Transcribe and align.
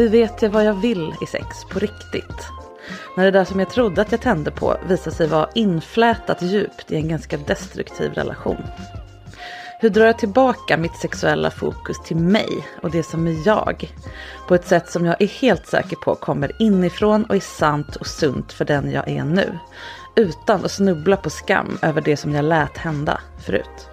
Hur 0.00 0.08
vet 0.08 0.42
jag 0.42 0.50
vad 0.50 0.64
jag 0.64 0.74
vill 0.74 1.14
i 1.22 1.26
sex 1.26 1.64
på 1.70 1.78
riktigt? 1.78 2.46
När 3.16 3.24
det 3.24 3.30
där 3.30 3.44
som 3.44 3.60
jag 3.60 3.70
trodde 3.70 4.02
att 4.02 4.12
jag 4.12 4.20
tände 4.20 4.50
på 4.50 4.76
visar 4.88 5.10
sig 5.10 5.26
vara 5.26 5.48
inflätat 5.54 6.42
djupt 6.42 6.92
i 6.92 6.96
en 6.96 7.08
ganska 7.08 7.36
destruktiv 7.36 8.12
relation. 8.12 8.62
Hur 9.80 9.90
drar 9.90 10.06
jag 10.06 10.18
tillbaka 10.18 10.76
mitt 10.76 10.96
sexuella 10.96 11.50
fokus 11.50 11.96
till 12.04 12.16
mig 12.16 12.48
och 12.82 12.90
det 12.90 13.02
som 13.02 13.26
är 13.26 13.46
jag? 13.46 13.90
På 14.48 14.54
ett 14.54 14.66
sätt 14.66 14.90
som 14.90 15.06
jag 15.06 15.22
är 15.22 15.26
helt 15.26 15.66
säker 15.66 15.96
på 15.96 16.14
kommer 16.14 16.62
inifrån 16.62 17.24
och 17.24 17.36
är 17.36 17.40
sant 17.40 17.96
och 17.96 18.06
sunt 18.06 18.52
för 18.52 18.64
den 18.64 18.90
jag 18.90 19.08
är 19.08 19.24
nu. 19.24 19.58
Utan 20.16 20.64
att 20.64 20.70
snubbla 20.70 21.16
på 21.16 21.30
skam 21.30 21.78
över 21.82 22.00
det 22.00 22.16
som 22.16 22.32
jag 22.32 22.44
lät 22.44 22.76
hända 22.76 23.20
förut. 23.46 23.90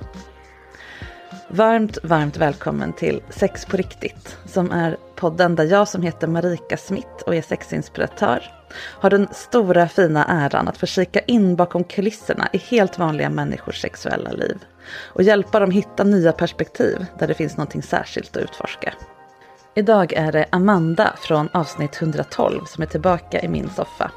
Varmt, 1.50 1.98
varmt 2.04 2.38
välkommen 2.38 2.94
till 2.94 3.22
Sex 3.30 3.66
på 3.66 3.78
riktigt 3.78 4.38
som 4.46 4.72
är 4.72 4.98
podden 5.16 5.56
där 5.56 5.64
jag 5.64 5.88
som 5.88 6.02
heter 6.02 6.28
Marika 6.28 6.78
Smith 6.78 7.24
och 7.26 7.36
är 7.36 7.42
sexinspiratör 7.42 8.44
har 8.74 9.10
den 9.10 9.28
stora 9.32 9.88
fina 9.88 10.26
äran 10.26 10.68
att 10.68 10.78
få 10.78 10.86
kika 10.86 11.20
in 11.20 11.56
bakom 11.56 11.84
kulisserna 11.84 12.50
i 12.54 12.58
helt 12.58 13.00
vanliga 13.00 13.30
människors 13.30 13.82
sexuella 13.82 14.32
liv 14.32 14.58
och 15.04 15.24
hjälpa 15.24 15.60
dem 15.60 15.72
hitta 15.72 16.04
nya 16.04 16.32
perspektiv 16.32 17.06
där 17.20 17.28
det 17.28 17.34
finns 17.34 17.58
någonting 17.58 17.84
särskilt 17.84 18.38
att 18.38 18.44
utforska. 18.44 18.94
Idag 19.76 20.14
är 20.14 20.32
det 20.32 20.46
Amanda 20.50 21.14
från 21.18 21.50
avsnitt 21.54 22.02
112 22.02 22.66
som 22.66 22.82
är 22.82 22.88
tillbaka 22.88 23.42
i 23.42 23.48
min 23.48 23.70
soffa. 23.70 24.12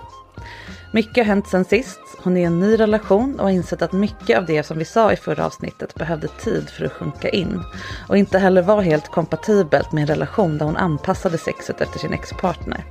Mycket 0.92 1.16
har 1.16 1.24
hänt 1.24 1.48
sen 1.48 1.64
sist. 1.64 2.00
Hon 2.22 2.36
är 2.36 2.40
i 2.40 2.44
en 2.44 2.60
ny 2.60 2.76
relation 2.76 3.40
och 3.40 3.44
har 3.44 3.50
insett 3.50 3.82
att 3.82 3.92
mycket 3.92 4.38
av 4.38 4.46
det 4.46 4.62
som 4.62 4.78
vi 4.78 4.84
sa 4.84 5.12
i 5.12 5.16
förra 5.16 5.46
avsnittet 5.46 5.94
behövde 5.94 6.28
tid 6.28 6.70
för 6.70 6.84
att 6.84 6.92
sjunka 6.92 7.28
in. 7.28 7.62
Och 8.08 8.16
inte 8.16 8.38
heller 8.38 8.62
var 8.62 8.82
helt 8.82 9.08
kompatibelt 9.08 9.92
med 9.92 10.00
en 10.00 10.06
relation 10.06 10.58
där 10.58 10.66
hon 10.66 10.76
anpassade 10.76 11.38
sexet 11.38 11.80
efter 11.80 11.98
sin 11.98 12.12
ex-partner. 12.12 12.84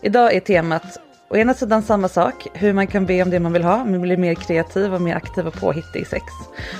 Idag 0.00 0.34
är 0.34 0.40
temat 0.40 1.03
å 1.30 1.36
ena 1.36 1.54
sidan 1.54 1.82
samma 1.82 2.08
sak, 2.08 2.46
hur 2.54 2.72
man 2.72 2.86
kan 2.86 3.06
be 3.06 3.22
om 3.22 3.30
det 3.30 3.40
man 3.40 3.52
vill 3.52 3.64
ha, 3.64 3.84
men 3.84 4.00
bli 4.00 4.16
mer 4.16 4.34
kreativ 4.34 4.94
och 4.94 5.00
mer 5.00 5.16
aktiv 5.16 5.46
och 5.46 5.54
påhittig 5.54 6.00
i 6.00 6.04
sex. 6.04 6.24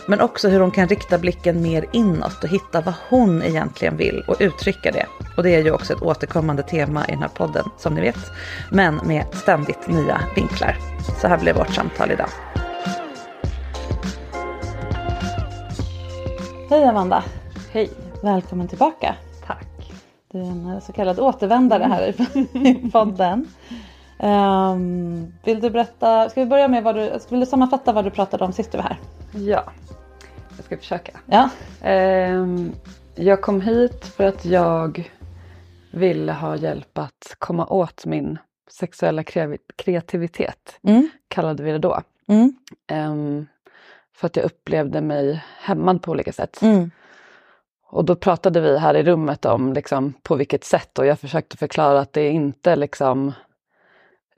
Men 0.09 0.21
också 0.21 0.49
hur 0.49 0.61
hon 0.61 0.71
kan 0.71 0.89
rikta 0.89 1.19
blicken 1.19 1.63
mer 1.63 1.85
inåt 1.93 2.45
och 2.45 2.51
hitta 2.51 2.81
vad 2.81 2.95
hon 3.09 3.43
egentligen 3.43 3.97
vill 3.97 4.25
och 4.29 4.37
uttrycka 4.41 4.93
det. 4.93 5.07
Och 5.37 5.43
det 5.43 5.55
är 5.55 5.63
ju 5.63 5.71
också 5.71 5.93
ett 5.93 6.03
återkommande 6.03 6.63
tema 6.63 7.05
i 7.09 7.11
den 7.11 7.23
här 7.23 7.29
podden, 7.29 7.65
som 7.79 7.95
ni 7.95 8.01
vet. 8.01 8.19
Men 8.71 9.01
med 9.05 9.25
ständigt 9.33 9.89
nya 9.89 10.21
vinklar. 10.37 10.77
Så 11.21 11.29
här 11.29 11.39
blir 11.39 11.55
vårt 11.55 11.75
samtal 11.75 12.11
idag. 12.11 12.29
Hej 16.71 16.85
Amanda! 16.85 17.25
Hej! 17.73 17.91
Välkommen 18.23 18.69
tillbaka. 18.69 19.15
Tack. 19.47 19.93
Du 20.33 20.39
är 20.39 20.45
en 20.45 20.81
så 20.81 20.93
kallad 20.93 21.21
återvändare 21.21 21.85
här 21.85 22.15
i 22.57 22.91
podden. 22.93 23.47
Um, 24.25 25.33
vill 25.45 25.61
du 25.61 25.71
berätta, 25.71 26.29
ska 26.29 26.41
vi 26.41 26.47
börja 26.47 26.69
med 26.69 26.83
vad 26.83 26.95
du, 26.95 27.19
vill 27.31 27.41
du 27.41 27.47
sammanfatta 27.47 27.93
vad 27.93 28.05
du 28.05 28.11
pratade 28.11 28.45
om 28.45 28.53
sist 28.53 28.73
du 28.73 28.79
var 28.79 28.85
här? 28.85 28.99
Ja, 29.33 29.65
jag 30.57 30.65
ska 30.65 30.77
försöka. 30.77 31.13
Ja. 31.27 31.49
Ehm, 31.83 32.73
jag 33.15 33.43
kom 33.43 33.61
hit 33.61 34.05
för 34.05 34.25
att 34.25 34.45
jag 34.45 35.11
ville 35.93 36.33
ha 36.33 36.57
hjälp 36.57 36.99
att 36.99 37.35
komma 37.39 37.67
åt 37.67 38.07
min 38.07 38.39
sexuella 38.71 39.23
kre- 39.23 39.59
kreativitet, 39.77 40.79
Mm. 40.83 41.09
kallade 41.29 41.63
vi 41.63 41.73
det 41.73 41.79
då. 41.79 42.01
Mm. 42.29 42.57
Ehm, 42.87 43.47
för 44.17 44.27
att 44.27 44.37
jag 44.37 44.45
upplevde 44.45 45.01
mig 45.01 45.45
hämmad 45.61 46.03
på 46.03 46.11
olika 46.11 46.33
sätt. 46.33 46.63
Mm. 46.63 46.91
Och 47.91 48.05
då 48.05 48.17
pratade 48.17 48.61
vi 48.61 48.79
här 48.79 48.95
i 48.97 49.03
rummet 49.03 49.45
om 49.45 49.73
liksom, 49.73 50.13
på 50.23 50.35
vilket 50.35 50.65
sätt 50.65 50.99
och 50.99 51.07
jag 51.07 51.19
försökte 51.19 51.57
förklara 51.57 52.01
att 52.01 52.13
det 52.13 52.21
är 52.21 52.31
inte 52.31 52.77
liksom 52.77 53.33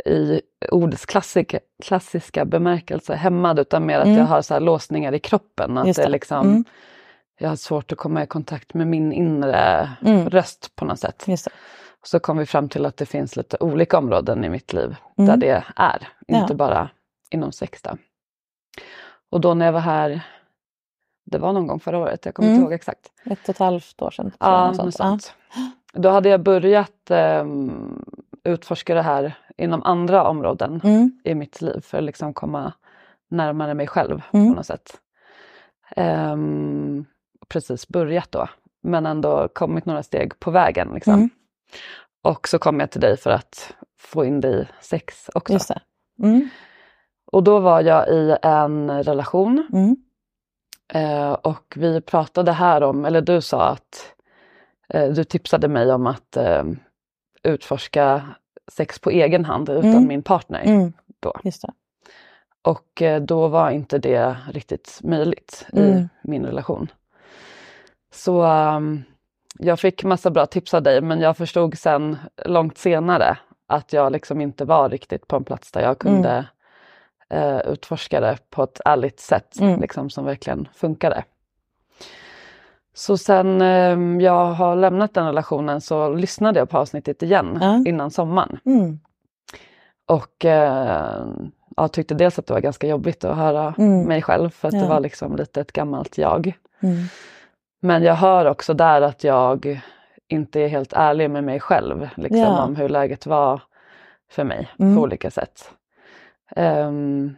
i 0.05 0.41
ordets 0.71 1.07
klassika, 1.07 1.59
klassiska 1.85 2.45
bemärkelse 2.45 3.15
hämmad 3.15 3.59
utan 3.59 3.87
mer 3.87 3.99
att 3.99 4.07
Mm. 4.07 4.19
jag 4.19 4.25
har 4.25 4.43
så 4.43 4.55
här 4.55 4.61
låsningar 4.61 5.13
i 5.13 5.19
kroppen. 5.19 5.79
Att 5.79 5.87
Just 5.87 5.97
det 5.97 6.03
är 6.03 6.07
det. 6.07 6.13
liksom, 6.13 6.47
Mm. 6.49 6.65
Jag 7.39 7.49
har 7.49 7.57
svårt 7.57 7.93
att 7.93 7.99
komma 7.99 8.23
i 8.23 8.27
kontakt 8.27 8.75
med 8.75 8.87
min 8.87 9.13
inre 9.13 9.91
Mm. 10.05 10.31
röst 10.31 10.77
på 10.77 10.85
något 10.85 11.01
sätt. 11.01 11.27
Så 12.03 12.19
kom 12.19 12.39
vi 12.39 12.47
fram 12.47 12.69
till 12.69 12.87
att 12.87 12.97
det 12.97 13.07
finns 13.07 13.37
lite 13.37 13.57
olika 13.61 13.99
områden 13.99 14.45
i 14.45 14.49
mitt 14.49 14.73
liv 14.73 14.97
Mm. 15.19 15.29
där 15.31 15.37
det 15.37 15.65
är, 15.77 16.09
inte 16.29 16.47
Ja. 16.53 16.55
bara 16.55 16.91
inom 17.31 17.53
sex. 17.53 17.83
Då. 17.83 17.91
Och 19.31 19.41
då 19.41 19.55
när 19.55 19.67
jag 19.67 19.73
var 19.73 19.81
här, 19.81 20.21
det 21.27 21.39
var 21.39 21.53
någon 21.53 21.67
gång 21.67 21.81
förra 21.81 21.99
året, 21.99 22.25
jag 22.25 22.35
kommer 22.35 22.49
Mm. 22.49 22.61
inte 22.61 22.65
ihåg 22.65 22.73
exakt. 22.73 23.11
Ett 23.25 23.43
och 23.43 23.49
ett 23.49 23.59
halvt 23.59 24.03
år 24.03 24.11
sedan. 24.11 24.33
Ja, 24.41 24.67
något 24.67 24.77
något 24.85 24.95
sånt. 24.95 25.23
sånt. 25.23 25.35
Då 25.93 26.09
hade 26.09 26.29
jag 26.29 26.41
börjat 26.43 27.11
ehm, 27.11 28.05
utforska 28.47 28.95
det 28.95 29.03
här 29.03 29.35
inom 29.57 29.83
andra 29.83 30.29
områden. 30.29 30.81
Mm. 30.85 31.21
i 31.25 31.35
mitt 31.35 31.61
liv 31.63 31.81
för 31.81 31.99
att 31.99 32.05
liksom 32.05 32.35
komma 32.35 32.73
närmare 33.31 33.75
mig 33.75 33.87
själv 33.87 34.23
Mm. 34.33 34.51
på 34.51 34.57
något 34.57 34.67
sätt. 34.67 35.01
Ehm, 35.97 37.05
precis 37.49 37.89
börjat 37.89 38.33
då, 38.33 38.49
men 38.83 39.07
ändå 39.07 39.49
kommit 39.49 39.87
några 39.87 40.03
steg 40.03 40.41
på 40.41 40.51
vägen. 40.51 40.91
Liksom. 40.95 41.15
Mm. 41.15 41.31
Och 42.23 42.49
så 42.49 42.59
kom 42.59 42.81
jag 42.81 42.91
till 42.91 43.01
dig 43.01 43.17
för 43.17 43.31
att 43.31 43.75
få 43.99 44.25
in 44.25 44.41
dig 44.41 44.61
i 44.63 44.67
sex 44.81 45.31
också. 45.35 45.55
Mm. 46.23 46.49
Och 47.33 47.43
då 47.43 47.59
var 47.59 47.81
jag 47.81 48.09
i 48.09 48.37
en 48.43 49.03
relation. 49.05 49.67
Eh, 50.93 51.33
och 51.33 51.75
vi 51.77 52.01
pratade 52.01 52.53
här 52.53 52.83
om, 52.83 53.05
eller 53.05 53.21
du 53.21 53.41
sa 53.41 53.69
att 53.69 54.15
eh, 54.89 55.09
du 55.13 55.25
tipsade 55.25 55.69
mig 55.69 55.93
om 55.93 56.07
att 56.07 56.37
eh, 56.37 56.65
utforska 57.47 58.23
sex 58.73 58.99
på 58.99 59.11
egen 59.11 59.45
hand 59.45 59.69
utan 59.69 59.91
Mm. 59.91 60.07
min 60.09 60.23
partner. 60.23 60.63
Mm. 60.65 60.93
Då. 61.21 61.33
Just 61.45 61.63
det. 61.63 61.73
Och 62.63 63.03
eh, 63.03 63.23
då 63.23 63.49
var 63.49 63.71
inte 63.71 63.99
det 63.99 64.37
riktigt 64.53 65.01
möjligt 65.03 65.67
i 65.73 65.79
Mm. 65.81 66.09
min 66.23 66.47
relation. 66.47 66.89
Så 68.13 68.43
ehm, 68.43 69.03
jag 69.59 69.81
fick 69.81 70.05
massa 70.05 70.31
bra 70.31 70.47
tips 70.47 70.75
av 70.75 70.83
dig 70.83 71.01
men 71.01 71.21
jag 71.21 71.37
förstod 71.37 71.79
sen 71.79 72.17
långt 72.45 72.79
senare 72.79 73.39
att 73.67 73.93
jag 73.93 74.13
liksom 74.13 74.41
inte 74.41 74.65
var 74.65 74.89
riktigt 74.89 75.29
på 75.29 75.37
en 75.37 75.45
plats 75.45 75.73
där 75.73 75.81
jag 75.83 75.99
kunde 75.99 76.47
eh, 77.31 77.59
utforska 77.59 78.21
det 78.21 78.39
på 78.51 78.63
ett 78.63 78.81
ärligt 78.85 79.21
sätt 79.21 79.61
Mm. 79.61 79.81
liksom, 79.81 80.11
som 80.11 80.25
verkligen 80.25 80.69
funkade. 80.75 81.25
Så 82.97 83.17
sen 83.17 83.61
ehm, 83.61 84.21
jag 84.21 84.45
har 84.47 84.77
lämnat 84.77 85.15
den 85.15 85.27
relationen 85.27 85.81
så 85.81 86.09
lyssnade 86.15 86.59
jag 86.59 86.71
på 86.71 86.79
avsnittet 86.79 87.23
igen 87.23 87.59
Ja. 87.61 87.83
innan 87.87 88.11
sommaren. 88.11 88.59
Mm. 88.67 88.99
Och 90.07 90.45
eh, 90.45 91.27
jag 91.77 91.93
tyckte 91.93 92.15
dels 92.15 92.39
att 92.39 92.47
det 92.47 92.53
var 92.53 92.61
ganska 92.61 92.87
jobbigt 92.87 93.25
att 93.25 93.37
höra 93.37 93.75
Mm. 93.79 94.03
mig 94.09 94.23
själv 94.23 94.51
för 94.51 94.69
att 94.69 94.75
Ja. 94.75 94.81
det 94.81 94.89
var 94.89 95.01
liksom 95.01 95.37
lite 95.37 95.61
ett 95.61 95.73
gammalt 95.73 96.19
jag. 96.19 96.53
Mm. 96.81 96.97
Men 97.81 98.03
jag 98.03 98.15
hör 98.15 98.47
också 98.47 98.75
där 98.75 99.03
att 99.03 99.25
jag 99.25 99.83
inte 100.29 100.61
är 100.61 100.69
helt 100.69 100.93
ärlig 100.93 101.31
med 101.31 101.45
mig 101.45 101.61
själv 101.61 102.09
liksom, 102.17 102.41
Ja. 102.41 102.65
om 102.65 102.77
hur 102.77 102.89
läget 102.89 103.27
var 103.27 103.61
för 104.31 104.45
mig 104.45 104.69
Mm. 104.79 104.97
på 104.97 105.03
olika 105.03 105.31
sätt. 105.31 105.71
Ehm, 106.57 107.37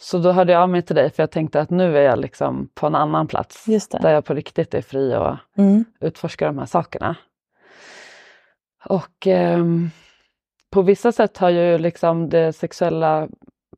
så 0.00 0.18
då 0.18 0.32
hörde 0.32 0.52
jag 0.52 0.62
av 0.62 0.68
mig 0.68 0.82
till 0.82 0.96
dig 0.96 1.10
för 1.10 1.22
jag 1.22 1.30
tänkte 1.30 1.60
att 1.60 1.70
nu 1.70 1.98
är 1.98 2.02
jag 2.02 2.18
liksom 2.18 2.68
på 2.74 2.86
en 2.86 2.94
annan 2.94 3.26
plats 3.26 3.64
där 4.02 4.12
jag 4.14 4.24
på 4.24 4.34
riktigt 4.34 4.74
är 4.74 4.82
fri 4.82 5.14
och 5.16 5.36
Mm. 5.58 5.84
utforska 6.00 6.46
de 6.46 6.58
här 6.58 6.66
sakerna. 6.66 7.16
Och 8.84 9.26
ehm, 9.26 9.90
på 10.70 10.82
vissa 10.82 11.12
sätt 11.12 11.38
har 11.38 11.50
ju 11.50 11.78
liksom 11.78 12.28
det 12.28 12.52
sexuella 12.52 13.28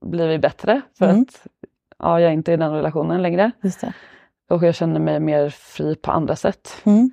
blivit 0.00 0.40
bättre 0.40 0.80
för 0.98 1.08
Mm. 1.08 1.22
att 1.22 1.46
ja, 1.98 2.20
jag 2.20 2.28
är 2.28 2.32
inte 2.34 2.52
i 2.52 2.56
den 2.56 2.72
relationen 2.72 3.22
längre. 3.22 3.50
Och 4.50 4.62
jag 4.64 4.74
känner 4.74 5.00
mig 5.00 5.20
mer 5.20 5.50
fri 5.50 5.94
på 5.96 6.10
andra 6.10 6.36
sätt. 6.36 6.82
Mm. 6.84 7.10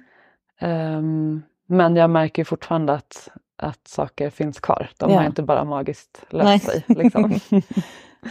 Ehm, 0.60 1.44
men 1.68 1.96
jag 1.96 2.10
märker 2.10 2.44
fortfarande 2.44 2.94
att, 2.94 3.30
att 3.58 3.88
saker 3.88 4.30
finns 4.30 4.60
kvar. 4.60 4.90
De 4.98 5.12
Ja. 5.12 5.18
har 5.20 5.26
inte 5.26 5.44
bara 5.44 5.64
magiskt 5.64 6.26
löst 6.30 6.46
Nej. 6.46 6.60
sig. 6.60 6.84
Liksom. 6.88 7.34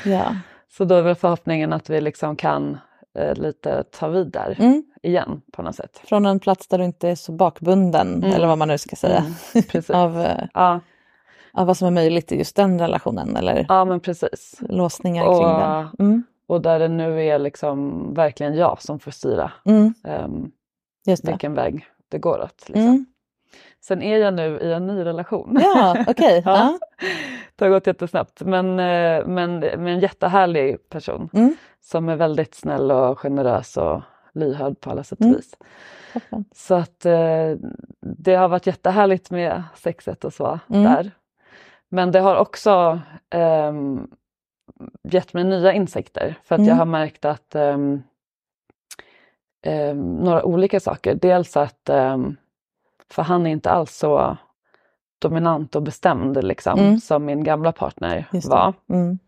Ja. 0.05 0.37
Så 0.77 0.85
då 0.85 0.95
är 0.95 1.03
väl 1.03 1.15
förhoppningen 1.15 1.73
att 1.73 1.91
vi 1.91 2.01
liksom 2.01 2.37
kan 2.37 2.79
eh, 3.19 3.35
lite 3.35 3.83
ta 3.85 4.09
vid 4.09 4.27
där 4.27 4.57
Mm. 4.59 4.83
igen 5.03 5.43
på 5.53 5.63
något 5.63 5.75
sätt. 5.75 6.01
Från 6.05 6.27
en 6.27 6.41
plats 6.41 6.69
där 6.69 6.79
du 6.79 6.85
inte 6.85 7.09
är 7.09 7.15
så 7.15 7.33
bakbunden, 7.33 8.15
Mm. 8.15 8.33
eller 8.33 8.47
vad 8.47 8.59
man 8.59 8.69
nu 8.69 8.79
ska 8.79 8.97
säga, 8.97 9.25
Mm, 9.55 9.83
av, 9.89 10.21
eh, 10.21 10.45
Ja, 10.55 10.81
av 11.53 11.67
vad 11.67 11.77
som 11.77 11.87
är 11.87 11.93
möjligt 11.93 12.33
i 12.33 12.39
just 12.39 12.57
den 12.57 12.79
relationen 12.79 13.37
eller 13.37 13.67
ja 13.69 13.85
men 13.85 14.01
precis. 14.01 14.61
låsningar 14.69 15.25
Och- 15.27 15.41
kring 15.41 15.49
den. 15.59 15.89
Mm. 15.99 16.23
Och 16.47 16.63
där 16.63 16.79
det 16.79 16.89
nu 16.89 17.25
är 17.27 17.39
liksom 17.39 18.07
verkligen 18.15 18.55
jag 18.55 18.83
som 18.83 18.99
får 18.99 19.11
styra 19.11 19.53
Mm. 19.65 19.95
det. 21.05 21.25
vilken 21.31 21.55
väg 21.55 21.87
det 22.09 22.19
går 22.19 22.41
åt. 22.43 22.69
Liksom. 22.69 23.07
Sen 23.85 24.03
är 24.03 24.19
jag 24.19 24.35
nu 24.35 24.59
i 24.61 24.73
en 24.73 24.87
ny 24.87 25.05
relation. 25.05 25.59
Ja, 25.63 25.97
okej. 26.09 26.43
Ja. 26.47 26.79
Det 27.57 27.65
har 27.65 27.71
gått 27.73 27.87
jättesnabbt 27.87 28.41
men, 28.43 28.79
eh, 28.79 29.27
men 29.27 29.59
med 29.61 29.87
en 29.89 30.01
jättehärlig 30.01 30.89
person 30.89 31.29
Mm. 31.33 31.57
som 31.81 32.09
är 32.09 32.17
väldigt 32.17 32.55
snäll 32.55 32.91
och 32.93 33.19
generös 33.19 33.77
och 33.77 34.03
lyhörd 34.35 34.81
på 34.81 34.91
alla 34.91 35.05
sätt 35.05 35.19
och 35.19 35.25
Mm. 35.27 35.37
vis. 35.37 35.55
Toppen. 36.13 36.45
Så 36.55 36.75
att 36.75 37.07
eh, 37.07 37.53
det 38.01 38.35
har 38.35 38.49
varit 38.49 38.67
jättehärligt 38.67 39.31
med 39.31 39.63
sexet 39.75 40.25
och 40.25 40.33
så 40.33 40.59
Mm. 40.71 40.83
där. 40.83 41.11
Men 41.89 42.11
det 42.13 42.21
har 42.21 42.37
också 42.37 43.01
ehm, 43.31 44.11
gett 45.03 45.33
mig 45.33 45.45
nya 45.45 45.73
insikter 45.73 46.35
för 46.45 46.55
att 46.55 46.61
jag 46.61 46.67
Mm. 46.69 46.79
har 46.79 46.87
märkt 46.87 47.25
att 47.25 47.55
ehm, 47.55 48.03
ehm, 49.63 50.01
några 50.17 50.45
olika 50.45 50.81
saker. 50.81 51.15
Dels 51.15 51.57
att, 51.57 51.89
ehm, 51.89 52.37
för 53.13 53.23
han 53.23 53.47
är 53.47 53.51
inte 53.51 53.71
alls 53.71 53.97
så 53.97 54.37
dominant 55.19 55.77
och 55.77 55.83
bestämd 55.83 56.45
liksom, 56.45 56.79
Mm. 56.79 57.01
som 57.01 57.25
min 57.25 57.45
gamla 57.45 57.73
partner 57.73 58.27
var. 58.49 58.75
Mm. 58.89 59.19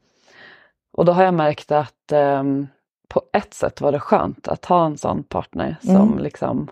Och 0.93 1.05
då 1.05 1.13
har 1.13 1.25
jag 1.25 1.35
märkt 1.35 1.73
att 1.73 2.13
ehm, 2.13 2.67
på 3.09 3.23
ett 3.33 3.55
sätt 3.55 3.81
var 3.81 3.93
det 3.93 4.01
skönt 4.01 4.49
att 4.49 4.65
ha 4.65 4.87
en 4.87 4.99
sån 4.99 5.23
partner 5.25 5.77
som 5.83 5.97
Mm. 5.97 6.19
liksom 6.19 6.69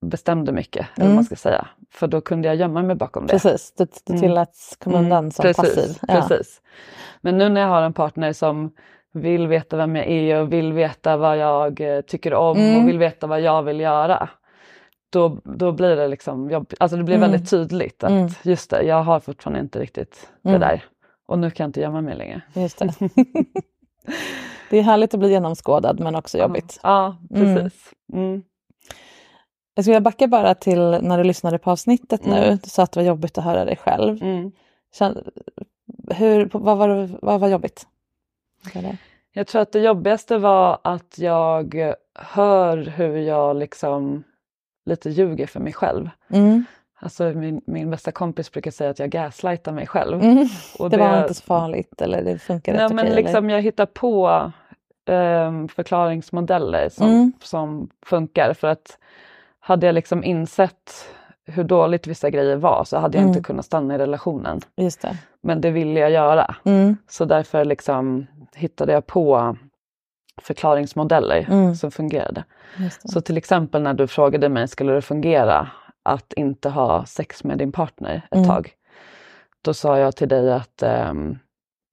bestämde 0.00 0.52
mycket, 0.52 0.86
eller 0.94 1.04
Mm. 1.04 1.08
vad 1.08 1.14
man 1.14 1.24
ska 1.24 1.36
säga. 1.36 1.66
För 1.90 2.06
då 2.06 2.20
kunde 2.20 2.48
jag 2.48 2.56
gömma 2.56 2.82
mig 2.82 2.96
bakom 2.96 3.26
det. 3.26 3.32
Precis, 3.32 3.72
du, 3.76 3.86
du 4.04 4.12
Mm. 4.12 4.20
tilläts 4.22 4.76
komma 4.76 4.98
Mm, 4.98 5.04
undan 5.12 5.30
som 5.30 5.42
precis, 5.42 5.56
passiv. 5.76 5.98
Ja. 6.08 6.14
Precis. 6.14 6.60
Men 7.20 7.38
nu 7.38 7.48
när 7.48 7.60
jag 7.60 7.68
har 7.68 7.82
en 7.82 7.92
partner 7.92 8.32
som 8.32 8.70
vill 9.12 9.46
veta 9.46 9.76
vem 9.76 9.96
jag 9.96 10.06
är 10.06 10.40
och 10.40 10.52
vill 10.52 10.72
veta 10.72 11.16
vad 11.16 11.36
jag 11.38 11.80
eh, 11.80 12.00
tycker 12.00 12.34
om 12.34 12.56
Mm. 12.56 12.82
och 12.82 12.88
vill 12.88 12.98
veta 12.98 13.26
vad 13.26 13.40
jag 13.40 13.62
vill 13.62 13.80
göra. 13.80 14.28
Då, 15.12 15.38
då 15.44 15.72
blir 15.72 15.96
det 15.96 16.08
liksom 16.08 16.50
jobbigt. 16.50 16.74
Alltså 16.80 16.96
det 16.96 17.04
blir 17.04 17.16
Mm. 17.16 17.30
väldigt 17.30 17.50
tydligt 17.50 18.04
att 18.04 18.10
Mm. 18.10 18.28
just 18.42 18.70
det, 18.70 18.82
jag 18.82 19.02
har 19.02 19.20
fortfarande 19.20 19.60
inte 19.60 19.80
riktigt 19.80 20.30
Mm. 20.44 20.60
det 20.60 20.66
där. 20.66 20.84
Och 21.26 21.38
nu 21.38 21.50
kan 21.50 21.64
jag 21.64 21.68
inte 21.68 21.80
gömma 21.80 22.00
mig 22.00 22.16
längre. 22.16 22.40
Just 22.54 22.78
det. 22.78 22.94
det 24.70 24.78
är 24.78 24.82
härligt 24.82 25.14
att 25.14 25.20
bli 25.20 25.30
genomskådad 25.30 26.00
men 26.00 26.14
också 26.14 26.38
jobbigt. 26.38 26.80
Ja, 26.82 27.16
Mm. 27.30 27.54
precis. 27.56 27.90
Mm. 28.12 28.42
Jag 29.74 29.84
skulle 29.84 29.92
vilja 29.94 30.04
backa 30.04 30.26
bara 30.26 30.54
till 30.54 30.80
när 31.02 31.18
du 31.18 31.24
lyssnade 31.24 31.58
på 31.58 31.70
avsnittet 31.70 32.24
nu. 32.26 32.36
Mm. 32.36 32.58
Du 32.62 32.70
sa 32.70 32.82
att 32.82 32.92
det 32.92 33.00
var 33.00 33.06
jobbigt 33.06 33.38
att 33.38 33.44
höra 33.44 33.64
dig 33.64 33.76
själv. 33.76 34.18
Hur, 36.10 36.50
vad, 36.52 36.78
var, 36.78 37.08
vad 37.22 37.40
var 37.40 37.48
jobbigt? 37.48 37.86
Det? 38.72 38.96
Jag 39.32 39.46
tror 39.46 39.62
att 39.62 39.72
det 39.72 39.80
jobbigaste 39.80 40.38
var 40.38 40.78
att 40.84 41.18
jag 41.18 41.92
hör 42.14 42.76
hur 42.76 43.16
jag 43.16 43.56
liksom 43.56 44.24
lite 44.84 45.10
ljuger 45.10 45.46
för 45.46 45.60
mig 45.60 45.72
själv. 45.72 46.10
Mm. 46.30 46.64
Alltså 47.00 47.24
min, 47.24 47.60
min 47.66 47.90
bästa 47.90 48.12
kompis 48.12 48.52
brukar 48.52 48.70
säga 48.70 48.90
att 48.90 48.98
jag 48.98 49.10
gaslightar 49.10 49.72
mig 49.72 49.86
själv. 49.86 50.22
Mm. 50.22 50.48
Och 50.78 50.90
Det 50.90 50.96
var 50.96 51.22
inte 51.22 51.34
så 51.34 51.42
farligt 51.42 52.00
eller 52.02 52.22
det 52.22 52.38
funkar 52.38 52.72
Nej, 52.72 52.84
rätt 52.84 52.92
men 52.94 53.06
okej? 53.06 53.22
liksom 53.22 53.50
jag 53.50 53.62
hittar 53.62 53.86
på 53.86 54.52
ehm, 55.08 55.68
förklaringsmodeller 55.68 56.88
som, 56.88 57.06
Mm. 57.06 57.32
som 57.42 57.88
funkar 58.06 58.54
för 58.54 58.68
att 58.68 58.98
hade 59.60 59.86
jag 59.86 59.94
liksom 59.94 60.24
insett 60.24 61.06
hur 61.46 61.64
dåligt 61.64 62.06
vissa 62.06 62.30
grejer 62.30 62.56
var 62.56 62.84
så 62.84 62.98
hade 62.98 63.16
jag 63.18 63.22
Mm. 63.22 63.28
inte 63.36 63.46
kunnat 63.46 63.64
stanna 63.64 63.94
i 63.94 63.98
relationen. 63.98 64.60
eller? 64.76 64.90
Det. 65.02 65.16
Men 65.42 65.60
det 65.60 65.70
ville 65.70 66.00
jag 66.00 66.10
göra. 66.10 66.54
Mm. 66.64 66.96
Så 67.08 67.24
därför 67.24 67.64
liksom 67.64 68.26
hittade 68.54 68.92
jag 68.92 69.06
på 69.06 69.56
förklaringsmodeller 70.42 71.46
Mm. 71.50 71.74
som 71.74 71.90
fungerade. 71.90 72.44
Så 73.04 73.20
till 73.20 73.36
exempel 73.36 73.82
när 73.82 73.94
du 73.94 74.06
frågade 74.06 74.48
mig, 74.48 74.68
skulle 74.68 74.92
det 74.92 75.02
fungera 75.02 75.68
att 76.02 76.32
inte 76.32 76.68
ha 76.68 77.06
sex 77.06 77.44
med 77.44 77.58
din 77.58 77.72
partner 77.72 78.22
ett 78.30 78.36
Mm. 78.36 78.48
tag? 78.48 78.70
Då 79.64 79.74
sa 79.74 79.98
jag 79.98 80.16
till 80.16 80.28
dig 80.28 80.52
att 80.52 80.82
ehm, 80.82 81.38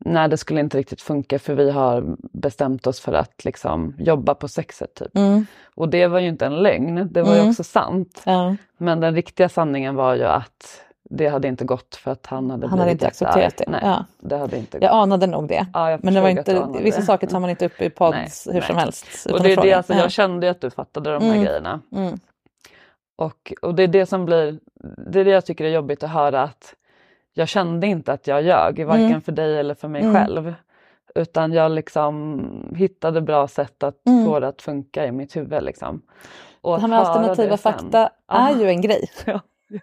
nej, 0.05 0.29
det 0.29 0.37
skulle 0.37 0.59
inte 0.59 0.77
riktigt 0.77 1.01
funka 1.01 1.39
för 1.39 1.53
vi 1.55 1.71
har 1.71 2.15
bestämt 2.33 2.87
oss 2.87 2.99
för 2.99 3.13
att 3.13 3.45
liksom 3.45 3.95
jobba 3.97 4.35
på 4.35 4.47
sexet. 4.47 4.93
Typ. 4.95 5.17
Mm. 5.17 5.45
Och 5.75 5.89
det 5.89 6.07
var 6.07 6.19
ju 6.19 6.27
inte 6.27 6.45
en 6.45 6.55
lögn, 6.63 7.07
det 7.13 7.21
var 7.21 7.33
ju 7.33 7.37
Mm. 7.39 7.49
också 7.49 7.63
sant. 7.63 8.21
Ja. 8.25 8.55
Men 8.77 8.99
den 8.99 9.15
riktiga 9.15 9.49
sanningen 9.49 9.95
var 9.95 10.15
ju 10.15 10.23
att 10.25 10.81
det 11.09 11.27
hade 11.27 11.47
inte 11.47 11.65
gått 11.65 11.95
för 11.95 12.11
att 12.11 12.25
han 12.25 12.49
hade 12.51 12.67
Han 12.67 12.79
hade 12.79 12.91
inte 12.91 13.07
accepterat 13.07 13.57
det. 13.57 13.65
Nej, 13.67 13.79
Ja. 13.83 14.05
det 14.19 14.37
hade 14.37 14.57
inte 14.57 14.77
gått. 14.77 14.83
Jag 14.83 14.91
anade 14.93 15.27
nog 15.27 15.47
det. 15.47 15.67
Ja, 15.73 15.91
jag 15.91 16.03
Men 16.03 16.13
det 16.13 16.21
var 16.21 16.29
inte, 16.29 16.67
vissa 16.81 16.99
det. 16.99 17.05
saker 17.05 17.27
tar 17.27 17.39
man 17.39 17.49
inte 17.49 17.65
upp 17.65 17.81
i 17.81 17.91
Nej, 17.99 18.27
hur 18.45 18.53
nej. 18.53 18.61
som 18.61 18.75
helst. 18.77 19.25
Och 19.31 19.43
det 19.43 19.51
är 19.53 19.61
det, 19.61 19.73
alltså, 19.73 19.93
Ja. 19.93 19.99
jag 19.99 20.11
kände 20.11 20.49
att 20.49 20.61
du 20.61 20.69
fattade 20.69 21.13
de 21.13 21.23
här 21.23 21.31
Mm. 21.31 21.43
grejerna. 21.45 21.81
Mm. 21.95 22.19
Och, 23.17 23.53
och 23.61 23.75
det 23.75 23.83
är 23.83 23.87
det 23.87 24.05
som 24.05 24.25
blir, 24.25 24.59
det 25.11 25.19
är 25.19 25.25
det 25.25 25.31
jag 25.31 25.45
tycker 25.45 25.65
är 25.65 25.69
jobbigt 25.69 26.03
att 26.03 26.09
höra 26.09 26.41
att 26.43 26.73
jag 27.33 27.47
kände 27.47 27.87
inte 27.87 28.13
att 28.13 28.27
jag 28.27 28.41
ljög, 28.43 28.85
varken 28.85 29.05
Mm. 29.05 29.21
för 29.21 29.31
dig 29.31 29.59
eller 29.59 29.73
för 29.75 29.87
mig 29.87 30.01
Mm. 30.01 30.13
själv. 30.15 30.53
Utan 31.15 31.53
jag 31.53 31.71
liksom 31.71 32.41
hittade 32.75 33.21
bra 33.21 33.47
sätt 33.47 33.83
att 33.83 34.07
Mm. 34.07 34.25
få 34.25 34.39
det 34.39 34.47
att 34.47 34.61
funka 34.61 35.05
i 35.05 35.11
mitt 35.11 35.35
huvud. 35.35 35.63
Liksom. 35.63 36.01
Och 36.61 36.75
Det 36.75 36.81
här 36.81 36.87
med 36.87 36.99
alternativa 36.99 37.57
sen. 37.57 37.73
fakta 37.73 38.09
Ja. 38.27 38.49
är 38.49 38.55
ju 38.55 38.67
en 38.69 38.81
grej. 38.81 39.09
Ja, 39.25 39.39
sen 39.71 39.81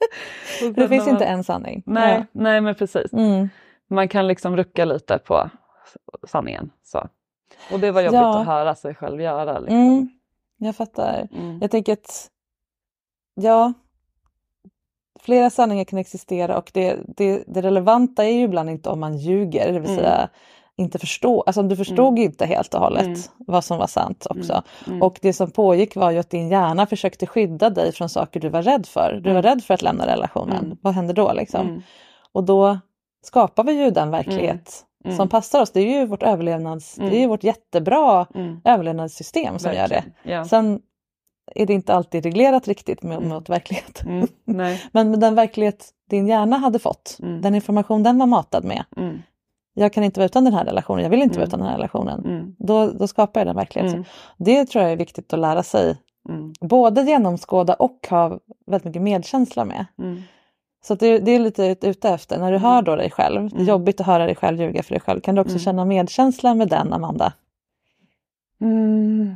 Det 0.74 0.88
finns 0.88 1.06
när 1.06 1.12
inte 1.12 1.24
man- 1.24 1.34
en 1.34 1.44
sanning. 1.44 1.82
Nej, 1.86 2.24
nej 2.32 2.60
men 2.60 2.74
precis. 2.74 3.06
Ja. 3.12 3.18
Mm. 3.18 3.48
Man 3.90 4.08
kan 4.08 4.26
liksom 4.26 4.56
rucka 4.56 4.84
lite 4.84 5.18
på 5.18 5.50
sanningen. 6.26 6.70
Så. 6.82 7.08
Och 7.72 7.80
det 7.80 7.90
var 7.90 8.00
jobbigt 8.00 8.14
Ja. 8.14 8.40
att 8.40 8.46
höra 8.46 8.74
sig 8.74 8.94
själv 8.94 9.20
göra. 9.20 9.58
Liksom. 9.58 9.76
Mm. 9.76 10.08
Jag 10.56 10.76
fattar. 10.76 11.28
Mm. 11.32 11.58
Jag 11.60 11.70
tänker 11.70 11.92
att, 11.92 12.30
ja, 13.34 13.72
flera 15.20 15.50
sanningar 15.50 15.84
kan 15.84 15.98
existera 15.98 16.58
och 16.58 16.70
det, 16.74 16.96
det, 17.16 17.44
det 17.46 17.62
relevanta 17.62 18.24
är 18.24 18.32
ju 18.32 18.42
ibland 18.42 18.70
inte 18.70 18.88
om 18.90 19.00
man 19.00 19.16
ljuger, 19.18 19.72
det 19.72 19.80
vill 19.80 19.90
Mm. 19.90 19.96
säga 20.04 20.28
inte 20.78 20.98
förstå, 20.98 21.42
alltså 21.46 21.62
du 21.62 21.76
förstod 21.76 22.18
ju 22.18 22.24
inte 22.24 22.46
helt 22.46 22.74
och 22.74 22.80
hållet 22.80 23.06
Mm. 23.06 23.18
vad 23.38 23.64
som 23.64 23.78
var 23.78 23.86
sant 23.86 24.26
också. 24.30 24.62
Mm. 24.86 25.02
Och 25.02 25.18
det 25.22 25.32
som 25.32 25.50
pågick 25.50 25.96
var 25.96 26.10
ju 26.10 26.18
att 26.18 26.30
din 26.30 26.48
hjärna 26.48 26.86
försökte 26.86 27.26
skydda 27.26 27.70
dig 27.70 27.92
från 27.92 28.08
saker 28.08 28.40
du 28.40 28.48
var 28.48 28.62
rädd 28.62 28.86
för. 28.86 29.20
Du 29.24 29.32
var 29.32 29.42
rädd 29.42 29.64
för 29.64 29.74
att 29.74 29.82
lämna 29.82 30.06
relationen. 30.06 30.64
Mm. 30.64 30.78
Vad 30.82 30.94
hände 30.94 31.12
då 31.12 31.32
liksom? 31.32 31.68
Mm. 31.68 31.82
Och 32.32 32.44
då 32.44 32.78
skapar 33.22 33.64
vi 33.64 33.72
ju 33.84 33.90
den 33.90 34.10
verklighet 34.10 34.84
Mm. 35.04 35.16
som 35.16 35.28
passar 35.28 35.62
oss. 35.62 35.70
Det 35.70 35.80
är 35.80 35.98
ju 36.00 36.06
vårt 36.06 36.22
överlevnads, 36.22 36.94
det 36.94 37.16
är 37.16 37.20
ju 37.20 37.26
vårt 37.26 37.44
jättebra 37.44 38.26
Mm. 38.34 38.60
överlevnadssystem 38.64 39.58
som 39.58 39.72
gör 39.72 39.88
det. 39.88 39.94
Verkligen. 39.94 40.12
Ja. 40.38 40.44
Sen 40.44 40.80
är 41.54 41.66
det 41.66 41.72
inte 41.74 41.94
alltid 41.94 42.24
reglerat 42.24 42.68
riktigt 42.68 43.02
mot, 43.02 43.16
Mm. 43.18 43.28
mot 43.28 43.48
verklighet. 43.48 44.02
Mm. 44.06 44.28
Men 44.92 45.20
den 45.20 45.34
verklighet 45.34 45.90
din 46.10 46.26
hjärna 46.26 46.56
hade 46.58 46.78
fått, 46.78 47.18
Mm. 47.22 47.40
den 47.42 47.54
information 47.54 48.02
den 48.02 48.18
var 48.18 48.26
matad 48.26 48.64
med. 48.64 48.84
Mm. 49.78 49.82
Jag 49.82 49.92
kan 49.92 50.04
inte 50.04 50.20
vara 50.20 50.26
utan 50.26 50.44
den 50.44 50.54
här 50.54 50.64
relationen, 50.64 51.02
jag 51.02 51.10
vill 51.10 51.22
inte 51.22 51.38
vara 51.38 51.44
Mm. 51.46 51.48
utan 51.48 51.60
den 51.60 51.68
här 51.68 51.76
relationen. 51.76 52.24
Mm. 52.24 52.54
Då, 52.58 52.86
då 52.92 53.06
skapar 53.06 53.40
jag 53.40 53.46
den 53.46 53.56
verkligheten. 53.56 53.94
Mm. 53.94 54.06
Det 54.36 54.64
tror 54.64 54.82
jag 54.82 54.92
är 54.92 54.96
viktigt 54.96 55.32
att 55.32 55.38
lära 55.38 55.62
sig. 55.62 55.96
Mm. 56.28 56.52
Både 56.60 57.02
genomskåda 57.02 57.74
och 57.74 58.06
ha 58.10 58.38
väldigt 58.66 58.84
mycket 58.84 59.02
medkänsla 59.02 59.64
med. 59.64 59.86
Mm. 59.98 60.22
Så 60.84 60.94
det, 60.94 61.18
det 61.18 61.30
är 61.30 61.38
lite 61.38 61.64
ut- 61.66 61.84
ute 61.84 62.08
efter, 62.10 62.38
när 62.38 62.52
du 62.52 62.58
hör 62.58 62.82
då 62.82 62.96
dig 62.96 63.10
själv, 63.10 63.40
det 63.42 63.54
är 63.54 63.56
Mm. 63.56 63.66
jobbigt 63.68 64.00
att 64.00 64.06
höra 64.06 64.26
dig 64.26 64.34
själv 64.34 64.60
ljuga 64.60 64.82
för 64.82 64.90
dig 64.94 65.00
själv. 65.00 65.20
Kan 65.20 65.34
du 65.34 65.40
också 65.40 65.52
Mm. 65.54 65.60
känna 65.60 65.84
medkänsla 65.84 66.54
med 66.54 66.68
den 66.68 66.92
Amanda? 66.92 67.32
Mm. 68.60 69.34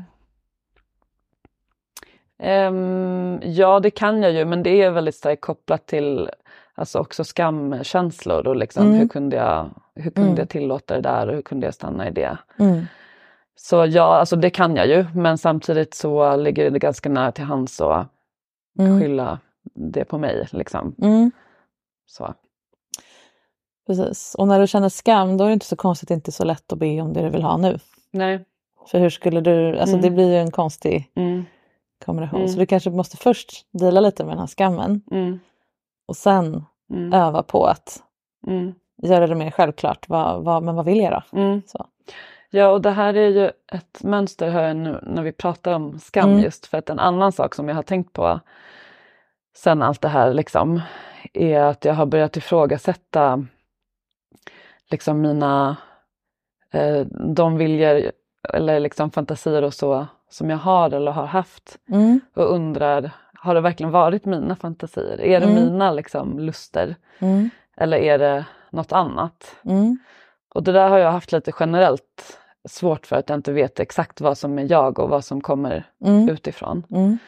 Ehm, 2.39 3.41
ja, 3.43 3.81
det 3.81 3.91
kan 3.91 4.23
jag 4.23 4.33
ju, 4.33 4.45
men 4.45 4.63
det 4.63 4.83
är 4.83 4.91
väldigt 4.91 5.15
starkt 5.15 5.41
kopplat 5.43 5.87
till 5.87 6.31
alltså 6.75 6.99
också 6.99 7.25
skamkänslor 7.25 8.47
och 8.47 8.57
liksom, 8.57 8.87
Mm. 8.87 8.99
hur 8.99 9.09
kunde, 9.09 9.37
jag, 9.37 9.71
hur 9.95 10.11
kunde 10.11 10.29
Mm. 10.29 10.39
jag 10.39 10.49
tillåta 10.49 10.95
det 10.95 11.01
där 11.01 11.27
och 11.29 11.35
hur 11.35 11.43
kunde 11.43 11.67
jag 11.67 11.75
stanna 11.75 12.09
i 12.09 12.11
det? 12.11 12.39
Mm. 12.59 12.85
Så 13.55 13.87
ja, 13.87 14.03
alltså 14.17 14.37
det 14.37 14.51
kan 14.51 14.77
jag 14.77 14.87
ju, 14.89 15.07
men 15.15 15.39
samtidigt 15.39 15.95
så 15.95 16.37
ligger 16.37 16.71
det 16.71 16.79
ganska 16.79 17.09
nära 17.09 17.33
till 17.33 17.45
hands 17.45 17.81
att 17.81 18.09
Mm. 18.79 19.01
skylla 19.01 19.39
det 19.75 20.05
på 20.05 20.19
mig. 20.19 20.49
Liksom. 20.53 20.95
Mm. 21.03 21.31
Så. 22.07 22.35
Precis. 23.87 24.35
Och 24.39 24.49
när 24.49 24.61
du 24.61 24.67
känner 24.67 24.89
skam 24.89 25.37
då 25.37 25.45
är 25.45 25.49
det 25.49 25.53
inte 25.55 25.67
så 25.67 25.77
konstigt 25.77 26.11
inte 26.11 26.33
så 26.33 26.45
lätt 26.45 26.73
att 26.73 26.79
be 26.79 27.01
om 27.01 27.13
det 27.13 27.23
du 27.23 27.29
vill 27.29 27.43
ha 27.43 27.57
nu. 27.57 27.79
Nej. 28.11 28.45
För 28.91 28.99
hur 28.99 29.11
skulle 29.11 29.41
du, 29.41 29.79
alltså 29.79 29.97
Mm. 29.97 30.01
det 30.03 30.11
blir 30.11 30.31
ju 30.31 30.37
en 30.39 30.51
konstig 30.51 31.11
Mm. 31.15 31.45
kombination. 32.05 32.39
Mm. 32.41 32.53
Så 32.53 32.59
du 32.59 32.67
kanske 32.67 32.91
måste 32.91 33.17
först 33.17 33.67
dela 33.73 34.01
lite 34.01 34.25
med 34.25 34.33
den 34.33 34.39
här 34.41 34.47
skammen 34.47 35.03
Mm. 35.11 35.39
och 36.07 36.17
sen 36.17 36.65
Mm. 36.91 37.13
öva 37.13 37.43
på 37.43 37.67
att 37.67 38.03
Mm. 38.47 38.75
Göra 39.03 39.27
det 39.27 39.35
mer 39.35 39.51
självklart. 39.51 40.09
Vad, 40.09 40.45
vad, 40.45 40.63
men 40.63 40.75
vad 40.75 40.85
vill 40.85 41.01
jag 41.01 41.13
då? 41.13 41.39
Mm. 41.39 41.63
Ja, 42.51 42.69
och 42.69 42.83
det 42.83 42.91
här 42.91 43.15
är 43.15 43.29
ju 43.29 43.51
ett 43.73 44.03
mönster 44.03 44.51
hör 44.51 44.63
jag 44.69 44.77
nu 44.77 44.99
när 45.03 45.23
vi 45.23 45.33
pratar 45.33 45.73
om 45.73 45.99
skam 45.99 46.29
Mm. 46.31 46.43
just 46.43 46.67
för 46.67 46.79
att 46.79 46.91
en 46.91 46.99
annan 46.99 47.33
sak 47.33 47.55
som 47.55 47.69
jag 47.69 47.75
har 47.77 47.83
tänkt 47.83 48.13
på 48.13 48.41
sen 49.57 49.83
allt 49.83 50.01
det 50.01 50.09
här 50.09 50.35
liksom 50.35 50.81
är 51.33 51.61
att 51.61 51.85
jag 51.85 51.95
har 51.95 52.07
börjat 52.07 52.37
ifrågasätta 52.37 53.45
liksom 54.91 55.21
mina 55.21 55.77
eh, 56.71 57.01
de 57.35 57.57
viljor 57.57 58.03
eller 58.55 58.81
liksom 58.81 59.11
fantasier 59.11 59.63
och 59.63 59.75
så 59.75 60.07
som 60.31 60.51
jag 60.51 60.57
har 60.59 60.91
eller 60.91 61.13
har 61.13 61.27
haft 61.27 61.79
Mm. 61.89 62.21
och 62.35 62.55
undrar 62.55 63.11
har 63.35 63.55
det 63.55 63.61
verkligen 63.61 63.93
varit 63.93 64.25
mina 64.25 64.57
fantasier? 64.57 65.21
Är 65.21 65.41
det 65.41 65.47
Mm. 65.47 65.55
mina 65.65 65.93
liksom 65.93 66.39
luster 66.39 66.97
Mm. 67.19 67.51
eller 67.77 67.97
är 67.97 68.19
det 68.19 68.45
något 68.73 68.93
annat? 68.93 69.57
Mm. 69.65 69.99
Och 70.55 70.63
det 70.63 70.73
där 70.73 70.89
har 70.89 70.99
jag 70.99 71.13
haft 71.13 71.33
lite 71.33 71.53
generellt 71.61 72.39
svårt 72.69 73.07
för 73.07 73.17
att 73.17 73.29
jag 73.29 73.39
inte 73.39 73.53
vet 73.53 73.81
exakt 73.81 74.21
vad 74.21 74.39
som 74.39 74.59
är 74.59 74.71
jag 74.71 74.99
och 74.99 75.09
vad 75.09 75.25
som 75.25 75.41
kommer 75.41 75.85
Mm. 76.05 76.29
utifrån. 76.29 76.87
Mm. 76.91 77.19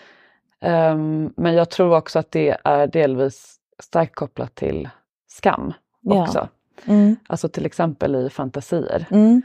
Ehm, 0.61 1.33
men 1.37 1.55
jag 1.55 1.71
tror 1.71 1.97
också 1.97 2.19
att 2.19 2.31
det 2.31 2.57
är 2.65 2.87
delvis 2.87 3.57
starkt 3.83 4.15
kopplat 4.15 4.55
till 4.55 4.89
skam 5.29 5.73
Ja. 6.01 6.23
också. 6.23 6.49
Mm. 6.85 7.17
Alltså 7.27 7.49
till 7.49 7.67
exempel 7.67 8.15
i 8.17 8.31
fantasier. 8.31 9.07
Mm. 9.11 9.43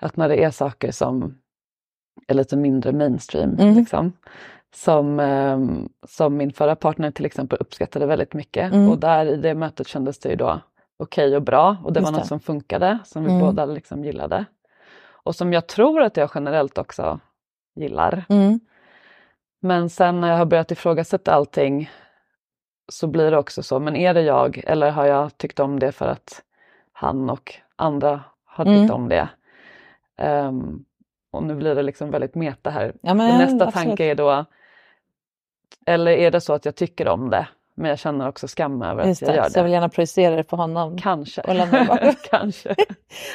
Att 0.00 0.16
när 0.16 0.28
det 0.28 0.44
är 0.44 0.50
saker 0.50 0.90
som 0.92 1.38
är 2.26 2.34
lite 2.34 2.56
mindre 2.56 2.92
mainstream, 2.92 3.56
Mm. 3.58 3.74
liksom, 3.74 4.12
som, 4.74 5.20
ehm, 5.20 5.88
som 6.08 6.36
min 6.36 6.52
förra 6.52 6.76
partner 6.76 7.10
till 7.10 7.26
exempel 7.26 7.58
uppskattade 7.60 8.06
väldigt 8.06 8.34
mycket. 8.34 8.72
Mm. 8.72 8.88
Och 8.88 8.98
där 8.98 9.26
i 9.26 9.36
det 9.36 9.54
mötet 9.54 9.88
kändes 9.88 10.18
det 10.18 10.28
ju 10.28 10.36
då 10.36 10.60
okej 10.98 11.36
och 11.36 11.42
bra 11.42 11.76
och 11.84 11.92
det 11.92 12.00
Just 12.00 12.04
var 12.12 12.12
något 12.12 12.22
det. 12.22 12.28
som 12.28 12.40
funkade, 12.40 12.98
som 13.04 13.24
vi 13.24 13.30
Mm. 13.30 13.42
båda 13.42 13.64
liksom 13.64 14.04
gillade. 14.04 14.44
Och 15.10 15.34
som 15.34 15.52
jag 15.52 15.66
tror 15.66 16.02
att 16.02 16.16
jag 16.16 16.30
generellt 16.34 16.78
också 16.78 17.20
gillar. 17.74 18.24
Mm. 18.28 18.60
Men 19.60 19.90
sen 19.90 20.20
när 20.20 20.28
jag 20.30 20.36
har 20.38 20.44
börjat 20.46 20.70
ifrågasätta 20.70 21.32
allting 21.32 21.90
så 22.88 23.06
blir 23.06 23.30
det 23.30 23.38
också 23.38 23.62
så, 23.62 23.78
men 23.80 23.96
är 23.96 24.14
det 24.14 24.22
jag 24.22 24.62
eller 24.66 24.90
har 24.90 25.06
jag 25.06 25.38
tyckt 25.38 25.60
om 25.60 25.78
det 25.78 25.92
för 25.92 26.06
att 26.06 26.42
han 26.92 27.30
och 27.30 27.54
andra 27.76 28.20
har 28.44 28.64
tyckt 28.64 28.76
Mm. 28.76 28.90
om 28.90 29.08
det? 29.08 29.28
Ehm, 30.16 30.84
och 31.30 31.42
nu 31.42 31.54
blir 31.54 31.74
det 31.74 31.82
liksom 31.82 32.10
väldigt 32.10 32.34
meta 32.34 32.70
här. 32.70 32.92
Ja, 33.00 33.14
men, 33.14 33.38
nästa 33.38 33.66
absolut. 33.66 33.74
tanke 33.88 34.04
är 34.04 34.14
då, 34.14 34.44
eller 35.86 36.10
är 36.12 36.30
det 36.30 36.40
så 36.40 36.52
att 36.52 36.64
jag 36.64 36.76
tycker 36.76 37.08
om 37.08 37.30
det 37.30 37.48
men 37.78 37.88
jag 37.90 37.98
känner 37.98 38.28
också 38.28 38.48
skam 38.48 38.82
över 38.82 39.06
Just 39.06 39.22
att 39.22 39.28
jag 39.28 39.34
det, 39.36 39.38
gör 39.42 39.48
så 39.50 39.58
jag 39.58 39.62
vill 39.64 39.70
det? 39.70 39.74
gärna 39.74 39.88
projicera 39.88 40.36
det 40.36 40.44
på 40.44 40.56
honom. 40.56 40.98
Kanske. 40.98 41.40
och 41.40 41.54
lämna 41.54 41.84
det. 41.94 42.14
Kanske. 42.30 42.74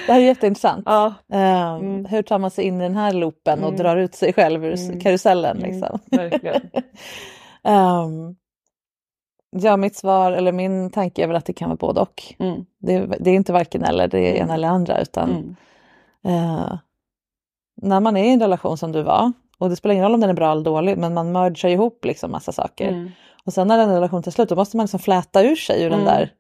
Det 0.07 0.13
här 0.13 0.19
är 0.19 0.25
jätteintressant. 0.25 0.83
Ja. 0.85 1.13
Ehm, 1.33 1.75
Mm. 1.81 2.05
Hur 2.05 2.21
tar 2.21 2.39
man 2.39 2.51
sig 2.51 2.65
in 2.65 2.81
i 2.81 2.83
den 2.83 2.95
här 2.95 3.13
loopen 3.13 3.59
och 3.63 3.69
Mm. 3.69 3.79
drar 3.79 3.97
ut 3.97 4.15
sig 4.15 4.33
själv 4.33 4.65
ur 4.65 4.79
Mm. 4.85 4.99
karusellen? 4.99 5.57
Mm, 5.57 5.69
Liksom? 5.71 5.99
verkligen. 6.11 6.61
Ehm, 7.63 8.35
ja, 9.51 9.77
mitt 9.77 9.95
svar 9.95 10.31
eller 10.31 10.51
min 10.51 10.89
tanke 10.91 11.23
är 11.23 11.27
väl 11.27 11.35
att 11.35 11.45
det 11.45 11.53
kan 11.53 11.69
vara 11.69 11.77
både 11.77 11.99
och. 12.01 12.23
Mm. 12.39 12.65
Det, 12.79 12.93
är- 12.95 13.15
det 13.19 13.29
är 13.31 13.35
inte 13.35 13.53
varken 13.53 13.83
eller, 13.83 14.07
det 14.07 14.19
är 14.19 14.35
ena 14.43 14.53
eller 14.53 14.67
andra 14.67 15.01
utan 15.01 15.55
eh, 16.25 16.73
när 17.81 17.99
man 17.99 18.17
är 18.17 18.23
i 18.23 18.29
en 18.33 18.39
relation 18.39 18.77
som 18.77 18.91
du 18.91 19.03
var 19.03 19.31
och 19.57 19.69
det 19.69 19.75
spelar 19.75 19.93
ingen 19.93 20.05
roll 20.05 20.13
om 20.13 20.19
den 20.21 20.29
är 20.29 20.33
bra 20.33 20.51
eller 20.51 20.63
dålig 20.63 20.97
men 20.97 21.13
man 21.13 21.31
mergar 21.31 21.69
ihop 21.69 22.05
liksom 22.05 22.31
massa 22.31 22.51
saker. 22.51 23.11
Mm. 23.43 23.47
Och 23.47 23.53
sen 23.53 23.67
när 23.67 23.77
den 23.77 23.89
relationen 23.93 24.23
tar 24.23 24.31
slut 24.31 24.49
då 24.49 24.55
måste 24.55 24.77
man 24.77 24.83
liksom 24.83 24.99
fläta 24.99 25.43
ur 25.43 25.55
sig 25.55 25.83
ur 25.83 25.89
den 25.89 25.99
Mm. 26.01 26.05
där 26.13 26.31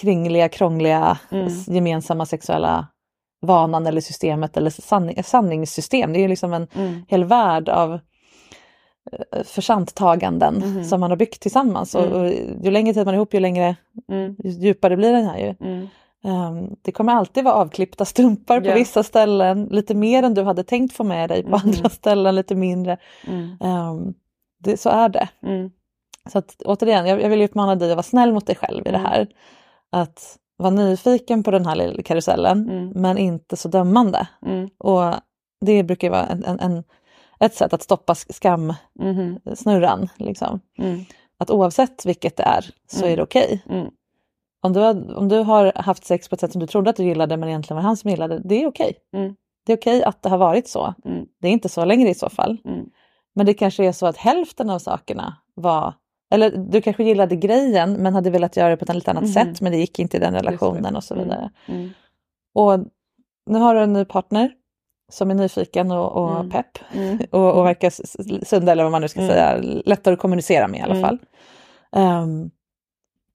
kringliga, 0.00 0.48
krångliga, 0.48 1.18
Mm. 1.30 1.48
gemensamma 1.66 2.26
sexuella 2.26 2.86
vanan 3.40 3.86
eller 3.86 4.00
systemet 4.00 4.56
eller 4.56 4.70
sanning, 4.70 5.22
sanningssystem. 5.24 6.12
Det 6.12 6.18
är 6.18 6.22
ju 6.22 6.28
liksom 6.28 6.52
en 6.52 6.66
Mm. 6.74 7.02
hel 7.08 7.24
värld 7.24 7.68
av 7.68 7.98
eh, 9.32 9.42
försantaganden 9.44 10.54
Mhm. 10.54 10.84
som 10.84 11.00
man 11.00 11.10
har 11.10 11.16
byggt 11.16 11.40
tillsammans. 11.42 11.94
Och, 11.94 12.06
Mm. 12.06 12.20
och 12.20 12.26
ju 12.64 12.70
längre 12.70 12.94
tid 12.94 13.04
man 13.06 13.14
är 13.14 13.16
ihop 13.18 13.34
ju 13.34 13.40
längre 13.40 13.76
Mm. 14.08 14.36
ju 14.44 14.50
djupare 14.50 14.96
blir 14.96 15.12
den 15.12 15.24
här 15.24 15.38
ju. 15.38 15.54
Mm. 15.68 15.88
Ehm, 16.24 16.76
det 16.82 16.92
kommer 16.92 17.12
alltid 17.12 17.44
vara 17.44 17.54
avklippta 17.54 18.04
stumpar 18.04 18.60
på 18.60 18.66
Ja. 18.68 18.74
vissa 18.74 19.02
ställen, 19.02 19.64
lite 19.70 19.94
mer 19.94 20.22
än 20.22 20.34
du 20.34 20.42
hade 20.42 20.64
tänkt 20.64 20.94
få 20.96 21.04
med 21.04 21.28
dig 21.30 21.42
på 21.42 21.56
andra 21.56 21.88
ställen, 21.88 22.34
lite 22.34 22.54
mindre. 22.54 22.96
Mm. 23.26 23.56
Ehm, 23.60 24.14
det, 24.58 24.76
så 24.80 24.88
är 24.90 25.08
det. 25.08 25.28
Så 26.28 26.38
att, 26.38 26.62
återigen, 26.64 27.06
jag, 27.06 27.22
jag 27.22 27.28
vill 27.28 27.42
utmana 27.42 27.74
dig 27.74 27.90
att 27.90 27.96
vara 27.96 28.02
snäll 28.02 28.32
mot 28.32 28.46
dig 28.46 28.56
själv 28.56 28.80
i 28.86 28.90
det 28.90 28.96
Mm. 28.98 29.10
här. 29.10 29.26
Att 29.90 30.38
vara 30.56 30.70
nyfiken 30.70 31.42
på 31.42 31.50
den 31.50 31.66
här 31.66 31.76
lilla 31.76 32.02
karusellen, 32.02 32.70
Mm. 32.70 32.88
men 32.88 33.18
inte 33.18 33.56
så 33.56 33.68
dömande. 33.68 34.28
Mm. 34.46 34.68
Och 34.78 35.14
det 35.60 35.82
brukar 35.82 36.10
vara 36.10 36.26
en, 36.26 36.44
en, 36.44 36.60
en, 36.60 36.84
ett 37.40 37.54
sätt 37.54 37.72
att 37.72 37.82
stoppa 37.82 38.12
sk- 38.12 38.32
skamsnurran. 38.32 40.00
Mhm. 40.00 40.08
Liksom. 40.16 40.60
Mm. 40.78 41.04
Att 41.38 41.50
oavsett 41.50 42.06
vilket 42.06 42.36
det 42.36 42.42
är 42.42 42.64
så 42.86 42.98
Mm. 42.98 43.12
är 43.12 43.16
det 43.16 43.22
okej. 43.22 43.62
Mm. 43.68 43.86
Om, 44.62 44.72
du 44.72 44.80
har, 44.80 45.14
om 45.16 45.28
du 45.28 45.38
har 45.38 45.72
haft 45.76 46.04
sex 46.04 46.28
på 46.28 46.34
ett 46.34 46.40
sätt 46.40 46.52
som 46.52 46.60
du 46.60 46.66
trodde 46.66 46.90
att 46.90 46.96
du 46.96 47.04
gillade 47.04 47.36
men 47.36 47.48
egentligen 47.48 47.76
var 47.76 47.82
han 47.82 47.96
som 47.96 48.10
gillade, 48.10 48.38
det 48.44 48.62
är 48.62 48.66
okej. 48.66 48.94
Mm. 49.16 49.34
Det 49.66 49.72
är 49.72 49.76
okej 49.76 50.04
att 50.04 50.22
det 50.22 50.28
har 50.28 50.38
varit 50.38 50.68
så. 50.68 50.94
Det 51.40 51.48
är 51.48 51.52
inte 51.52 51.68
så 51.68 51.84
längre 51.84 52.08
i 52.08 52.14
så 52.14 52.28
fall. 52.28 52.58
Men 53.34 53.46
det 53.46 53.54
kanske 53.54 53.84
är 53.84 53.92
så 53.92 54.06
att 54.06 54.16
hälften 54.16 54.70
av 54.70 54.78
sakerna 54.78 55.36
var 55.54 55.94
eller 56.32 56.50
du 56.56 56.80
kanske 56.82 57.04
gillade 57.04 57.36
grejen 57.36 57.92
men 57.92 58.14
hade 58.14 58.30
velat 58.30 58.56
göra 58.56 58.68
det 58.70 58.76
på 58.76 58.84
ett 58.84 58.94
lite 58.94 59.10
annat 59.10 59.22
Mhm. 59.24 59.32
sätt 59.32 59.60
men 59.60 59.72
det 59.72 59.78
gick 59.78 59.98
inte 59.98 60.16
i 60.16 60.20
den 60.20 60.34
relationen 60.34 60.96
och 60.96 61.04
så 61.04 61.14
Mm. 61.14 61.24
vidare. 61.24 61.50
Mm. 61.66 61.90
Och 62.54 62.78
nu 63.46 63.58
har 63.58 63.74
du 63.74 63.80
en 63.80 63.92
ny 63.92 64.04
partner 64.04 64.52
som 65.12 65.30
är 65.30 65.34
nyfiken 65.34 65.90
och, 65.90 66.12
och 66.12 66.30
Mm. 66.36 66.50
pepp 66.50 66.78
Mm. 66.94 67.18
och, 67.30 67.58
och 67.58 67.66
verkar 67.66 67.90
sunda 68.44 68.72
eller 68.72 68.82
vad 68.82 68.92
man 68.92 69.00
nu 69.02 69.08
ska 69.08 69.20
Mm. 69.20 69.30
säga, 69.32 69.80
lättare 69.84 70.14
att 70.14 70.20
kommunicera 70.20 70.68
med 70.68 70.80
i 70.80 70.82
alla 70.82 70.94
Mm. 70.96 71.08
fall. 71.08 71.18
Ehm, 71.92 72.50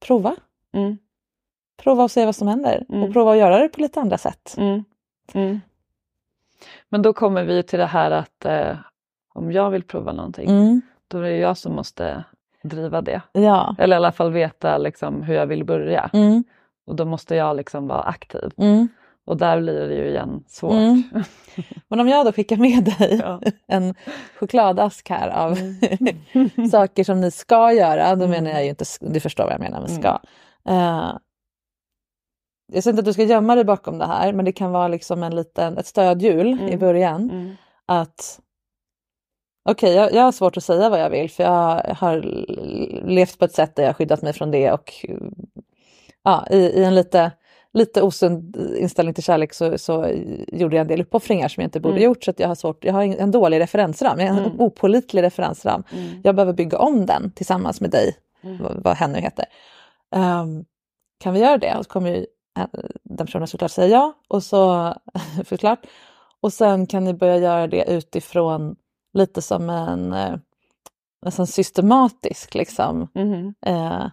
prova. 0.06 0.36
Mm. 0.74 0.98
Prova 1.84 2.04
och 2.04 2.12
se 2.12 2.26
vad 2.26 2.36
som 2.36 2.48
händer 2.48 2.86
Mm. 2.90 3.04
och 3.04 3.14
prova 3.14 3.32
att 3.32 3.38
göra 3.38 3.58
det 3.60 3.70
på 3.70 3.82
lite 3.82 4.00
andra 4.02 4.18
sätt. 4.18 4.56
Mm. 4.58 4.84
Mm. 5.34 5.60
Men 6.90 7.02
då 7.02 7.14
kommer 7.14 7.44
vi 7.44 7.64
till 7.64 7.80
det 7.80 7.86
här 7.86 8.12
att 8.12 8.46
eh, 8.46 8.78
om 9.34 9.52
jag 9.52 9.70
vill 9.72 9.84
prova 9.84 10.12
någonting, 10.14 10.50
Mm. 10.50 10.82
då 11.08 11.18
är 11.18 11.22
det 11.22 11.38
jag 11.38 11.58
som 11.58 11.76
måste 11.76 12.24
driva 12.70 13.02
det. 13.02 13.22
Ja. 13.32 13.76
Eller 13.80 13.96
i 13.96 13.98
alla 13.98 14.12
fall 14.12 14.32
veta 14.32 14.78
liksom 14.78 15.24
hur 15.24 15.34
jag 15.36 15.48
vill 15.48 15.64
börja. 15.66 16.10
Mm. 16.14 16.44
Och 16.88 16.96
då 16.96 17.06
måste 17.06 17.36
jag 17.36 17.56
liksom 17.58 17.88
vara 17.88 18.02
aktiv. 18.02 18.52
Mm. 18.58 18.88
Och 19.26 19.38
där 19.38 19.62
blir 19.62 19.88
det 19.88 19.96
ju 19.96 20.10
igen 20.10 20.44
svårt. 20.48 20.72
Mm. 20.74 21.04
Men 21.88 22.00
om 22.00 22.08
jag 22.08 22.26
då 22.26 22.32
skickar 22.32 22.58
med 22.58 22.84
dig 23.00 23.20
Ja. 23.24 23.42
en 23.68 23.96
chokladask 24.40 25.10
här 25.10 25.30
av 25.30 25.58
Mm. 26.34 26.70
saker 26.72 27.04
som 27.04 27.22
ni 27.22 27.32
ska 27.32 27.72
göra, 27.74 28.16
då 28.16 28.28
menar 28.28 28.52
jag 28.52 28.64
ju 28.64 28.70
inte, 28.70 28.86
du 29.02 29.20
förstår 29.20 29.44
vad 29.44 29.54
jag 29.54 29.60
menar 29.60 29.82
med 29.82 29.90
ska. 29.92 30.20
Eh, 30.70 31.12
jag 32.74 32.84
säger 32.84 32.94
inte 32.94 33.00
att 33.00 33.06
du 33.06 33.14
ska 33.14 33.24
gömma 33.24 33.56
dig 33.56 33.64
bakom 33.64 33.98
det 33.98 34.06
här, 34.06 34.34
men 34.34 34.46
det 34.46 34.52
kan 34.52 34.72
vara 34.72 34.88
liksom 34.88 35.24
en 35.24 35.36
liten, 35.36 35.78
ett 35.78 35.86
stödhjul 35.88 36.48
i 36.48 36.68
Mm. 36.68 36.80
början. 36.80 37.30
Mm. 37.30 37.56
Att 37.86 38.40
okej, 39.68 39.94
jag, 39.94 40.14
jag 40.14 40.24
har 40.24 40.32
svårt 40.32 40.58
att 40.58 40.64
säga 40.64 40.90
vad 40.90 41.00
jag 41.00 41.10
vill 41.10 41.30
för 41.30 41.44
jag 41.44 41.96
har 41.96 42.22
levt 43.08 43.40
på 43.40 43.46
ett 43.46 43.54
sätt 43.56 43.76
där 43.76 43.84
jag 43.84 43.96
skyddat 43.96 44.22
mig 44.22 44.34
från 44.34 44.52
det 44.52 44.72
och 44.72 45.06
ja, 46.24 46.48
i, 46.52 46.58
i 46.58 46.84
en 46.84 46.96
lite, 46.96 47.32
lite 47.74 48.02
osund 48.02 48.58
inställning 48.78 49.14
till 49.14 49.24
kärlek 49.24 49.54
så, 49.54 49.78
så 49.78 50.08
gjorde 50.48 50.76
jag 50.76 50.82
en 50.82 50.88
del 50.88 51.02
uppoffringar 51.02 51.48
som 51.48 51.62
jag 51.62 51.68
inte 51.68 51.80
borde 51.80 51.96
Mm. 51.96 52.04
gjort 52.04 52.24
så 52.24 52.34
jag 52.38 52.48
har 52.48 52.56
svårt, 52.56 52.84
jag 52.86 52.94
har 52.94 53.04
en 53.04 53.32
dålig 53.32 53.60
referensram, 53.60 54.20
jag 54.20 54.28
har 54.34 54.40
en 54.40 54.46
Mm. 54.46 54.60
opålitlig 54.62 55.22
referensram. 55.24 55.84
Mm. 55.94 56.10
Jag 56.24 56.36
behöver 56.36 56.54
bygga 56.54 56.78
om 56.78 57.06
den 57.06 57.32
tillsammans 57.32 57.82
med 57.82 57.90
dig, 57.92 58.16
Mm. 58.44 58.58
vad, 58.64 58.84
vad 58.84 58.96
hen 58.98 59.12
nu 59.12 59.20
heter. 59.20 59.46
Ehm, 60.16 60.66
kan 61.20 61.34
vi 61.34 61.40
göra 61.40 61.58
det? 61.58 61.76
Och 61.78 61.84
så 61.86 61.90
kommer 61.90 62.10
ju 62.10 62.26
eh, 62.60 62.66
den 63.04 63.26
personen 63.28 63.48
såklart 63.48 63.72
säga 63.72 63.88
ja 63.88 64.14
och 64.28 64.44
så 64.44 64.94
förklart. 65.46 65.80
Och 66.42 66.54
sen 66.54 66.88
kan 66.88 67.04
ni 67.04 67.14
börja 67.14 67.38
göra 67.38 67.68
det 67.68 67.84
utifrån 67.92 68.76
lite 69.14 69.42
som 69.42 69.70
en, 69.70 70.14
eh, 70.14 70.36
sån 71.30 71.48
systematisk 71.48 72.56
liksom, 72.56 73.08
Mhm. 73.16 73.54
eh, 73.66 74.06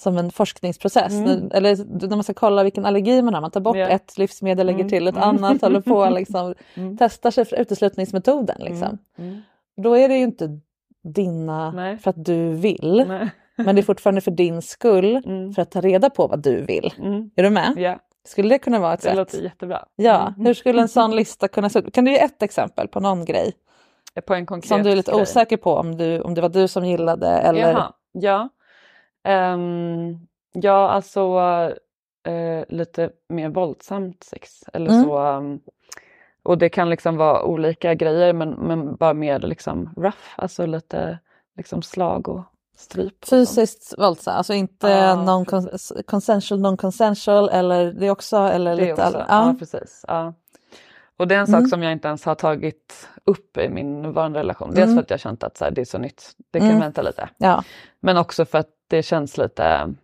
som 0.00 0.18
en 0.18 0.30
forskningsprocess. 0.30 1.12
Mm. 1.12 1.50
Eller 1.54 1.76
när 2.08 2.16
man 2.16 2.24
ska 2.24 2.34
kolla 2.34 2.62
vilken 2.62 2.86
allergi 2.86 3.22
man 3.22 3.34
har, 3.34 3.40
man 3.40 3.50
tar 3.50 3.60
bort 3.60 3.76
Ja. 3.76 3.88
ett 3.88 4.18
livsmedel, 4.18 4.66
lägger 4.66 4.78
Mm. 4.80 4.90
till 4.90 5.08
ett 5.08 5.16
Mm. 5.16 5.28
annat, 5.28 5.62
håller 5.62 5.80
på 5.80 6.10
liksom, 6.10 6.54
Mm. 6.74 6.96
testar 6.96 7.30
sig 7.30 7.44
för 7.44 7.56
uteslutningsmetoden. 7.60 8.56
Liksom. 8.60 8.98
Mm. 9.18 9.40
Då 9.82 9.94
är 9.98 10.08
det 10.08 10.16
ju 10.16 10.22
inte 10.24 10.60
dina 11.04 11.70
Nej. 11.70 11.98
för 11.98 12.10
att 12.10 12.24
du 12.24 12.52
vill, 12.52 13.04
Nej. 13.08 13.30
men 13.56 13.74
det 13.74 13.80
är 13.80 13.82
fortfarande 13.82 14.20
för 14.20 14.30
din 14.30 14.62
skull 14.62 15.16
Mm. 15.26 15.52
för 15.52 15.62
att 15.62 15.70
ta 15.70 15.80
reda 15.80 16.10
på 16.10 16.26
vad 16.26 16.42
du 16.42 16.60
vill. 16.64 16.94
Mm. 16.98 17.30
Är 17.36 17.42
du 17.42 17.50
med? 17.50 17.74
Ja, 17.76 17.98
Skulle 18.24 18.48
det 18.48 18.58
kunna 18.58 18.78
vara 18.78 18.94
ett 18.94 19.00
det 19.00 19.08
sätt? 19.08 19.16
låter 19.16 19.42
jättebra. 19.42 19.84
Ja, 19.96 20.28
Mm. 20.28 20.46
hur 20.46 20.54
skulle 20.54 20.82
en 20.82 20.88
sån 20.88 21.10
lista 21.16 21.48
kunna 21.48 21.68
se 21.70 21.78
ut? 21.78 21.94
Kan 21.94 22.04
du 22.04 22.10
ge 22.10 22.18
ett 22.18 22.42
exempel 22.42 22.88
på 22.88 23.00
någon 23.00 23.24
grej 23.24 23.52
På 24.26 24.34
en 24.34 24.46
konkret 24.46 24.68
som 24.68 24.82
du 24.82 24.90
är 24.90 24.96
lite 24.96 25.10
grej. 25.12 25.22
osäker 25.22 25.56
på 25.56 25.74
om, 25.74 25.96
du, 25.96 26.20
om 26.20 26.34
det 26.34 26.40
var 26.40 26.48
du 26.48 26.68
som 26.68 26.84
gillade 26.84 27.28
eller? 27.28 27.60
Jaha, 27.72 27.92
ja. 28.12 28.48
Ehm, 29.24 30.18
ja, 30.52 30.88
alltså 30.90 31.20
eh, 32.26 32.64
lite 32.68 33.10
mer 33.28 33.48
våldsamt 33.48 34.24
sex. 34.24 34.64
Eller 34.72 34.90
Mm. 34.90 35.04
så. 35.04 35.18
um, 35.18 35.60
och 36.42 36.58
det 36.58 36.68
kan 36.68 36.90
liksom 36.90 37.16
vara 37.16 37.44
olika 37.44 37.94
grejer 37.94 38.32
men, 38.32 38.50
men 38.50 38.96
bara 38.96 39.14
mer 39.14 39.38
liksom 39.38 39.94
rough, 39.96 40.18
alltså 40.36 40.66
lite 40.66 41.18
liksom 41.56 41.82
slag 41.82 42.28
och 42.28 42.40
stryp. 42.76 43.24
Fysiskt 43.28 43.94
våldsamt, 43.98 44.36
alltså 44.36 44.54
inte 44.54 44.88
Ja, 44.88 45.14
non 45.24 45.44
consensual, 46.06 46.60
non-consensual 46.60 47.48
eller 47.50 47.92
det 47.92 48.10
också? 48.10 48.36
Eller 48.36 48.76
Det 48.76 48.80
lite 48.80 48.92
också. 48.92 49.04
all- 49.04 49.12
Ja. 49.14 49.24
ja. 49.28 49.54
precis. 49.58 50.04
Ja. 50.08 50.34
Och 51.18 51.28
det 51.28 51.34
är 51.34 51.38
en 51.40 51.46
Mm. 51.48 51.60
sak 51.60 51.70
som 51.70 51.82
jag 51.82 51.92
inte 51.92 52.08
ens 52.08 52.24
har 52.24 52.34
tagit 52.34 53.08
upp 53.24 53.56
i 53.56 53.68
min 53.68 54.02
nuvarande 54.02 54.38
relation. 54.38 54.70
Dels 54.70 54.84
Mm. 54.84 54.94
för 54.96 55.02
att 55.02 55.10
jag 55.10 55.20
känt 55.20 55.42
att 55.42 55.56
så 55.56 55.64
här, 55.64 55.70
det 55.70 55.80
är 55.80 55.84
så 55.84 55.98
nytt, 55.98 56.30
det 56.50 56.58
kan 56.58 56.68
Mm. 56.68 56.80
vänta 56.80 57.02
lite. 57.02 57.28
ja. 57.38 57.64
Men 58.00 58.16
också 58.16 58.44
för 58.44 58.58
att 58.58 58.68
det 58.88 59.02
känns 59.02 59.38
lite 59.38 59.94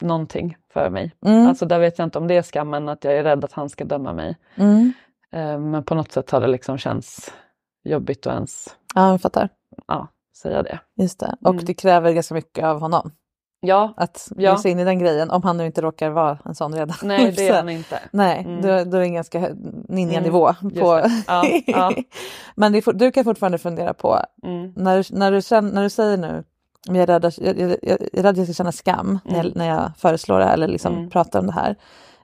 någonting 0.00 0.56
för 0.72 0.90
mig. 0.90 1.14
Mm. 1.26 1.46
Alltså 1.46 1.66
där 1.66 1.78
vet 1.78 1.98
jag 1.98 2.06
inte 2.06 2.18
om 2.18 2.28
det 2.28 2.34
är 2.36 2.42
skammen 2.42 2.88
att 2.88 3.04
jag 3.04 3.14
är 3.14 3.22
rädd 3.24 3.44
att 3.44 3.52
han 3.52 3.68
ska 3.68 3.84
döma 3.84 4.12
mig. 4.12 4.36
Mm. 4.54 4.92
Eh, 5.32 5.58
Men 5.58 5.84
på 5.84 5.94
något 5.94 6.12
sätt 6.12 6.30
har 6.30 6.40
det 6.40 6.46
liksom 6.46 6.78
känts 6.78 7.32
jobbigt 7.84 8.26
att 8.26 8.34
ens 8.34 8.76
ja, 8.94 9.10
jag 9.10 9.20
fattar. 9.20 9.48
ja, 9.86 10.08
säga 10.36 10.62
det. 10.62 10.80
Just 10.96 11.20
det. 11.20 11.36
Och 11.40 11.50
Mm. 11.52 11.64
det 11.64 11.74
kräver 11.74 12.12
ganska 12.12 12.34
mycket 12.34 12.64
av 12.64 12.80
honom 12.80 13.10
Ja, 13.64 13.92
att 13.96 14.28
Ja. 14.36 14.50
ge 14.52 14.58
sig 14.58 14.70
in 14.70 14.78
i 14.78 14.84
den 14.84 14.98
grejen, 14.98 15.30
om 15.30 15.42
han 15.42 15.56
nu 15.56 15.66
inte 15.66 15.80
råkar 15.80 16.10
vara 16.10 16.38
en 16.44 16.54
sån 16.54 16.74
redan. 16.74 16.96
nej 17.02 17.32
det 17.32 17.48
är 17.48 17.54
han 17.56 17.68
inte. 17.68 17.98
Nej, 18.12 18.44
Mm. 18.46 18.62
du, 18.62 18.90
du 18.90 18.96
är 18.96 19.00
en 19.02 19.14
ganska 19.14 19.48
ninja-nivå. 19.88 20.54
Just 20.62 20.80
på... 20.80 20.94
det. 20.96 21.10
Ja, 21.26 21.44
ja. 21.66 21.92
Men 22.54 22.72
det 22.72 22.92
du 22.94 23.10
kan 23.12 23.24
fortfarande 23.24 23.58
fundera 23.58 23.94
på, 23.94 24.18
Mm. 24.42 24.72
när, 24.76 25.06
när, 25.18 25.32
du, 25.32 25.42
känner, 25.42 25.72
när 25.72 25.82
du 25.82 25.90
säger 25.90 26.16
nu, 26.16 26.44
jag 26.86 26.96
är 26.96 27.06
rädd, 27.06 27.24
jag, 27.24 27.58
jag, 27.58 27.76
jag 27.82 28.00
är 28.12 28.22
rädd 28.22 28.26
att 28.26 28.36
jag 28.36 28.46
ska 28.46 28.54
känna 28.54 28.72
skam 28.72 29.18
när, 29.24 29.36
jag, 29.36 29.44
Mm. 29.46 29.52
när 29.58 29.68
jag 29.68 29.90
föreslår 29.98 30.38
det 30.38 30.44
här 30.44 30.54
eller 30.54 30.68
liksom 30.68 30.94
Mm. 30.94 31.10
pratar 31.10 31.38
om 31.40 31.46
det 31.46 31.52
här. 31.52 31.76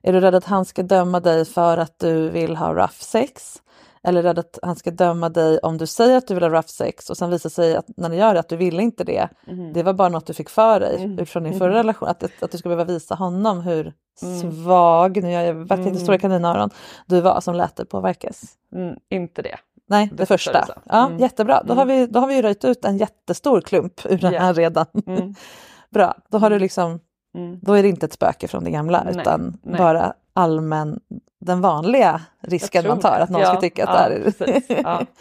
Är 0.03 0.13
du 0.13 0.21
rädd 0.21 0.35
att 0.35 0.45
han 0.45 0.65
ska 0.65 0.83
döma 0.83 1.21
dig 1.21 1.45
för 1.45 1.79
att 1.79 1.99
du 1.99 2.31
vill 2.31 2.57
ha 2.57 2.75
rough 2.75 2.93
sex? 3.01 3.63
Eller 4.09 4.23
rädd 4.23 4.39
att 4.39 4.59
han 4.63 4.77
ska 4.77 4.91
döma 4.91 5.29
dig 5.29 5.59
om 5.59 5.79
du 5.79 5.87
säger 5.87 6.17
att 6.17 6.27
du 6.27 6.35
vill 6.35 6.43
ha 6.43 6.51
rough 6.51 6.69
sex 6.69 7.11
och 7.11 7.17
sen 7.17 7.31
visar 7.31 7.51
sig 7.51 7.77
att 7.77 7.87
när 7.97 8.09
ni 8.09 8.17
gör 8.17 8.35
det 8.35 8.41
att 8.41 8.49
du 8.49 8.57
ville 8.57 8.83
inte 8.83 9.05
det. 9.05 9.29
Mm. 9.47 9.73
Det 9.73 9.83
var 9.83 9.93
bara 9.93 10.09
något 10.09 10.27
du 10.27 10.35
fick 10.35 10.49
för 10.51 10.81
dig 10.81 10.97
Mm. 10.97 11.19
utifrån 11.19 11.43
din 11.43 11.59
förra 11.59 11.75
relation. 11.75 12.09
Att, 12.09 12.23
att, 12.23 12.43
att 12.43 12.51
du 12.53 12.59
ska 12.59 12.69
behöva 12.69 12.85
visa 12.85 13.15
honom 13.15 13.61
hur 13.61 13.93
Mm. 14.23 14.53
svag, 14.53 15.23
nu 15.23 15.33
gör 15.33 15.41
jag 15.41 15.55
verkligen 15.55 15.81
inte 15.81 15.91
Mm. 15.91 16.03
stora 16.03 16.19
kaninöron, 16.19 16.71
du 17.07 17.21
var 17.21 17.41
som 17.41 17.55
lät 17.55 17.77
dig 17.77 17.87
påverkas. 17.87 18.43
Mm, 18.75 18.97
inte 19.11 19.43
det. 19.43 19.57
Nej, 19.89 20.07
det, 20.07 20.17
Det 20.17 20.27
första. 20.27 20.65
du. 20.67 20.73
Ja, 20.85 21.07
Mm. 21.07 21.19
Jättebra, 21.19 21.63
då, 21.67 21.73
Mm. 21.73 21.79
har 21.79 21.87
vi, 21.87 22.07
då 22.07 22.21
har 22.21 22.27
vi 22.27 22.35
ju 22.37 22.43
röjt 22.43 22.65
ut 22.65 22.85
en 22.85 22.97
jättestor 22.99 23.61
klump 23.61 24.01
ur 24.07 24.19
den 24.19 24.35
här 24.35 24.55
redan. 24.55 24.87
Mm. 25.07 25.35
Bra, 25.91 26.15
då 26.31 26.39
har 26.39 26.51
du 26.51 26.59
liksom, 26.59 27.01
Mm. 27.35 27.59
då 27.63 27.73
är 27.73 27.83
det 27.83 27.89
inte 27.89 28.07
ett 28.07 28.13
spöke 28.13 28.49
från 28.49 28.65
det 28.65 28.71
gamla 28.71 29.05
Nej, 29.05 29.15
utan 29.21 29.59
nej. 29.63 29.79
bara 29.79 30.13
allmän, 30.39 31.01
den 31.41 31.61
vanliga 31.61 32.21
risken 32.41 32.89
man 32.89 33.01
tar 33.01 33.17
det. 33.19 33.23
att 33.23 33.31
någon 33.31 33.41
Ja, 33.41 33.47
ska 33.49 33.61
tycka 33.61 33.87
att 33.87 34.01
ja, 34.01 34.09
det 34.09 34.15
är... 34.15 34.23
precis. 34.31 34.79
Ja. 34.85 35.07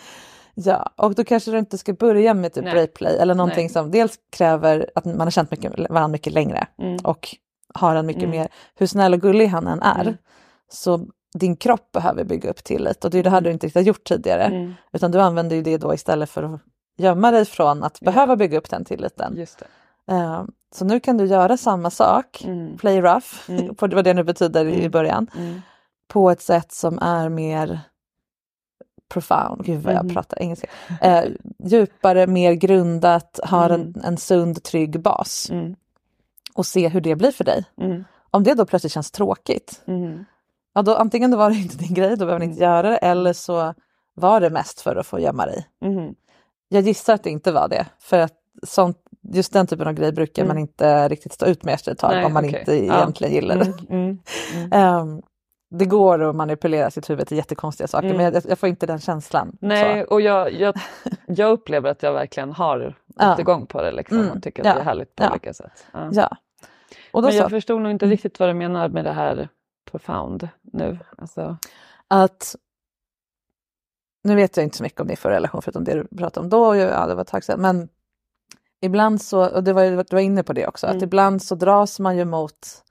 Ja, 0.59 0.89
och 0.95 1.15
då 1.15 1.23
kanske 1.23 1.51
du 1.51 1.57
inte 1.59 1.77
ska 1.77 1.93
börja 1.93 2.33
med 2.33 2.53
typ 2.53 2.63
Nej. 2.63 2.73
rapeplay 2.73 3.17
eller 3.17 3.35
någonting 3.35 3.63
Nej. 3.63 3.69
som 3.69 3.91
dels 3.91 4.19
kräver 4.31 4.89
att 4.95 5.05
man 5.05 5.19
har 5.19 5.31
känt 5.31 5.51
mycket, 5.51 5.71
varandra 5.89 6.07
mycket 6.07 6.33
längre 6.33 6.67
Mm. 6.79 6.97
och 7.03 7.35
har 7.73 7.95
en 7.95 8.05
mycket 8.05 8.23
Mm. 8.23 8.37
mer, 8.37 8.47
hur 8.75 8.87
snäll 8.87 9.13
och 9.13 9.21
gullig 9.21 9.47
han 9.47 9.67
än 9.67 9.81
är, 9.81 10.01
Mm. 10.01 10.13
så 10.71 11.05
din 11.39 11.55
kropp 11.55 11.91
behöver 11.91 12.23
bygga 12.23 12.49
upp 12.49 12.63
tillit 12.63 13.05
och 13.05 13.11
det 13.11 13.19
är 13.19 13.23
det 13.23 13.29
här 13.29 13.41
du 13.41 13.51
inte 13.51 13.67
riktigt 13.67 13.79
har 13.81 13.87
gjort 13.87 14.03
tidigare. 14.03 14.43
Mm. 14.43 14.73
Utan 14.93 15.11
du 15.11 15.21
använder 15.21 15.55
ju 15.55 15.61
det 15.61 15.77
då 15.77 15.93
istället 15.93 16.29
för 16.29 16.43
att 16.43 16.61
gömma 16.97 17.31
dig 17.31 17.45
från 17.45 17.83
att 17.83 17.99
behöva 17.99 18.35
bygga 18.35 18.57
upp 18.57 18.69
den 18.69 18.85
tilliten. 18.85 19.33
Just 19.37 19.59
det. 19.59 19.65
Eh, 20.11 20.43
så 20.75 20.85
nu 20.85 20.99
kan 20.99 21.17
du 21.17 21.25
göra 21.25 21.57
samma 21.57 21.89
sak, 21.89 22.43
Mm. 22.45 22.77
play 22.77 23.01
rough, 23.01 23.27
Mm. 23.49 23.75
på 23.75 23.87
vad 23.87 24.03
det 24.03 24.13
nu 24.13 24.23
betyder 24.23 24.65
i 24.65 24.79
Mm. 24.79 24.91
början, 24.91 25.27
Mm. 25.37 25.61
på 26.07 26.29
ett 26.31 26.41
sätt 26.41 26.71
som 26.71 26.99
är 26.99 27.29
mer 27.29 27.79
profound, 29.09 29.65
gud 29.65 29.81
vad 29.83 29.93
jag 29.93 30.05
Mhm. 30.05 30.13
pratar 30.13 30.41
engelska, 30.41 30.67
eh, 31.01 31.23
djupare, 31.63 32.27
mer 32.27 32.53
grundat, 32.53 33.39
har 33.43 33.69
en, 33.69 33.81
Mm. 33.81 34.01
en 34.03 34.17
sund, 34.17 34.63
trygg 34.63 35.01
bas 35.01 35.49
Mm. 35.51 35.75
och 36.53 36.65
se 36.65 36.87
hur 36.87 37.01
det 37.01 37.15
blir 37.15 37.31
för 37.31 37.43
dig. 37.43 37.65
Mm. 37.81 38.03
Om 38.31 38.43
det 38.43 38.53
då 38.53 38.65
plötsligt 38.65 38.93
känns 38.93 39.11
tråkigt, 39.11 39.81
Mm. 39.87 40.25
ja 40.73 40.81
då 40.81 40.95
antingen 40.95 41.31
då 41.31 41.37
var 41.37 41.49
det 41.49 41.55
inte 41.61 41.77
din 41.77 41.93
grej, 41.93 42.09
då 42.09 42.25
behöver 42.25 42.39
ni 42.39 42.45
inte 42.51 42.63
göra 42.63 42.89
det, 42.89 42.97
eller 42.97 43.33
så 43.33 43.73
var 44.13 44.41
det 44.41 44.49
mest 44.49 44.81
för 44.81 44.95
att 44.95 45.07
få 45.07 45.19
gömma 45.19 45.45
dig. 45.45 45.67
Mm. 45.81 46.15
Jag 46.69 46.81
gissar 46.83 47.13
att 47.13 47.23
det 47.23 47.29
inte 47.29 47.51
var 47.51 47.67
det, 47.67 47.85
för 47.99 48.19
att 48.19 48.33
sånt, 48.63 48.97
just 49.33 49.53
den 49.53 49.67
typen 49.67 49.87
av 49.87 49.93
grej 49.93 50.11
brukar 50.11 50.41
Mm. 50.43 50.55
man 50.55 50.61
inte 50.61 51.07
riktigt 51.07 51.33
stå 51.33 51.45
ut 51.45 51.63
med 51.63 51.73
efter 51.73 51.91
ett 51.91 51.97
tag 51.99 52.11
Nej, 52.11 52.25
om 52.25 52.33
man 52.33 52.45
okej. 52.45 52.59
inte 52.59 52.75
Ja. 52.75 52.95
egentligen 52.97 53.33
gillar 53.33 53.55
det. 53.55 53.65
Mm. 53.65 53.79
Mm. 53.89 54.17
Mm. 54.55 54.71
Ehm, 54.71 55.21
det 55.69 55.85
går 55.85 56.23
att 56.29 56.35
manipulera 56.35 56.91
sitt 56.91 57.09
huvud 57.09 57.27
till 57.27 57.37
jättekonstiga 57.37 57.87
saker 57.87 58.05
Mm. 58.07 58.17
men 58.17 58.33
jag, 58.33 58.43
jag 58.49 58.59
får 58.59 58.69
inte 58.69 58.85
den 58.85 58.99
känslan. 58.99 59.57
Nej, 59.61 60.03
Så. 60.07 60.13
och 60.13 60.21
jag, 60.21 60.53
jag, 60.53 60.75
jag 61.27 61.51
upplever 61.51 61.89
att 61.89 62.03
jag 62.03 62.13
verkligen 62.13 62.51
har 62.51 62.95
gått 63.07 63.39
igång 63.39 63.65
på 63.65 63.81
det 63.81 63.91
liksom, 63.91 64.19
Mm, 64.19 64.31
och 64.31 64.43
tycker 64.43 64.61
att 64.63 64.67
ja, 64.67 64.73
det 64.73 64.79
är 64.79 64.83
härligt 64.85 65.15
på 65.15 65.23
ja. 65.23 65.31
olika 65.31 65.53
sätt. 65.53 65.85
Ja. 65.93 66.09
Ja. 66.13 66.37
Och 67.11 67.21
då 67.21 67.27
Men 67.27 67.35
jag 67.37 67.45
så, 67.45 67.49
förstod 67.49 67.81
nog 67.81 67.91
inte 67.91 68.05
Mm. 68.05 68.11
riktigt 68.11 68.39
vad 68.39 68.49
du 68.49 68.53
menar 68.53 68.89
med 68.89 69.05
det 69.05 69.11
här 69.11 69.49
profound 69.91 70.49
nu. 70.73 70.99
Alltså, 71.17 71.57
att 72.07 72.55
nu 74.23 74.35
vet 74.35 74.57
jag 74.57 74.63
inte 74.63 74.77
så 74.77 74.83
mycket 74.83 75.01
om 75.01 75.07
din 75.07 75.17
förra 75.17 75.33
relation 75.35 75.61
förutom 75.61 75.83
det 75.83 75.93
du 75.93 76.17
pratade 76.17 76.43
om 76.43 76.49
då, 76.49 76.75
ja 76.75 77.07
det 77.07 77.15
var 77.15 77.21
ett 77.21 77.27
tag 77.27 77.43
sedan, 77.43 77.61
men 77.61 77.89
ibland 78.81 79.21
så, 79.21 79.45
och 79.49 79.63
det 79.63 79.73
var, 79.73 79.83
du 79.83 80.15
var 80.15 80.19
inne 80.21 80.43
på 80.43 80.53
det 80.53 80.67
också, 80.67 80.85
Mm. 80.87 80.97
att 80.97 81.03
ibland 81.03 81.43
så 81.43 81.55
dras 81.55 81.99
man 81.99 82.17
ju 82.17 82.25
mot 82.25 82.83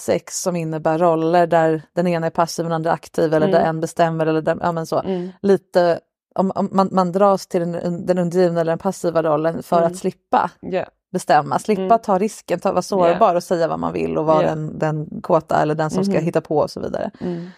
sex 0.00 0.42
som 0.42 0.56
innebär 0.56 0.98
roller 0.98 1.46
där 1.46 1.82
den 1.94 2.06
ena 2.06 2.26
är 2.26 2.30
passiv 2.30 2.64
och 2.64 2.70
den 2.70 2.76
andra 2.76 2.90
är 2.90 2.94
aktiv 2.94 3.34
eller 3.34 3.46
där 3.46 3.58
Mm. 3.60 3.68
en 3.68 3.80
bestämmer 3.80 4.26
eller 4.26 4.42
där, 4.42 4.58
ja 4.60 4.72
men 4.72 4.86
så. 4.86 4.98
mm. 5.00 5.28
Lite, 5.42 6.00
om, 6.34 6.52
om 6.54 6.68
man, 6.72 6.88
man 6.92 7.12
dras 7.12 7.46
till 7.46 7.60
den, 7.60 8.06
den 8.06 8.18
undergivna 8.18 8.60
eller 8.60 8.72
den 8.72 8.78
passiva 8.78 9.22
rollen 9.22 9.62
för 9.62 9.78
Mm. 9.78 9.86
att 9.92 9.96
slippa 9.96 10.50
ja. 10.60 10.84
bestämma, 11.12 11.58
slippa 11.58 11.82
Mm. 11.82 11.98
ta 11.98 12.18
risken, 12.18 12.60
ta, 12.60 12.72
vara 12.72 12.82
sårbar 12.82 13.34
och 13.34 13.42
säga 13.42 13.68
vad 13.68 13.78
man 13.78 13.92
vill 13.92 14.18
och 14.18 14.26
vara 14.26 14.42
Ja. 14.42 14.48
den, 14.48 14.78
den 14.78 15.20
kåta 15.22 15.62
eller 15.62 15.74
den 15.74 15.90
som 15.90 16.04
ska 16.04 16.14
Mhm. 16.14 16.24
hitta 16.24 16.40
på 16.40 16.58
och 16.58 16.70
så 16.70 16.80
vidare. 16.80 17.10
Mm. 17.20 17.48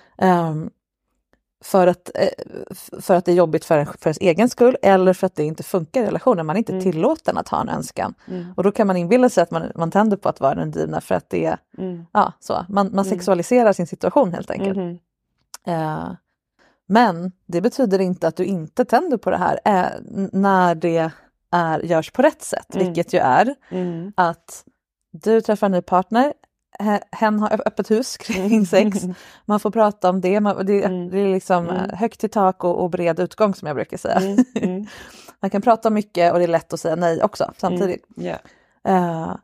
För 1.65 1.87
att, 1.87 2.11
eh, 2.15 2.29
för 3.01 3.15
att 3.15 3.25
det 3.25 3.33
är 3.33 3.37
jobbigt 3.37 3.65
för, 3.65 3.79
en, 3.79 3.87
för 3.87 4.07
ens 4.07 4.19
egen 4.21 4.49
skull 4.49 4.77
eller 4.83 5.13
för 5.13 5.27
att 5.27 5.35
det 5.35 5.45
inte 5.45 5.63
funkar 5.63 6.03
i 6.03 6.07
relationen. 6.07 6.47
Man 6.47 6.57
är 6.57 6.59
inte 6.59 6.81
tillåten 6.81 7.39
att 7.39 7.49
ha 7.49 7.61
en 7.61 7.69
önskan. 7.69 8.15
Och 8.57 8.63
då 8.63 8.73
kan 8.73 8.87
man 8.87 8.97
inbilla 8.97 9.29
sig 9.29 9.43
att 9.43 9.51
man, 9.51 9.73
man 9.75 9.91
tänder 9.91 10.17
på 10.17 10.29
att 10.29 10.41
vara 10.41 10.55
den 10.55 10.71
drivna 10.71 11.01
för 11.01 11.15
att 11.15 11.31
det 11.31 11.45
är 11.45 11.59
ja, 12.13 12.33
så. 12.41 12.65
Man, 12.69 12.91
man 12.95 13.05
sexualiserar 13.05 13.73
sin 13.73 13.87
situation 13.87 14.33
helt 14.33 14.51
enkelt. 14.51 14.77
Mhm. 14.77 14.99
Eh, 15.67 16.13
men 16.87 17.33
det 17.47 17.61
betyder 17.61 17.99
inte 17.99 18.29
att 18.29 18.37
du 18.37 18.45
inte 18.45 18.85
tänder 18.85 19.17
på 19.17 19.31
det 19.31 19.37
här 19.37 19.61
eh, 19.65 19.87
när 20.33 20.75
det 20.75 21.11
är, 21.51 21.81
görs 21.81 22.11
på 22.11 22.23
rätt 22.23 22.43
sätt, 22.43 22.67
vilket 22.75 23.13
ju 23.13 23.19
är 23.19 23.55
Mm. 23.69 24.13
att 24.17 24.65
du 25.13 25.41
träffar 25.41 25.67
en 25.67 25.73
ny 25.73 25.83
partner, 25.83 26.33
hen 27.13 27.39
har 27.41 27.63
öppet 27.67 27.91
hus 27.91 28.17
kring 28.17 28.67
sex, 28.67 28.99
man 29.45 29.61
får 29.61 29.71
prata 29.71 30.11
om 30.11 30.21
det, 30.21 30.41
man, 30.41 30.67
det, 30.67 30.81
det 30.89 31.19
är 31.19 31.33
liksom 31.33 31.69
eh, 31.69 31.99
högt 31.99 32.25
i 32.25 32.29
tak 32.29 32.65
och, 32.65 32.83
och 32.83 32.91
bred 32.91 33.21
utgång 33.21 33.55
som 33.55 33.67
jag 33.67 33.77
brukar 33.77 33.97
säga. 33.97 34.21
man 35.41 35.51
kan 35.51 35.63
prata 35.63 35.91
mycket 35.91 36.33
och 36.33 36.39
det 36.39 36.45
är 36.45 36.49
lätt 36.49 36.73
att 36.73 36.81
säga 36.81 36.97
nej 36.97 37.23
också 37.23 37.53
samtidigt. 37.57 38.07
Ja. 38.17 38.39
Eh, 38.89 39.37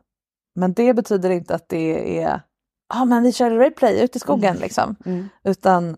men 0.55 0.73
det 0.73 0.93
betyder 0.93 1.29
inte 1.29 1.55
att 1.55 1.69
det 1.69 2.19
är 2.19 2.41
ja 2.93 3.05
men 3.05 3.23
vi 3.23 3.33
kör 3.33 3.51
replay 3.51 4.03
ut 4.03 4.15
i 4.15 4.19
skogen 4.19 4.57
liksom. 4.57 4.95
Utan 5.43 5.97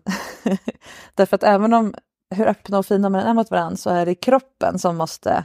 därför 1.14 1.34
att 1.34 1.42
även 1.42 1.74
om 1.74 1.94
hur 2.30 2.46
öppna 2.46 2.78
och 2.78 2.86
fina 2.86 3.08
man 3.08 3.20
är 3.20 3.34
mot 3.34 3.50
varandra 3.50 3.76
så 3.76 3.90
är 3.90 4.06
det 4.06 4.14
kroppen 4.14 4.78
som 4.78 4.96
måste, 4.96 5.44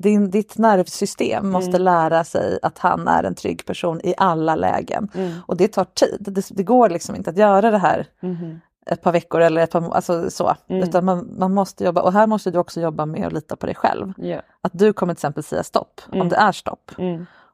din, 0.00 0.30
ditt 0.30 0.58
nervsystem 0.58 1.50
måste 1.50 1.78
lära 1.78 2.24
sig 2.24 2.58
att 2.62 2.78
han 2.78 3.08
är 3.08 3.24
en 3.24 3.34
trygg 3.34 3.66
person 3.66 4.00
i 4.04 4.14
alla 4.16 4.54
lägen. 4.56 5.08
Och 5.46 5.56
det 5.56 5.68
tar 5.68 5.84
tid, 5.84 6.16
det, 6.20 6.46
det 6.50 6.62
går 6.62 6.88
liksom 6.90 7.16
inte 7.16 7.30
att 7.30 7.36
göra 7.36 7.70
det 7.70 7.78
här 7.78 8.06
ett 8.86 9.02
par 9.02 9.12
veckor 9.12 9.40
eller 9.40 9.62
ett 9.62 9.70
par 9.70 9.94
alltså 9.94 10.30
så. 10.30 10.54
Utan 10.82 11.04
man, 11.04 11.30
man 11.38 11.54
måste 11.54 11.84
jobba, 11.84 12.00
och 12.02 12.12
här 12.12 12.26
måste 12.26 12.50
du 12.50 12.58
också 12.58 12.80
jobba 12.80 13.06
med 13.06 13.26
att 13.26 13.32
lita 13.32 13.56
på 13.56 13.66
dig 13.66 13.74
själv. 13.74 14.12
Ja. 14.16 14.40
Att 14.60 14.72
du 14.74 14.92
kommer 14.92 15.14
till 15.14 15.18
exempel 15.18 15.42
säga 15.42 15.62
stopp 15.62 16.00
om 16.12 16.28
det 16.28 16.36
är 16.36 16.52
stopp. 16.52 16.90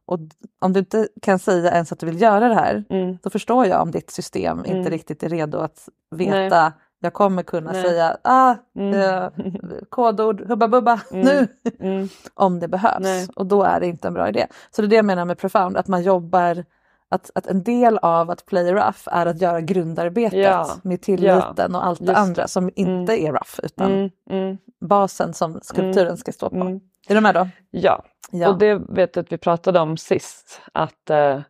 Och 0.06 0.18
d- 0.18 0.34
om 0.58 0.72
du 0.72 0.78
inte 0.80 1.08
kan 1.22 1.38
säga 1.38 1.72
ens 1.72 1.92
att 1.92 1.98
du 1.98 2.06
vill 2.06 2.20
göra 2.20 2.48
det 2.48 2.54
här, 2.54 2.84
då 3.22 3.30
förstår 3.30 3.66
jag 3.66 3.82
om 3.82 3.90
ditt 3.90 4.10
system 4.10 4.64
inte 4.64 4.90
riktigt 4.90 5.22
är 5.22 5.28
redo 5.28 5.58
att 5.58 5.88
veta 6.10 6.72
jag 7.00 7.12
kommer 7.12 7.42
kunna 7.42 7.72
säga 7.74 8.16
ah, 8.24 8.50
eh, 8.78 9.28
kodord, 9.88 10.48
hubba 10.48 10.68
bubba, 10.68 11.00
nu! 11.10 11.48
om 12.34 12.60
det 12.60 12.68
behövs. 12.68 13.00
Nej. 13.00 13.28
Och 13.36 13.46
då 13.46 13.62
är 13.62 13.80
det 13.80 13.86
inte 13.86 14.08
en 14.08 14.14
bra 14.14 14.28
idé. 14.28 14.46
Så 14.70 14.82
det 14.82 14.86
är 14.86 14.88
det 14.90 14.96
jag 14.96 15.04
menar 15.04 15.24
med 15.24 15.38
profound, 15.38 15.76
att 15.76 15.88
man 15.88 16.02
jobbar 16.02 16.64
att, 17.10 17.30
att 17.34 17.46
en 17.46 17.62
del 17.62 17.98
av 17.98 18.30
att 18.30 18.46
play 18.46 18.72
rough 18.72 18.98
är 19.06 19.26
att 19.26 19.40
göra 19.40 19.60
grundarbetet 19.60 20.38
Ja. 20.38 20.70
med 20.82 21.02
tilliten 21.02 21.74
och 21.74 21.86
allt 21.86 21.98
det 21.98 22.04
Just. 22.06 22.18
andra 22.18 22.48
som 22.48 22.70
inte 22.76 23.22
är 23.22 23.32
rough 23.32 23.60
utan 23.62 23.92
Mm, 23.92 24.10
mm, 24.30 24.58
basen 24.80 25.34
som 25.34 25.60
skulpturen 25.62 26.16
ska 26.16 26.32
stå 26.32 26.50
på. 26.50 26.56
mm. 26.56 26.80
Är 27.08 27.14
du 27.14 27.20
med 27.20 27.34
då? 27.34 27.48
Ja. 27.70 28.02
Ja. 28.30 28.48
och 28.48 28.58
det 28.58 28.74
vet 28.74 29.16
jag 29.16 29.22
att 29.22 29.32
vi 29.32 29.38
pratade 29.38 29.80
om 29.80 29.96
sist. 29.96 30.60
Att 30.72 31.10
eh, 31.10 31.40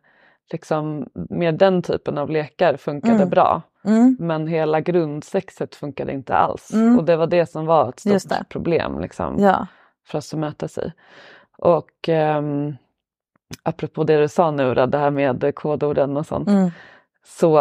liksom 0.51 1.09
med 1.13 1.55
den 1.55 1.81
typen 1.81 2.17
av 2.17 2.29
lekar 2.29 2.77
funkade 2.77 3.15
Mm. 3.15 3.29
bra. 3.29 3.61
Mm. 3.83 4.17
Men 4.19 4.47
hela 4.47 4.81
grundsexet 4.81 5.75
funkade 5.75 6.11
inte 6.11 6.35
alls. 6.35 6.73
Mm. 6.73 6.99
Och 6.99 7.05
det 7.05 7.15
var 7.15 7.27
det 7.27 7.45
som 7.45 7.65
var 7.65 7.89
ett 7.89 7.99
stort 8.21 8.49
problem 8.49 8.99
liksom, 8.99 9.35
Ja. 9.39 9.67
för 10.07 10.17
oss 10.17 10.33
att 10.33 10.39
mötas 10.39 10.77
i. 10.77 10.91
Och 11.57 11.89
ehm, 12.09 12.75
apropå 13.63 14.03
det 14.03 14.17
du 14.21 14.27
sa 14.27 14.51
nu, 14.51 14.73
då, 14.73 14.85
det 14.85 14.97
här 14.97 15.09
med 15.11 15.55
kodorden 15.55 16.17
och 16.17 16.25
sånt. 16.25 16.47
Mm. 16.49 16.71
Så 17.25 17.57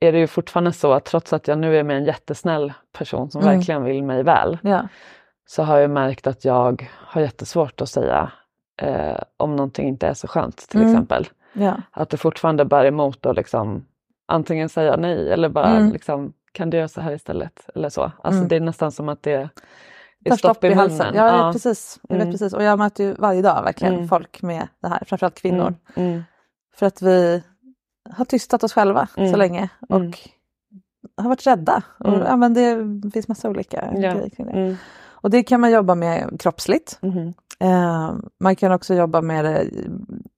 är 0.00 0.12
det 0.12 0.18
ju 0.18 0.26
fortfarande 0.26 0.72
så 0.72 0.92
att 0.92 1.04
trots 1.04 1.32
att 1.32 1.48
jag 1.48 1.58
nu 1.58 1.76
är 1.78 1.82
med 1.82 1.96
en 1.96 2.04
jättesnäll 2.04 2.72
person 2.98 3.30
som 3.30 3.42
Mm. 3.42 3.54
verkligen 3.56 3.84
vill 3.84 4.02
mig 4.02 4.22
väl. 4.22 4.58
Ja. 4.62 4.88
Så 5.46 5.62
har 5.62 5.78
jag 5.78 5.90
märkt 5.90 6.26
att 6.26 6.44
jag 6.44 6.88
har 6.94 7.20
jättesvårt 7.20 7.80
att 7.80 7.88
säga 7.88 8.32
eh, 8.82 9.18
om 9.36 9.56
någonting 9.56 9.88
inte 9.88 10.06
är 10.06 10.14
så 10.14 10.28
skönt 10.28 10.56
till 10.68 10.80
Mm. 10.80 10.92
exempel. 10.92 11.28
Ja. 11.52 11.82
Att 11.90 12.10
det 12.10 12.16
fortfarande 12.16 12.64
bär 12.64 12.84
emot 12.84 13.26
att 13.26 13.36
liksom 13.36 13.84
antingen 14.28 14.68
säga 14.68 14.96
nej 14.96 15.32
eller 15.32 15.48
bara 15.48 15.66
Mm. 15.76 15.92
liksom 15.92 16.32
kan 16.52 16.70
du 16.70 16.76
göra 16.76 16.88
så 16.88 17.00
här 17.00 17.12
istället 17.12 17.68
eller 17.74 17.88
så. 17.88 18.02
Alltså 18.02 18.38
Mm. 18.38 18.48
det 18.48 18.56
är 18.56 18.60
nästan 18.60 18.92
som 18.92 19.08
att 19.08 19.22
det 19.22 19.48
är 20.24 20.36
stopp 20.36 20.64
i 20.64 20.72
halsen. 20.74 21.14
Ja, 21.14 21.36
Ja. 21.46 21.52
precis. 21.52 22.00
Jag 22.08 22.16
vet 22.16 22.22
Mm. 22.22 22.32
precis. 22.32 22.52
Och 22.54 22.62
jag 22.62 22.78
möter 22.78 23.04
ju 23.04 23.14
varje 23.14 23.42
dag 23.42 23.62
verkligen 23.62 23.94
Mm. 23.94 24.08
folk 24.08 24.42
med 24.42 24.68
det 24.82 24.88
här, 24.88 25.02
framförallt 25.06 25.40
kvinnor. 25.40 25.74
Mm, 25.96 26.10
mm, 26.10 26.22
För 26.74 26.86
att 26.86 27.02
vi 27.02 27.42
har 28.10 28.24
tystat 28.24 28.64
oss 28.64 28.72
själva 28.72 29.08
så 29.14 29.20
Mm. 29.20 29.38
länge 29.38 29.68
och 29.88 29.96
Mm. 30.00 30.12
har 31.16 31.28
varit 31.28 31.46
rädda. 31.46 31.82
Och, 31.98 32.08
Mm. 32.08 32.20
ja, 32.20 32.36
men 32.36 32.54
det 32.54 33.10
finns 33.10 33.28
massa 33.28 33.48
olika 33.48 33.84
Ja. 33.94 34.00
grejer 34.00 34.28
kring 34.30 34.46
det. 34.46 34.52
mm, 34.52 34.76
Och 35.20 35.30
det 35.30 35.42
kan 35.42 35.60
man 35.60 35.70
jobba 35.70 35.94
med 35.94 36.40
kroppsligt. 36.40 36.98
mhm, 37.02 37.34
Eh, 37.60 38.14
man 38.40 38.56
kan 38.56 38.72
också 38.72 38.94
jobba 38.94 39.20
med 39.20 39.44
det 39.44 39.66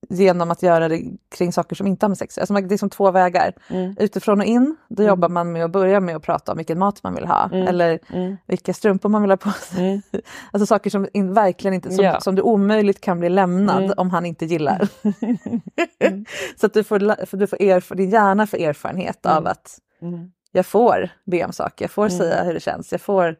genom 0.09 0.51
att 0.51 0.63
göra 0.63 0.87
det 0.87 1.01
kring 1.37 1.53
saker 1.53 1.75
som 1.75 1.87
inte 1.87 2.05
har 2.05 2.09
med 2.09 2.17
sex 2.17 2.37
alltså 2.37 2.53
man- 2.53 2.67
Det 2.67 2.75
är 2.75 2.77
som 2.77 2.89
två 2.89 3.11
vägar. 3.11 3.53
Mm. 3.69 3.95
Utifrån 3.99 4.39
och 4.39 4.45
in, 4.45 4.75
då 4.89 5.03
jobbar 5.03 5.29
man 5.29 5.51
med 5.51 5.65
att 5.65 5.71
börja 5.71 5.99
med 5.99 6.15
att 6.15 6.23
prata 6.23 6.51
om 6.51 6.57
vilken 6.57 6.79
mat 6.79 7.03
man 7.03 7.15
vill 7.15 7.25
ha 7.25 7.49
Mm. 7.53 7.67
eller 7.67 7.99
mm, 8.13 8.37
vilka 8.47 8.73
strumpor 8.73 9.09
man 9.09 9.21
vill 9.21 9.31
ha 9.31 9.37
på 9.37 9.49
sig. 9.49 9.87
mm. 9.89 10.01
Alltså 10.51 10.65
saker 10.65 10.89
som 10.89 11.07
in, 11.13 11.33
verkligen 11.33 11.73
inte, 11.73 11.91
som, 11.91 12.05
Ja. 12.05 12.19
som 12.19 12.35
du 12.35 12.41
omöjligt 12.41 13.01
kan 13.01 13.19
bli 13.19 13.29
lämnad 13.29 13.83
Mm. 13.83 13.93
om 13.97 14.09
han 14.11 14.25
inte 14.25 14.45
gillar. 14.45 14.87
Så 16.59 16.65
att 16.65 16.73
du 16.73 16.83
får, 16.83 17.25
för 17.25 17.37
du 17.37 17.47
får 17.47 17.57
erf- 17.57 17.95
din 17.95 18.09
hjärna 18.09 18.47
får 18.47 18.57
erfarenhet 18.57 19.25
av 19.25 19.47
att 19.47 19.77
Mm. 20.01 20.31
jag 20.51 20.65
får 20.65 21.09
be 21.25 21.45
om 21.45 21.51
saker, 21.53 21.83
jag 21.85 21.91
får 21.91 22.09
säga 22.09 22.43
hur 22.43 22.53
det 22.53 22.59
känns. 22.59 22.91
Jag, 22.91 23.01
får, 23.01 23.35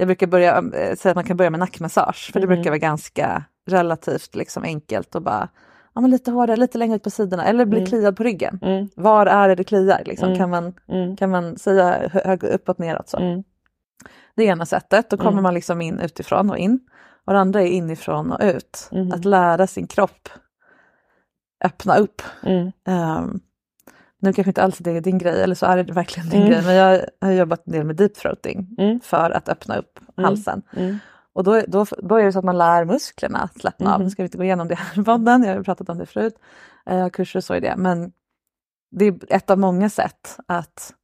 jag 0.00 0.08
brukar 0.08 0.26
börja, 0.26 0.56
äh, 0.58 0.94
säga 0.96 1.10
att 1.10 1.14
man 1.16 1.24
kan 1.24 1.36
börja 1.36 1.50
med 1.50 1.60
nackmassage, 1.60 2.30
för 2.32 2.40
det 2.40 2.46
Mm. 2.46 2.56
brukar 2.56 2.70
vara 2.70 2.78
ganska 2.78 3.44
relativt 3.66 4.34
liksom 4.34 4.62
enkelt 4.62 5.14
och 5.14 5.22
bara 5.22 5.48
ja, 5.94 6.00
men 6.00 6.10
lite 6.10 6.30
hårdare, 6.30 6.56
lite 6.56 6.78
längre 6.78 6.96
ut 6.96 7.02
på 7.02 7.10
sidorna 7.10 7.44
eller 7.44 7.64
bli 7.64 7.86
kliad 7.86 8.16
på 8.16 8.22
ryggen. 8.22 8.58
Mm. 8.62 8.88
Var 8.96 9.26
är 9.26 9.48
det 9.48 9.54
det 9.54 9.64
kliar? 9.64 10.02
Liksom? 10.06 10.26
Mm. 10.28 10.38
Kan, 10.38 10.50
man, 10.50 10.74
Mm. 10.88 11.16
kan 11.16 11.30
man 11.30 11.58
säga 11.58 12.08
hö- 12.12 12.22
hög, 12.24 12.44
uppåt, 12.44 12.78
neråt? 12.78 13.08
Så. 13.08 13.16
Mm. 13.18 13.42
Det 14.36 14.44
ena 14.44 14.66
sättet, 14.66 15.10
då 15.10 15.16
kommer 15.16 15.30
Mm. 15.32 15.42
man 15.42 15.54
liksom 15.54 15.80
in 15.80 16.00
utifrån 16.00 16.50
och 16.50 16.58
in. 16.58 16.80
Och 17.26 17.32
det 17.32 17.38
andra 17.40 17.62
är 17.62 17.66
inifrån 17.66 18.32
och 18.32 18.40
ut. 18.42 18.88
Mm. 18.92 19.12
Att 19.12 19.24
lära 19.24 19.66
sin 19.66 19.86
kropp 19.86 20.28
öppna 21.64 21.96
upp. 21.96 22.22
Mm. 22.42 22.72
Nu 24.20 24.32
kanske 24.32 24.50
inte 24.50 24.62
alls 24.62 24.78
det 24.78 24.90
är 24.90 25.00
din 25.00 25.18
grej, 25.18 25.42
eller 25.42 25.54
så 25.54 25.66
är 25.66 25.82
det 25.84 25.92
verkligen 25.92 26.28
din 26.28 26.40
Mm. 26.42 26.50
grej, 26.52 26.62
men 26.64 26.74
jag 26.74 27.04
har 27.20 27.32
jobbat 27.32 27.66
en 27.66 27.72
del 27.72 27.84
med 27.84 27.96
deep 27.96 28.14
throating 28.14 28.74
Mm. 28.78 29.00
för 29.00 29.30
att 29.30 29.48
öppna 29.48 29.76
upp 29.76 29.98
halsen. 30.16 30.62
Mm. 30.76 30.98
Och 31.32 31.44
då, 31.44 31.62
då, 31.68 31.86
då 31.98 32.16
är 32.16 32.24
det 32.24 32.32
så 32.32 32.38
att 32.38 32.44
man 32.44 32.58
lär 32.58 32.84
musklerna 32.84 33.38
att 33.38 33.60
slappna 33.60 33.94
av. 33.94 34.00
Nu 34.00 34.10
ska 34.10 34.22
vi 34.22 34.26
inte 34.26 34.38
gå 34.38 34.44
igenom 34.44 34.68
det 34.68 34.74
här 34.74 35.00
i 35.00 35.04
podden, 35.04 35.42
jag 35.44 35.54
har 35.56 35.62
pratat 35.62 35.88
om 35.88 35.98
det 35.98 36.06
förut. 36.06 36.34
Eh, 36.86 36.96
Jag 36.96 37.02
har 37.02 37.10
kurser 37.10 37.38
och 37.38 37.44
så 37.44 37.54
i 37.54 37.60
det, 37.60 37.74
men 37.76 38.12
det 38.90 39.04
är 39.06 39.14
ett 39.28 39.50
av 39.50 39.58
många 39.58 39.90
sätt 39.90 40.38
att 40.46 40.94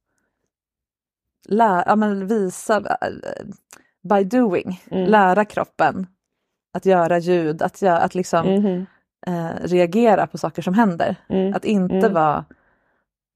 lära, 1.47 1.83
ja, 1.87 1.95
men 1.95 2.27
visa, 2.27 2.77
eh, 2.77 3.45
by 4.09 4.23
doing, 4.23 4.81
Mm. 4.91 5.09
lära 5.09 5.45
kroppen 5.45 6.07
att 6.73 6.85
göra 6.85 7.17
ljud, 7.19 7.61
att, 7.61 7.81
göra, 7.81 7.97
att 7.99 8.15
liksom 8.15 8.47
Mhm. 8.55 8.85
eh, 9.27 9.49
reagera 9.67 10.27
på 10.27 10.37
saker 10.37 10.61
som 10.61 10.73
händer. 10.73 11.15
Mm. 11.29 11.53
Att 11.53 11.65
inte 11.65 11.95
Mm. 11.95 12.13
vara, 12.13 12.45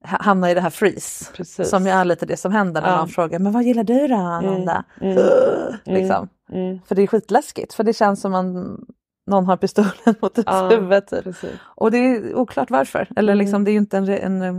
hamna 0.04 0.50
i 0.50 0.54
det 0.54 0.60
här 0.60 0.70
freeze. 0.70 1.32
Precis. 1.34 1.68
Som 1.70 1.84
ju 1.84 1.90
är 1.90 2.04
lite 2.04 2.26
det 2.26 2.36
som 2.36 2.52
händer 2.52 2.82
när 2.82 2.88
Ja. 2.90 2.96
någon 2.96 3.08
frågar, 3.08 3.38
men 3.38 3.52
vad 3.52 3.62
gillar 3.62 3.84
du 3.84 4.08
då 4.08 4.14
Amanda? 4.16 4.84
Mm. 5.00 5.18
Liksom. 5.84 6.28
Mm. 6.52 6.78
För 6.86 6.94
det 6.94 7.02
är 7.02 7.06
skitläskigt, 7.06 7.74
för 7.74 7.84
det 7.84 7.92
känns 7.92 8.20
som 8.20 8.32
man 8.32 8.78
någon 9.30 9.46
har 9.46 9.56
pistolen 9.56 9.90
mot 10.22 10.38
ens 10.38 10.46
Ja, 10.46 10.68
huvud. 10.68 11.06
Typ. 11.06 11.36
Och 11.62 11.90
det 11.90 11.98
är 11.98 12.34
oklart 12.34 12.70
varför. 12.70 13.08
Eller 13.16 13.32
Mm. 13.32 13.44
liksom, 13.44 13.64
det 13.64 13.70
är 13.70 13.72
ju 13.72 13.78
inte 13.78 13.98
en, 13.98 14.06
re- 14.06 14.24
en 14.24 14.42
eh, 14.42 14.52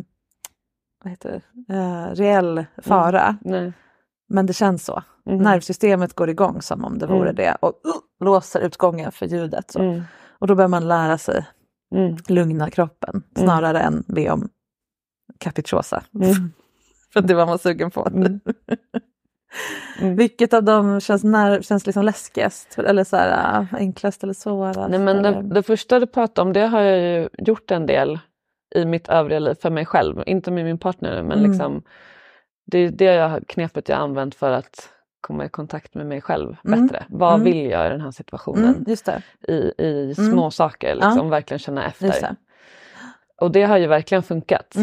vad 1.03 1.11
heter 1.11 1.41
det? 1.53 1.73
Eh, 1.73 2.15
reell 2.15 2.65
fara. 2.81 3.37
Nej. 3.41 3.73
Men 4.29 4.45
det 4.45 4.53
känns 4.53 4.85
så. 4.85 5.03
Mhm. 5.25 5.37
Nervsystemet 5.37 6.13
går 6.15 6.29
igång 6.29 6.61
som 6.61 6.85
om 6.85 6.97
det 6.99 7.07
vore 7.07 7.19
Mm. 7.29 7.35
det 7.35 7.57
och 7.59 7.73
uh, 7.85 8.25
låser 8.25 8.59
utgången 8.59 9.11
för 9.11 9.25
ljudet. 9.25 9.71
Så. 9.71 9.79
Mm. 9.79 10.01
Och 10.39 10.47
då 10.47 10.55
bör 10.55 10.67
man 10.67 10.87
lära 10.87 11.17
sig 11.17 11.45
Mm. 11.95 12.17
lugna 12.27 12.69
kroppen 12.69 13.23
snarare 13.35 13.79
än 13.81 14.03
be 14.07 14.29
om 14.31 14.49
capricciosa. 15.37 16.03
Mm. 16.15 16.33
för 17.13 17.19
att 17.19 17.27
det 17.27 17.33
var 17.33 17.45
man 17.45 17.59
sugen 17.59 17.91
på. 17.91 18.07
Mm. 18.07 18.39
Mm. 20.01 20.15
Vilket 20.15 20.53
av 20.53 20.63
dem 20.63 20.99
känns, 20.99 21.23
när, 21.23 21.61
känns 21.61 21.85
liksom 21.85 22.05
läskigast? 22.05 22.79
Eller 22.79 23.03
så 23.03 23.15
här, 23.17 23.59
äh, 23.61 23.65
enklast 23.73 24.23
eller 24.23 24.33
svårast? 24.33 24.89
Nej, 24.89 24.99
men 24.99 25.23
det, 25.23 25.41
det 25.41 25.63
första 25.63 25.99
du 25.99 26.05
pratade 26.05 26.47
om 26.47 26.53
det 26.53 26.67
har 26.67 26.81
jag 26.81 26.99
ju 26.99 27.29
gjort 27.37 27.71
en 27.71 27.85
del 27.85 28.19
i 28.75 28.85
mitt 28.85 29.09
övriga 29.09 29.39
liv 29.39 29.55
för 29.61 29.69
mig 29.69 29.85
själv. 29.85 30.23
Inte 30.25 30.51
med 30.51 30.65
min 30.65 30.77
partner 30.77 31.23
men 31.23 31.39
Mm. 31.39 31.51
liksom, 31.51 31.81
det 32.65 32.77
är 32.77 32.91
det 32.91 33.05
jag, 33.05 33.47
knepet 33.47 33.89
jag 33.89 33.99
använt 33.99 34.35
för 34.35 34.51
att 34.51 34.89
komma 35.21 35.45
i 35.45 35.49
kontakt 35.49 35.93
med 35.95 36.05
mig 36.05 36.21
själv 36.21 36.55
Mm. 36.65 36.81
bättre. 36.87 37.05
Vad 37.09 37.33
Mm. 37.33 37.43
vill 37.43 37.65
jag 37.69 37.87
i 37.87 37.89
den 37.89 38.01
här 38.01 38.11
situationen? 38.11 38.63
Mm, 38.65 38.83
just 38.87 39.05
det. 39.05 39.21
I, 39.47 39.73
i 39.77 40.13
Mm. 40.17 40.31
små 40.31 40.51
saker, 40.51 40.95
liksom, 40.95 41.29
verkligen 41.29 41.59
känna 41.59 41.85
efter. 41.87 42.07
Det. 42.21 42.35
Och 43.41 43.51
det 43.51 43.63
har 43.63 43.77
ju 43.77 43.87
verkligen 43.87 44.23
funkat. 44.23 44.75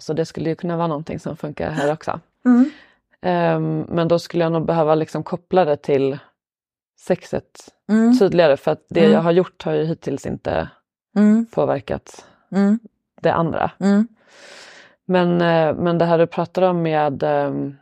Så 0.00 0.12
det 0.12 0.24
skulle 0.26 0.48
ju 0.48 0.54
kunna 0.56 0.76
vara 0.76 0.86
någonting 0.86 1.18
som 1.20 1.36
funkar 1.36 1.70
här 1.70 1.92
också. 1.92 2.20
Mm. 2.44 2.70
Ehm, 3.22 3.86
men 3.88 4.08
då 4.08 4.18
skulle 4.18 4.44
jag 4.44 4.52
nog 4.52 4.66
behöva 4.66 4.94
liksom 4.94 5.22
koppla 5.22 5.64
det 5.64 5.76
till 5.76 6.18
sexet 7.00 7.68
Mm. 7.88 8.18
tydligare 8.18 8.56
för 8.56 8.70
att 8.70 8.84
det 8.88 9.00
Mm. 9.00 9.12
jag 9.12 9.20
har 9.20 9.32
gjort 9.32 9.62
har 9.62 9.72
ju 9.72 9.84
hittills 9.84 10.26
inte 10.26 10.68
Mm. 11.16 11.46
påverkat 11.46 12.26
Mm. 12.52 12.78
det 13.22 13.32
andra. 13.32 13.70
Mm. 13.80 14.08
Men, 15.04 15.40
eh, 15.40 15.74
men 15.74 15.98
det 15.98 16.04
här 16.04 16.18
du 16.18 16.26
pratar 16.26 16.62
om 16.62 16.82
med 16.82 17.22
ehm, 17.22 17.74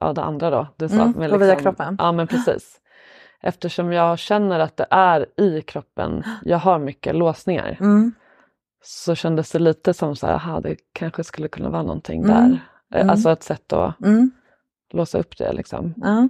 ja, 0.00 0.12
det 0.12 0.22
andra 0.22 0.50
då. 0.50 0.66
Du 0.76 0.88
sa, 0.88 0.94
Mm, 0.94 1.10
med 1.10 1.30
gå 1.30 1.36
via 1.36 1.56
kroppen. 1.56 1.96
Ja 1.98 2.12
men 2.12 2.26
precis. 2.26 2.80
Eftersom 3.40 3.92
jag 3.92 4.18
känner 4.18 4.58
att 4.60 4.76
det 4.76 4.86
är 4.90 5.26
i 5.40 5.62
kroppen 5.62 6.22
jag 6.44 6.58
har 6.58 6.78
mycket 6.78 7.14
låsningar 7.14 7.76
Mm. 7.80 8.12
Så 8.84 9.14
kändes 9.14 9.50
det 9.50 9.58
lite 9.58 9.94
som 9.94 10.16
så 10.16 10.26
här, 10.26 10.34
aha, 10.34 10.60
det 10.60 10.76
kanske 10.92 11.24
skulle 11.24 11.48
kunna 11.48 11.70
vara 11.70 11.82
någonting 11.82 12.24
Mm. 12.24 12.34
där. 12.50 12.60
Eh, 12.94 13.00
Mm. 13.00 13.10
Alltså 13.10 13.30
ett 13.30 13.42
sätt 13.42 13.72
att 13.72 14.00
Mm. 14.00 14.30
låsa 14.92 15.18
upp 15.18 15.38
det 15.38 15.52
liksom. 15.52 15.94
Ja. 15.96 16.28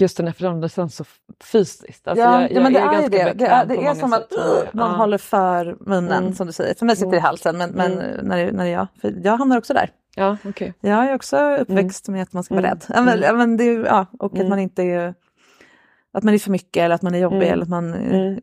Just 0.00 0.16
den 0.16 0.60
det 0.60 0.68
känns 0.68 0.96
så 0.96 1.04
fysiskt. 1.44 2.08
Alltså 2.08 2.24
ja, 2.24 2.40
jag, 2.42 2.52
ja, 2.52 2.60
men 2.60 2.72
det 2.72 2.78
är 2.78 2.92
ganska 2.92 3.08
det. 3.08 3.32
Det 3.32 3.46
är, 3.46 3.66
det 3.66 3.86
är 3.86 3.94
som 3.94 4.10
sätt. 4.10 4.22
att 4.32 4.74
någon 4.74 4.90
Ja. 4.90 4.96
håller 4.96 5.18
för 5.18 5.76
munnen 5.80 6.22
Mm. 6.22 6.34
som 6.34 6.46
du 6.46 6.52
säger. 6.52 6.74
För 6.74 6.86
mig 6.86 6.96
sitter 6.96 7.10
det 7.10 7.16
i 7.16 7.20
halsen 7.20 7.56
men, 7.58 7.70
men 7.70 7.92
Mm. 7.92 8.26
när, 8.26 8.36
det, 8.46 8.52
när 8.52 8.64
det 8.64 8.70
är 8.70 8.74
jag. 8.74 8.86
För 9.00 9.14
jag 9.24 9.36
hamnar 9.36 9.58
också 9.58 9.74
där. 9.74 9.90
Ja, 10.16 10.36
okej. 10.44 10.74
Jag 10.80 11.04
är 11.10 11.14
också 11.14 11.56
uppväxt 11.56 12.08
med 12.08 12.22
att 12.22 12.32
man 12.32 12.42
ska 12.44 12.54
vara 12.54 12.66
Mm. 12.66 12.78
rädd. 12.80 12.84
Ja, 12.96 13.02
men, 13.02 13.18
Mm. 13.24 13.36
men 13.36 13.56
det, 13.56 13.64
är 13.64 13.84
ja, 13.84 14.06
och 14.18 14.32
att 14.32 14.38
Mm. 14.38 14.48
man 14.48 14.58
inte 14.58 14.82
är... 14.82 15.14
Att 16.12 16.22
man 16.24 16.34
är 16.34 16.38
för 16.38 16.50
mycket 16.50 16.80
eller 16.82 16.94
att 16.94 17.02
man 17.02 17.14
är 17.14 17.18
jobbig 17.18 17.36
Mm. 17.36 17.52
eller 17.52 17.62
att 17.62 17.68
man 17.68 17.94
eh, 17.94 18.36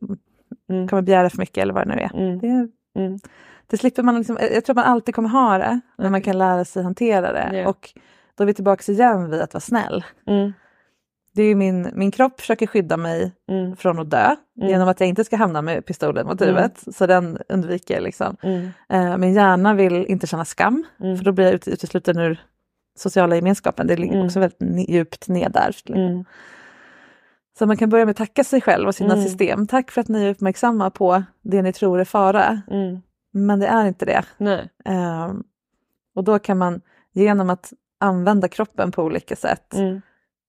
Mm. 0.72 0.78
Mm. 0.80 0.88
kommer 0.88 1.02
begära 1.02 1.30
för 1.30 1.38
mycket 1.38 1.58
eller 1.58 1.74
vad 1.74 1.88
det 1.88 1.96
nu 1.96 2.02
är. 2.02 2.16
Mm. 2.16 2.40
Det, 2.40 2.68
Mm. 3.02 3.20
det 3.68 3.78
slipper 3.78 4.04
man 4.04 4.18
liksom, 4.18 4.38
jag 4.54 4.66
tror 4.66 4.76
man 4.76 4.86
alltid 4.86 5.16
kommer 5.16 5.30
ha 5.30 5.58
det, 5.58 5.80
men 5.98 6.12
man 6.12 6.22
kan 6.22 6.38
lära 6.38 6.66
sig 6.66 6.84
hantera 6.84 7.32
det. 7.34 7.50
Ja. 7.58 7.68
Och 7.70 7.90
då 8.36 8.44
är 8.44 8.46
vi 8.46 8.54
tillbaka 8.54 8.92
igen 8.92 9.30
vid 9.32 9.42
att 9.42 9.54
vara 9.54 9.62
snäll. 9.62 10.04
Mm. 10.28 10.54
Det 11.34 11.44
är 11.44 11.56
min, 11.56 11.90
min 11.94 12.12
kropp 12.12 12.40
försöker 12.40 12.68
skydda 12.68 12.98
mig 12.98 13.32
Mm. 13.52 13.76
från 13.76 14.00
att 14.00 14.10
dö 14.10 14.36
Mm. 14.58 14.70
genom 14.70 14.90
att 14.90 15.00
jag 15.00 15.10
inte 15.10 15.24
ska 15.24 15.36
hamna 15.36 15.62
med 15.62 15.86
pistolen 15.86 16.28
mot 16.28 16.42
Mm. 16.42 16.56
huvudet. 16.56 16.84
Så 16.96 17.08
den 17.08 17.38
undviker 17.50 18.02
liksom. 18.02 18.38
Mm. 18.44 18.70
Eh, 18.90 19.18
min 19.18 19.34
hjärna 19.34 19.74
vill 19.74 20.06
inte 20.06 20.28
känna 20.28 20.46
skam, 20.46 20.84
Mm. 21.00 21.18
för 21.18 21.26
då 21.26 21.32
blir 21.32 21.46
jag 21.46 21.54
ut- 21.54 21.68
utesluten 21.68 22.18
ur 22.20 22.42
sociala 22.98 23.36
gemenskapen. 23.36 23.88
Det 23.88 23.96
ligger 23.98 24.14
Mm. 24.14 24.26
också 24.26 24.40
väldigt 24.40 24.90
djupt 24.90 25.28
nedärvt. 25.28 25.90
Mm. 25.90 26.26
Så 27.58 27.66
man 27.66 27.78
kan 27.78 27.90
börja 27.90 28.06
med 28.06 28.12
att 28.12 28.18
tacka 28.18 28.44
sig 28.44 28.62
själv 28.62 28.88
och 28.88 28.96
sina 28.96 29.14
Mm. 29.14 29.26
system. 29.26 29.68
Tack 29.68 29.92
för 29.92 30.02
att 30.02 30.08
ni 30.08 30.24
är 30.26 30.30
uppmärksamma 30.30 30.90
på 30.90 31.24
det 31.42 31.62
ni 31.62 31.74
tror 31.74 32.00
är 32.00 32.06
fara. 32.06 32.62
Mm. 32.72 33.02
Men 33.34 33.60
det 33.60 33.68
är 33.68 33.86
inte 33.88 34.06
det. 34.06 34.24
Ehm, 34.86 35.44
och 36.16 36.24
då 36.24 36.40
kan 36.40 36.58
man 36.58 36.82
genom 37.14 37.50
att 37.50 37.74
använda 38.00 38.48
kroppen 38.48 38.92
på 38.92 39.04
olika 39.04 39.36
sätt, 39.36 39.74
Mm. 39.74 40.02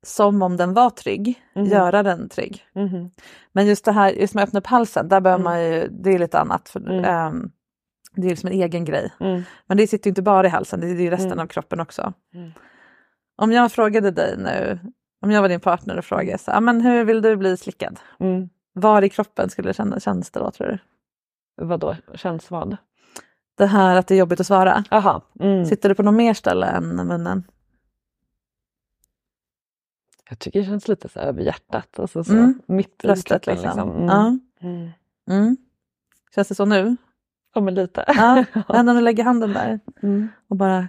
som 0.07 0.43
om 0.43 0.57
den 0.57 0.75
var 0.75 0.91
trygg, 0.91 1.43
Mhm. 1.55 1.65
göra 1.67 2.03
den 2.03 2.29
trygg. 2.29 2.62
Mhm. 2.75 3.11
Men 3.53 3.67
just 3.67 3.85
det 3.85 3.93
här, 3.93 4.11
just 4.11 4.35
med 4.35 4.43
att 4.45 4.49
öppna 4.49 4.59
upp 4.61 4.67
halsen, 4.67 5.09
där 5.09 5.21
behöver 5.21 5.41
Mm. 5.43 5.53
man 5.53 5.62
ju, 5.65 5.88
det 5.91 6.11
är 6.15 6.19
lite 6.19 6.38
annat. 6.41 6.69
För, 6.69 6.81
Mm. 6.81 7.05
ehm, 7.05 7.51
det 8.17 8.27
är 8.27 8.31
liksom 8.31 8.47
en 8.47 8.53
egen 8.62 8.85
grej. 8.85 9.12
Mm. 9.21 9.43
Men 9.67 9.77
det 9.77 9.87
sitter 9.87 10.09
inte 10.11 10.23
bara 10.23 10.47
i 10.47 10.51
halsen, 10.51 10.81
det 10.81 10.87
är 10.87 10.95
ju 11.01 11.11
resten 11.11 11.33
Mm. 11.33 11.43
av 11.43 11.47
kroppen 11.47 11.81
också. 11.81 12.12
Mm. 12.35 12.51
Om 13.37 13.53
jag 13.53 13.73
frågade 13.73 14.11
dig 14.11 14.35
nu, 14.38 14.79
om 15.23 15.31
jag 15.31 15.43
var 15.43 15.49
din 15.49 15.61
partner 15.61 15.97
och 15.99 16.05
frågade 16.05 16.39
så, 16.39 16.51
ah, 16.51 16.61
men 16.61 16.81
hur 16.81 17.05
vill 17.05 17.23
du 17.23 17.37
bli 17.37 17.57
slickad? 17.57 18.01
Mm. 18.21 18.49
Var 18.73 19.03
i 19.03 19.09
kroppen 19.09 19.51
skulle 19.51 19.69
det 19.69 19.75
kännas, 19.75 20.03
kännas 20.05 20.31
det 20.31 20.41
då 20.41 20.51
tror 20.51 20.67
du? 20.67 20.79
Vadå, 21.65 21.97
känns 22.15 22.51
vad? 22.51 22.77
Det 23.59 23.67
här 23.67 23.97
att 23.97 24.07
det 24.07 24.15
är 24.15 24.19
jobbigt 24.19 24.41
att 24.41 24.47
svara. 24.47 24.85
Aha. 24.91 25.23
Mm. 25.41 25.65
Sitter 25.67 25.89
du 25.89 25.95
på 25.95 26.03
något 26.03 26.15
mer 26.15 26.35
ställe 26.35 26.67
än 26.67 26.97
munnen? 26.97 27.45
Jag 30.29 30.39
tycker 30.39 30.61
det 30.61 30.67
känns 30.67 30.89
lite 30.89 31.09
så 31.09 31.21
över 31.21 31.43
hjärtat. 31.43 31.99
Alltså 31.99 32.25
så 32.25 32.33
Mm. 32.33 32.61
mitt 32.67 32.99
Bröstet 32.99 33.45
kroppen, 33.45 33.63
liksom. 33.63 33.91
Mm. 33.91 34.05
Ja. 34.07 34.39
Mm. 34.61 34.91
Mm. 35.31 35.57
Känns 36.35 36.49
det 36.49 36.55
så 36.55 36.65
nu? 36.65 36.97
Ja 37.55 37.61
men 37.61 37.75
lite. 37.75 38.05
Ja, 38.07 38.45
men 38.69 38.89
om 38.89 38.97
du 38.97 39.03
lägger 39.03 39.25
handen 39.25 39.53
där 39.53 39.81
Mm. 40.03 40.29
och 40.49 40.57
bara... 40.57 40.89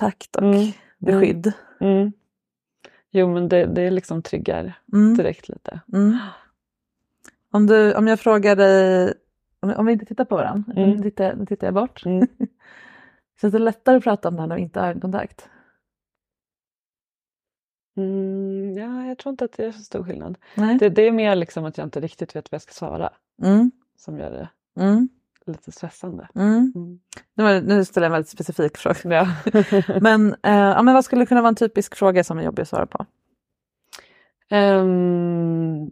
Takt 0.00 0.36
och 0.36 0.42
Mm. 0.42 0.72
beskydd. 0.98 1.52
Mm. 1.80 2.12
Jo 3.10 3.34
men 3.34 3.48
det, 3.48 3.66
det 3.66 3.90
liksom 3.90 4.22
triggar 4.22 4.78
Mm. 4.92 5.16
direkt 5.16 5.48
lite. 5.48 5.80
Mm. 5.92 6.16
Om, 7.50 7.66
du, 7.66 7.94
om 7.94 8.06
jag 8.08 8.20
frågar 8.20 8.56
dig, 8.56 9.14
om, 9.60 9.70
om 9.76 9.86
vi 9.86 9.92
inte 9.92 10.04
tittar 10.04 10.24
på 10.24 10.36
varandra, 10.36 10.72
Mm. 10.76 10.90
nu, 10.90 11.02
tittar, 11.02 11.34
nu 11.36 11.46
tittar 11.46 11.66
jag 11.66 11.74
bort. 11.74 12.06
Mm. 12.06 12.26
Känns 13.40 13.52
det 13.52 13.58
lättare 13.58 13.96
att 13.96 14.02
prata 14.04 14.28
om 14.28 14.34
det 14.34 14.40
här 14.40 14.48
när 14.48 14.56
vi 14.56 14.62
inte 14.62 14.80
har 14.80 14.88
ögonkontakt? 14.88 15.48
Mm, 17.96 18.76
ja, 18.78 19.06
jag 19.06 19.18
tror 19.18 19.30
inte 19.30 19.44
att 19.44 19.52
det 19.52 19.64
är 19.66 19.72
så 19.72 19.82
stor 19.82 20.04
skillnad. 20.04 20.38
Det, 20.78 20.88
det 20.88 21.02
är 21.02 21.12
mer 21.12 21.34
liksom 21.36 21.64
att 21.64 21.78
jag 21.78 21.86
inte 21.86 22.00
riktigt 22.00 22.36
vet 22.36 22.52
vad 22.52 22.56
jag 22.56 22.62
ska 22.62 22.72
svara 22.72 23.10
Mm. 23.42 23.70
som 23.96 24.18
gör 24.18 24.30
det 24.30 24.48
Mm. 24.82 25.08
Lite 25.46 25.72
stressande. 25.72 26.28
Mm. 26.34 26.72
Mm. 26.74 26.98
Nu, 27.34 27.60
nu 27.60 27.84
ställer 27.84 28.04
jag 28.04 28.08
en 28.08 28.12
väldigt 28.12 28.28
specifik 28.30 28.76
fråga. 28.76 28.96
Ja. 29.04 29.26
Men, 30.00 30.34
eh, 30.42 30.54
ja, 30.54 30.82
men 30.82 30.94
vad 30.94 31.04
skulle 31.04 31.26
kunna 31.26 31.40
vara 31.40 31.48
en 31.48 31.54
typisk 31.54 31.94
fråga 31.96 32.24
som 32.24 32.38
är 32.38 32.42
jobbig 32.42 32.62
att 32.62 32.68
svara 32.68 32.86
på? 32.86 33.06
Ehm, 34.50 35.90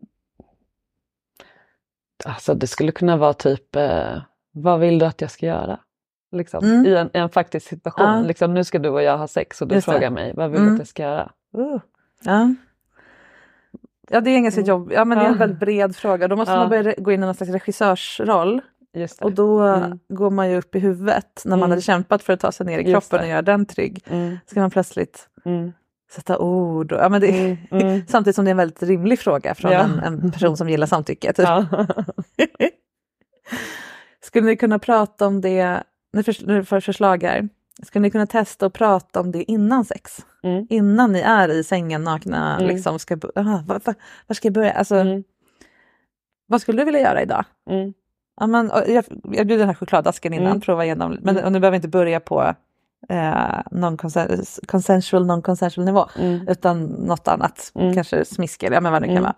alltså 2.25 2.55
det 2.55 2.67
skulle 2.67 2.93
kunna 2.93 3.17
vara 3.17 3.33
typ, 3.35 3.77
eh, 3.77 4.23
vad 4.53 4.81
vill 4.81 4.99
du 4.99 5.07
att 5.07 5.21
jag 5.21 5.31
ska 5.31 5.47
göra? 5.47 5.81
Liksom, 6.33 6.65
Mm. 6.65 6.87
i, 6.87 6.95
en, 6.97 7.07
I 7.07 7.19
en 7.19 7.29
faktisk 7.29 7.69
situation. 7.69 8.07
Ja. 8.07 8.21
Liksom, 8.21 8.55
nu 8.55 8.65
ska 8.65 8.79
du 8.79 8.89
och 8.89 9.03
jag 9.03 9.19
ha 9.19 9.29
sex 9.29 9.63
och 9.63 9.69
du 9.69 9.75
Just 9.75 9.87
det. 9.87 9.93
frågar 9.93 10.11
mig, 10.11 10.33
vad 10.37 10.51
vill 10.51 10.61
du 10.61 10.67
Mm. 10.67 10.75
att 10.75 10.81
jag 10.81 10.89
ska 10.89 11.03
göra? 11.03 11.31
Uh. 11.59 11.81
Ja. 12.25 12.55
Ja, 14.11 14.21
det 14.21 14.31
är 14.31 14.37
en 14.37 14.43
ganska 14.43 14.61
jobb, 14.61 14.93
ja, 14.93 15.05
men 15.05 15.19
det 15.19 15.25
är 15.25 15.29
en 15.29 15.39
väldigt 15.39 15.61
bred 15.61 15.97
fråga. 15.97 16.29
Då 16.29 16.37
måste 16.37 16.53
Ja. 16.55 16.59
man 16.59 16.69
börja 16.69 16.95
gå 16.99 17.13
in 17.13 17.23
i 17.23 17.27
någon 17.27 17.35
slags 17.35 17.53
regissörsroll. 17.53 18.61
Och 19.21 19.33
då 19.33 19.61
Mm. 19.63 19.99
går 20.09 20.31
man 20.31 20.51
ju 20.51 20.57
upp 20.57 20.75
i 20.75 20.79
huvudet 20.79 21.43
när 21.45 21.51
man 21.51 21.59
Mm. 21.59 21.71
hade 21.71 21.83
kämpat 21.83 22.23
för 22.23 22.33
att 22.33 22.41
ta 22.41 22.53
sig 22.53 22.67
ner 22.67 22.79
i 22.79 22.85
kroppen 22.85 23.21
och 23.21 23.27
göra 23.27 23.43
den 23.43 23.67
trygg. 23.67 24.03
Mm. 24.07 24.39
Ska 24.47 24.61
man 24.61 24.71
plötsligt 24.71 25.29
Mm. 25.45 25.73
sätta 26.11 26.39
ord. 26.39 26.93
Och, 26.93 26.99
ja, 27.01 27.09
men 27.09 27.21
det, 27.21 27.29
Mm. 27.41 27.57
Mm. 27.71 28.07
Samtidigt 28.09 28.35
som 28.37 28.45
det 28.45 28.49
är 28.49 28.51
en 28.53 28.57
väldigt 28.57 28.83
rimlig 28.83 29.19
fråga 29.19 29.55
från 29.55 29.73
Ja. 29.73 29.79
en, 29.81 29.99
en 29.99 30.33
person 30.33 30.57
som 30.57 30.69
gillar 30.69 30.87
samtycke. 30.87 31.33
Typ. 31.33 31.47
Ja. 31.49 31.67
Skulle 34.21 34.47
ni 34.47 34.57
kunna 34.57 34.79
prata 34.79 35.27
om 35.27 35.41
det, 35.41 35.83
nu 36.13 36.23
får 36.65 36.77
jag 36.77 36.85
förslag 36.85 37.23
här. 37.23 37.49
Skulle 37.87 38.03
ni 38.03 38.11
kunna 38.11 38.27
testa 38.27 38.67
att 38.67 38.73
prata 38.73 39.21
om 39.21 39.33
det 39.33 39.43
innan 39.51 39.85
sex? 39.85 40.27
Mm. 40.43 40.67
Innan 40.71 41.13
ni 41.13 41.21
är 41.21 41.49
i 41.49 41.65
sängen 41.65 42.05
nakna, 42.05 42.57
Mm. 42.57 42.69
liksom 42.69 42.99
ska, 42.99 43.19
aha, 43.37 43.63
var, 43.67 43.81
var, 43.85 43.95
var 44.27 44.35
ska 44.35 44.47
jag 44.49 44.53
börja? 44.55 44.73
Alltså, 44.73 44.95
Mm. 44.97 45.25
Vad 46.51 46.61
skulle 46.61 46.81
du 46.83 46.85
vilja 46.85 47.01
göra 47.01 47.23
idag? 47.23 47.45
Ja, 48.41 48.47
men, 48.47 48.71
jag, 48.87 49.05
jag 49.23 49.47
bjuder 49.47 49.59
den 49.59 49.67
här 49.69 49.75
chokladasken 49.75 50.33
innan, 50.33 50.47
Mm. 50.47 50.61
prova 50.61 50.85
igenom. 50.85 51.19
Men 51.23 51.35
Mm. 51.37 51.45
och 51.47 51.53
nu 51.53 51.61
behöver 51.61 51.71
vi 51.73 51.77
inte 51.77 51.89
börja 51.89 52.21
på 52.21 52.55
eh, 53.09 53.63
non-consen- 53.71 54.67
consensual, 54.67 55.27
non-consensual 55.27 55.85
nivå, 55.85 56.07
Mm. 56.19 56.49
utan 56.49 56.83
något 56.85 57.29
annat, 57.29 57.73
Mm. 57.75 57.95
kanske 57.95 58.25
smisker, 58.25 58.71
ja 58.73 58.81
men 58.81 58.93
vad 58.93 59.03
det 59.03 59.07
kan 59.07 59.17
Mm. 59.17 59.23
vara. 59.23 59.35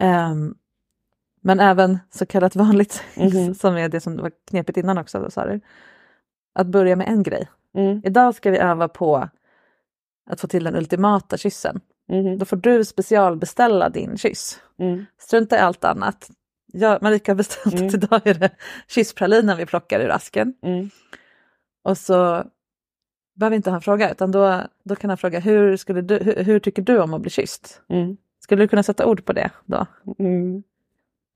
Ehm, 0.00 0.54
men 1.40 1.60
även 1.60 1.98
så 2.10 2.26
kallat 2.26 2.56
vanligt 2.56 3.02
Mhm. 3.16 3.54
som 3.54 3.76
är 3.76 3.88
det 3.88 4.00
som 4.00 4.16
var 4.16 4.30
knepigt 4.50 4.78
innan 4.78 4.98
också, 4.98 5.20
då, 5.20 5.30
sa 5.30 5.46
du. 5.46 5.60
Att 6.54 6.66
börja 6.66 6.96
med 6.96 7.08
en 7.08 7.22
grej. 7.22 7.48
Mm. 7.76 8.02
Idag 8.04 8.34
ska 8.34 8.50
vi 8.50 8.58
öva 8.58 8.88
på 8.88 9.28
att 10.30 10.40
få 10.40 10.46
till 10.48 10.64
den 10.64 10.76
ultimata 10.76 11.36
kyssen. 11.36 11.80
Mm. 12.10 12.38
Då 12.38 12.44
får 12.44 12.56
du 12.56 12.84
specialbeställa 12.84 13.88
din 13.88 14.16
kyss. 14.18 14.60
Strunta 15.20 15.56
i 15.56 15.58
allt 15.58 15.84
annat. 15.84 16.30
Jag, 16.72 17.02
Marika 17.02 17.32
har 17.32 17.36
bestämt 17.36 17.74
Mm. 17.74 17.86
att 17.86 17.94
idag 17.94 18.26
är 18.26 18.34
det 18.34 18.50
kysspralinen 18.88 19.56
vi 19.56 19.66
plockar 19.66 20.00
ur 20.00 20.08
asken. 20.10 20.54
Mm. 20.62 20.90
Och 21.82 21.98
så 21.98 22.44
behöver 23.34 23.56
inte 23.56 23.70
han 23.70 23.80
fråga 23.82 24.10
utan 24.10 24.30
då, 24.30 24.62
då 24.84 24.96
kan 24.96 25.10
han 25.10 25.16
fråga 25.18 25.40
hur, 25.40 25.76
skulle 25.76 26.00
du, 26.00 26.16
hur, 26.16 26.44
hur 26.44 26.60
tycker 26.60 26.82
du 26.82 26.98
om 26.98 27.14
att 27.14 27.20
bli 27.20 27.30
kysst? 27.30 27.82
Mm. 27.88 28.16
Skulle 28.40 28.64
du 28.64 28.68
kunna 28.68 28.82
sätta 28.82 29.06
ord 29.06 29.24
på 29.24 29.32
det 29.32 29.50
då? 29.64 29.86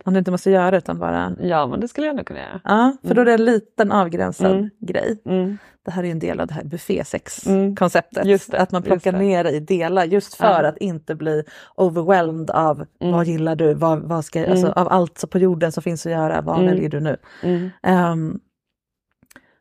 Mm. 0.04 0.08
Om 0.10 0.12
du 0.14 0.18
inte 0.18 0.30
måste 0.30 0.50
göra 0.50 0.76
utan 0.78 0.98
bara... 0.98 1.32
Ja 1.40 1.66
men 1.66 1.80
det 1.80 1.88
skulle 1.88 2.06
jag 2.06 2.16
nog 2.16 2.26
kunna 2.26 2.40
göra. 2.40 2.60
Ja, 2.64 2.96
för 3.04 3.14
då 3.14 3.20
är 3.20 3.24
det 3.24 3.32
en 3.34 3.44
liten 3.44 3.92
avgränsad 3.92 4.50
Mm. 4.52 4.70
grej. 4.80 5.22
Mm. 5.26 5.58
Det 5.84 5.90
här 5.90 6.02
är 6.02 6.06
ju 6.06 6.12
en 6.12 6.18
del 6.18 6.40
av 6.40 6.46
det 6.46 6.54
här 6.54 6.60
Mm. 6.60 6.70
buffésex-konceptet. 6.70 8.24
Det, 8.24 8.54
Att 8.54 8.72
man 8.72 8.82
plockar 8.82 9.12
just 9.12 9.18
det. 9.18 9.24
ner 9.24 9.44
i 9.44 9.60
delar 9.60 10.04
just 10.04 10.34
för 10.34 10.62
Ja. 10.62 10.68
att 10.68 10.78
inte 10.78 11.14
bli 11.14 11.44
overwhelmed 11.76 12.50
av 12.50 12.86
Mm. 13.00 13.12
vad 13.14 13.26
gillar 13.26 13.56
du, 13.56 13.74
vad, 13.74 14.02
vad 14.02 14.24
ska, 14.24 14.40
alltså, 14.50 14.66
Mm. 14.66 14.72
av 14.78 14.88
allt 14.88 15.30
på 15.30 15.38
jorden 15.38 15.72
som 15.72 15.82
finns 15.82 16.06
att 16.06 16.12
göra, 16.12 16.40
vad 16.40 16.58
Mm. 16.58 16.66
väljer 16.70 16.88
du 16.88 17.00
nu? 17.00 17.16
Mm. 17.42 17.70
Ehm, 17.82 18.40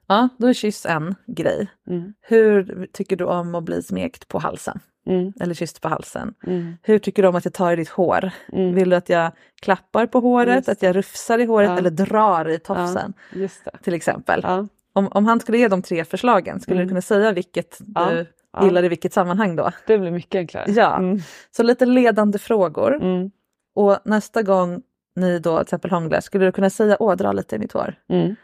ja, 0.07 0.29
då 0.37 0.47
är 0.47 0.53
kyss 0.53 0.85
en 0.85 1.15
grej. 1.27 1.67
Mm. 1.89 2.13
Hur 2.21 2.87
tycker 2.93 3.15
du 3.15 3.23
om 3.25 3.55
att 3.55 3.63
bli 3.63 3.83
smekt 3.83 4.27
på 4.27 4.39
halsen? 4.39 4.79
Mm. 5.05 5.33
Eller 5.39 5.53
kysst 5.53 5.81
på 5.81 5.87
halsen? 5.87 6.33
Mm. 6.47 6.77
Hur 6.83 6.99
tycker 6.99 7.21
du 7.23 7.27
om 7.29 7.35
att 7.35 7.45
jag 7.45 7.53
tar 7.53 7.73
i 7.73 7.75
ditt 7.75 7.89
hår? 7.89 8.31
Mm. 8.53 8.75
Vill 8.75 8.89
du 8.89 8.95
att 8.95 9.09
jag 9.09 9.31
klappar 9.61 10.05
på 10.05 10.19
håret, 10.19 10.69
att 10.69 10.81
jag 10.81 10.95
rufsar 10.95 11.39
i 11.39 11.45
håret 11.45 11.69
Ja. 11.69 11.77
eller 11.77 11.89
drar 11.89 12.49
i 12.49 12.59
tofsen? 12.59 13.13
Det. 13.33 13.51
Till 13.83 13.93
exempel. 13.93 14.39
Ja. 14.43 14.67
Om, 14.93 15.07
om 15.07 15.25
han 15.25 15.39
skulle 15.39 15.57
ge 15.57 15.67
de 15.67 15.81
tre 15.81 16.05
förslagen, 16.05 16.59
skulle 16.59 16.75
Mm. 16.77 16.87
du 16.87 16.89
kunna 16.89 17.01
säga 17.01 17.31
vilket 17.31 17.77
Ja. 17.95 18.09
du 18.09 18.25
Ja. 18.53 18.65
gillar 18.65 18.83
i 18.83 18.87
vilket 18.87 19.13
sammanhang 19.13 19.55
då? 19.55 19.71
Det 19.87 19.97
blir 19.97 20.11
mycket 20.11 20.35
enklare. 20.39 20.71
Ja. 20.71 20.97
Mm. 20.97 21.19
Så 21.51 21.63
lite 21.63 21.85
ledande 21.85 22.39
frågor. 22.39 22.95
Mm. 22.95 23.31
Och 23.75 23.97
nästa 24.05 24.41
gång 24.43 24.81
ni 25.15 25.39
då 25.39 25.57
till 25.57 25.61
exempel 25.63 25.91
hånglar, 25.91 26.19
skulle 26.21 26.45
du 26.45 26.51
kunna 26.51 26.69
säga 26.69 26.97
åh, 26.99 27.15
dra 27.15 27.31
lite 27.31 27.55
i 27.55 27.59
mitt 27.59 27.71
hår? 27.71 27.95
Mm. 28.09 28.35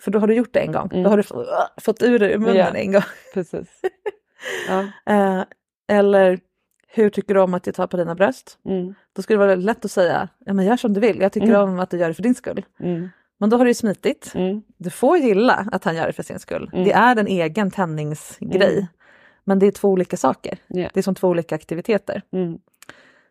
För 0.00 0.10
då 0.10 0.18
har 0.18 0.26
du 0.26 0.34
gjort 0.34 0.52
det 0.52 0.60
en 0.60 0.72
gång. 0.72 0.88
Mm. 0.92 1.02
Då 1.02 1.10
har 1.10 1.16
du 1.16 1.22
fått 1.82 2.02
ur 2.02 2.18
det 2.18 2.32
ur 2.32 2.38
munnen 2.38 2.56
Ja. 2.56 2.66
en 2.74 2.92
gång. 2.92 3.02
Precis. 3.34 3.68
Ja. 4.68 4.84
Eller 5.88 6.40
hur 6.88 7.10
tycker 7.10 7.34
du 7.34 7.40
om 7.40 7.54
att 7.54 7.66
jag 7.66 7.74
tar 7.74 7.86
på 7.86 7.96
dina 7.96 8.14
bröst? 8.14 8.58
Mm. 8.64 8.94
Då 9.12 9.22
skulle 9.22 9.38
det 9.38 9.46
vara 9.46 9.54
lätt 9.56 9.84
att 9.84 9.90
säga, 9.90 10.28
ja 10.38 10.52
men 10.52 10.64
gör 10.64 10.76
som 10.76 10.92
du 10.94 11.00
vill, 11.00 11.20
jag 11.20 11.32
tycker 11.32 11.48
Mm. 11.48 11.60
om 11.60 11.78
att 11.80 11.90
du 11.90 11.98
gör 11.98 12.08
det 12.08 12.14
för 12.14 12.22
din 12.22 12.34
skull. 12.34 12.64
Mm. 12.80 13.08
Men 13.38 13.50
då 13.50 13.56
har 13.56 13.64
du 13.64 13.70
ju 13.70 13.74
smitit. 13.74 14.32
Mm. 14.34 14.62
Du 14.76 14.90
får 14.90 15.18
gilla 15.18 15.68
att 15.72 15.84
han 15.84 15.96
gör 15.96 16.06
det 16.06 16.12
för 16.12 16.22
sin 16.22 16.38
skull. 16.38 16.70
Mm. 16.72 16.84
Det 16.84 16.92
är 16.92 17.16
en 17.16 17.26
egen 17.26 17.70
tändningsgrej. 17.70 18.72
Mm. 18.72 18.86
Men 19.44 19.58
det 19.58 19.66
är 19.66 19.70
två 19.70 19.88
olika 19.88 20.16
saker. 20.16 20.58
Ja. 20.66 20.90
Det 20.94 21.00
är 21.00 21.02
som 21.02 21.14
två 21.14 21.28
olika 21.28 21.54
aktiviteter. 21.54 22.22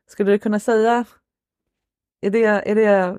Skulle 0.07 0.31
du 0.31 0.39
kunna 0.39 0.59
säga, 0.59 1.05
är 2.21 2.29
det, 2.29 2.45
är 2.45 2.75
det, 2.75 3.17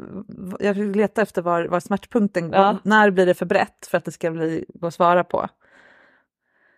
jag 0.60 0.74
vill 0.74 0.90
leta 0.92 1.22
efter 1.22 1.42
var, 1.42 1.64
var 1.64 1.80
smärtpunkten 1.80 2.50
går. 2.50 2.60
Ja. 2.60 2.78
När 2.82 3.10
blir 3.10 3.26
det 3.26 3.34
för 3.34 3.46
brett 3.46 3.86
för 3.90 3.98
att 3.98 4.04
det 4.04 4.12
ska 4.12 4.30
bli, 4.30 4.64
gå 4.68 4.86
att 4.86 4.94
svara 4.94 5.24
på? 5.24 5.48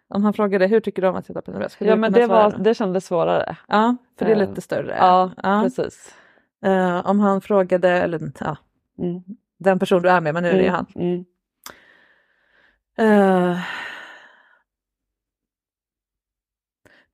Om 0.09 0.25
han 0.25 0.33
frågade 0.33 0.67
hur 0.67 0.81
tycker 0.81 1.03
du 1.03 1.09
om 1.09 1.17
att 1.17 1.27
sitta 1.27 1.43
på 1.43 1.53
bröst? 1.53 1.75
Skulle 1.75 1.91
Ja 1.91 1.97
men 1.97 2.13
det, 2.13 2.27
var, 2.27 2.59
det 2.59 2.75
kändes 2.75 3.07
svårare. 3.07 3.57
Ja, 3.69 3.97
för 4.19 4.25
det 4.25 4.33
är 4.33 4.37
Eh, 4.43 4.49
lite 4.49 4.61
större. 4.61 4.97
Ja, 4.99 5.33
Ja. 5.43 5.61
precis. 5.65 6.15
Eh, 6.65 7.07
om 7.11 7.21
han 7.21 7.41
frågade, 7.41 7.89
eller 7.91 8.33
ja, 8.41 8.57
Mm. 8.99 9.23
den 9.59 9.79
person 9.79 10.03
du 10.03 10.09
är 10.11 10.21
med, 10.21 10.35
men 10.35 10.43
nu 10.43 10.49
är 10.49 10.53
det 10.53 10.63
ju 10.63 10.69
Mm. 10.69 10.75
han. 10.75 10.87
Mm. 11.03 11.25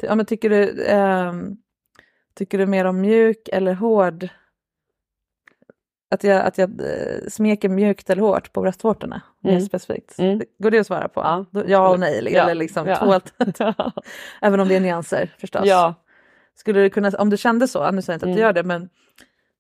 Ty- 0.01 0.07
ja, 0.07 0.15
men 0.15 0.27
tycker, 0.27 0.51
du, 0.51 0.85
ehm, 0.87 1.57
tycker 2.35 2.59
du 2.59 2.67
mer 2.67 2.85
om 2.85 3.01
mjuk 3.01 3.49
eller 3.53 3.75
hård? 3.75 4.29
Att 6.15 6.25
jag, 6.25 6.43
att 6.47 6.59
jag 6.59 6.71
eh, 6.81 7.29
smeker 7.29 7.69
mjukt 7.69 8.11
eller 8.11 8.23
hårt 8.23 8.53
på 8.53 8.61
bröstvårtorna? 8.63 9.23
Mer 9.41 9.51
Mm. 9.51 9.63
specifikt. 9.63 10.19
Mm. 10.19 10.41
Går 10.59 10.71
det 10.71 10.79
att 10.79 10.87
svara 10.87 11.09
på? 11.09 11.21
Ja, 11.21 11.45
ja 11.67 11.89
och 11.89 12.01
nej, 12.01 12.29
Ja. 12.33 12.43
eller 12.43 12.55
liksom 12.55 12.87
Ja. 12.89 12.97
två 12.97 13.13
alternativ. 13.13 13.75
Även 14.43 14.61
om 14.61 14.69
det 14.69 14.77
är 14.77 14.81
nyanser 14.81 15.35
förstås. 15.39 15.63
ja. 15.65 15.95
Skulle 16.57 16.81
du 16.81 16.91
kunna, 16.91 17.11
om 17.19 17.31
du 17.31 17.37
kände 17.37 17.69
så, 17.69 17.91
nu 17.91 18.03
säger 18.03 18.13
jag 18.13 18.17
inte 18.17 18.25
att 18.27 18.37
du 18.37 18.41
Mm. 18.41 18.43
gör 18.43 18.53
det, 18.53 18.63
men 18.63 18.89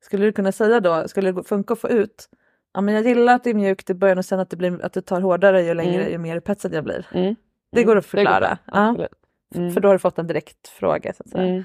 skulle 0.05 0.24
du 0.24 0.32
kunna 0.32 0.52
säga 0.52 0.80
då, 0.80 1.09
skulle 1.09 1.32
det 1.32 1.42
funka 1.42 1.72
att 1.72 1.80
få 1.80 1.88
ut, 1.88 2.28
ja 2.74 2.80
men 2.80 2.94
jag 2.94 3.07
gillar 3.07 3.34
att 3.34 3.44
det 3.44 3.50
är 3.50 3.55
mjukt 3.55 3.90
i 3.90 3.94
början 3.94 4.18
och 4.18 4.24
sen 4.24 4.40
att, 4.40 4.50
det 4.50 4.57
blir, 4.57 4.84
att 4.84 4.92
du 4.92 5.00
tar 5.00 5.20
hårdare 5.20 5.62
ju 5.62 5.74
längre, 5.74 6.00
Mm. 6.00 6.12
ju 6.12 6.18
mer 6.18 6.36
upphetsad 6.36 6.74
jag 6.74 6.84
blir. 6.84 7.07
Mm. 7.12 7.34
Det 7.72 7.84
går 7.84 7.96
att 7.96 8.05
Det 8.05 8.09
förklara. 8.11 8.40
bra. 8.40 8.59
Ja. 8.66 8.88
Absolut. 8.90 9.09
Mm. 9.55 9.72
För 9.72 9.80
då 9.80 9.88
har 9.88 9.92
du 9.94 9.98
fått 9.98 10.18
en 10.18 10.26
direkt 10.26 10.68
fråga. 10.68 11.12
Så 11.12 11.22
att 11.22 11.30
säga. 11.30 11.64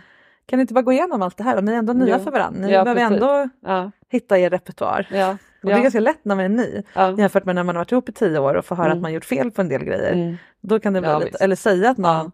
Kan 0.49 0.57
ni 0.57 0.61
inte 0.61 0.73
bara 0.73 0.81
gå 0.81 0.91
igenom 0.91 1.21
allt 1.21 1.37
det 1.37 1.43
här? 1.43 1.57
Om 1.57 1.65
ni 1.65 1.71
är 1.71 1.75
ändå 1.77 1.93
nya 1.93 2.17
Jo. 2.17 2.23
för 2.23 2.31
varandra. 2.31 2.61
Ni 2.67 2.73
Ja, 2.73 2.83
behöver 2.83 3.01
precis. 3.09 3.21
ändå 3.23 3.49
Ja. 3.65 3.91
hitta 4.09 4.39
er 4.39 4.49
repertoar. 4.49 5.07
Ja. 5.11 5.31
Och 5.63 5.69
Det 5.69 5.71
är 5.75 5.81
ganska 5.81 5.99
lätt 5.99 6.25
när 6.25 6.35
man 6.35 6.45
är 6.45 6.49
ny 6.49 6.83
Ja. 6.93 7.11
jämfört 7.17 7.45
med 7.45 7.55
när 7.55 7.63
man 7.63 7.75
har 7.75 7.79
varit 7.81 7.91
ihop 7.91 8.09
i 8.09 8.11
tio 8.11 8.39
år 8.39 8.53
och 8.55 8.65
får 8.65 8.75
höra 8.75 8.85
Mm. 8.85 8.97
att 8.97 9.01
man 9.01 9.13
gjort 9.13 9.25
fel 9.25 9.51
på 9.51 9.61
en 9.61 9.69
del 9.69 9.83
grejer. 9.83 10.13
Mm. 10.13 10.35
Då 10.61 10.79
kan 10.79 10.93
det 10.93 11.01
bli 11.01 11.25
lite, 11.25 11.43
eller 11.43 11.55
säga 11.55 11.89
att 11.89 11.97
någon 11.97 12.31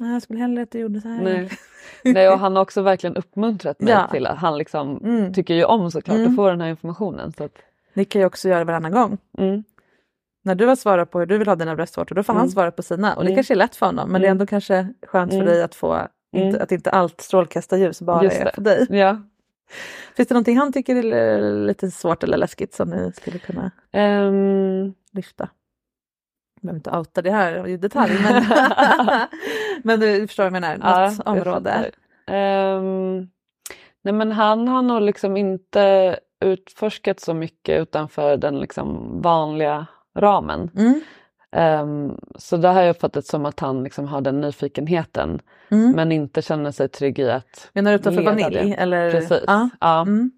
Ja. 0.00 0.06
Jag 0.12 0.22
skulle 0.22 0.38
hellre 0.40 0.62
att 0.62 0.70
du 0.70 0.78
gjorde 0.78 1.00
så 1.00 1.08
här. 1.08 1.22
Nej. 1.22 1.50
Nej, 2.04 2.28
och 2.30 2.38
han 2.38 2.56
har 2.56 2.62
också 2.62 2.82
verkligen 2.82 3.16
uppmuntrat 3.16 3.80
mig 3.80 3.92
Ja. 3.92 4.08
till 4.12 4.26
att 4.26 4.38
han 4.38 4.58
liksom 4.58 5.00
Mm. 5.04 5.32
tycker 5.32 5.54
ju 5.54 5.64
om 5.64 5.90
såklart 5.90 6.16
Mm. 6.16 6.30
att 6.30 6.36
få 6.36 6.48
den 6.50 6.60
här 6.60 6.68
informationen. 6.68 7.32
Så 7.32 7.44
att, 7.44 7.52
Ni 7.94 8.04
kan 8.04 8.20
ju 8.20 8.26
också 8.26 8.48
göra 8.48 8.58
det 8.58 8.64
varannan 8.64 8.92
gång. 8.92 9.18
mm, 9.38 9.64
När 10.42 10.54
du 10.54 10.66
har 10.66 10.76
svarat 10.76 11.10
på 11.10 11.18
hur 11.18 11.26
du 11.26 11.38
vill 11.38 11.48
ha 11.48 11.56
dina 11.56 11.76
bröstvårtor 11.76 12.14
då 12.16 12.22
får 12.22 12.32
han 12.32 12.40
Mm. 12.42 12.50
svara 12.50 12.70
på 12.70 12.82
sina. 12.82 13.14
Och 13.14 13.22
det 13.22 13.28
Mm. 13.28 13.36
kanske 13.36 13.54
är 13.54 13.56
lätt 13.56 13.76
för 13.76 13.86
honom 13.86 14.10
men 14.12 14.20
det 14.20 14.26
är 14.26 14.30
Mm. 14.30 14.34
ändå 14.40 14.46
kanske 14.46 14.88
skönt 15.06 15.32
för 15.32 15.44
dig 15.44 15.62
att 15.62 15.74
få 15.74 16.08
Mm. 16.42 16.62
att 16.62 16.72
inte 16.72 16.90
allt 16.90 17.20
strålkastarljus 17.20 18.00
bara 18.02 18.20
är 18.20 18.44
det. 18.44 18.52
på 18.54 18.60
dig. 18.60 18.86
ja. 18.90 19.22
Finns 20.16 20.28
det 20.28 20.34
någonting 20.34 20.58
han 20.58 20.72
tycker 20.72 21.12
är 21.14 21.66
lite 21.66 21.90
svårt 21.90 22.22
eller 22.22 22.36
läskigt 22.36 22.74
som 22.74 22.90
ni 22.90 23.12
skulle 23.12 23.38
kunna 23.38 23.70
Ehm, 23.92 24.94
lyfta? 25.12 25.48
Jag 26.54 26.62
behöver 26.62 26.76
inte 26.78 26.90
outa 26.90 27.22
det 27.22 27.30
här 27.30 27.66
i 27.68 27.76
detalj 27.76 28.12
men, 28.22 28.44
men 29.84 30.00
du 30.00 30.26
förstår 30.26 30.42
vad 30.42 30.46
jag 30.46 30.60
menar, 30.60 30.78
Ja, 30.82 31.06
något 31.10 31.18
jag 31.24 31.32
område. 31.36 31.90
Ehm, 32.26 33.28
nej 34.02 34.14
men 34.14 34.32
han 34.32 34.68
har 34.68 34.82
nog 34.82 35.02
liksom 35.02 35.36
inte 35.36 36.16
utforskat 36.44 37.20
så 37.20 37.34
mycket 37.34 37.82
utanför 37.82 38.36
den 38.36 38.60
liksom 38.60 39.20
vanliga 39.22 39.86
ramen. 40.18 40.70
Mm. 40.76 41.00
Ehm, 41.56 42.18
så 42.36 42.56
det 42.56 42.68
har 42.68 42.82
jag 42.82 42.90
uppfattat 42.90 43.26
som 43.26 43.44
att 43.46 43.60
han 43.60 43.82
liksom 43.84 44.06
har 44.08 44.20
den 44.20 44.40
nyfikenheten 44.40 45.40
Mm. 45.70 45.92
men 45.92 46.12
inte 46.12 46.42
känner 46.42 46.70
sig 46.70 46.88
trygg 46.88 47.18
i 47.18 47.30
att 47.30 47.70
Menar 47.72 47.90
du 47.90 47.96
utanför 47.96 48.22
vanilj? 48.22 48.54
det. 48.54 48.74
Eller? 48.74 49.10
Precis. 49.10 49.42
Ja. 49.46 49.68
Ja. 49.80 50.00
Mm. 50.02 50.30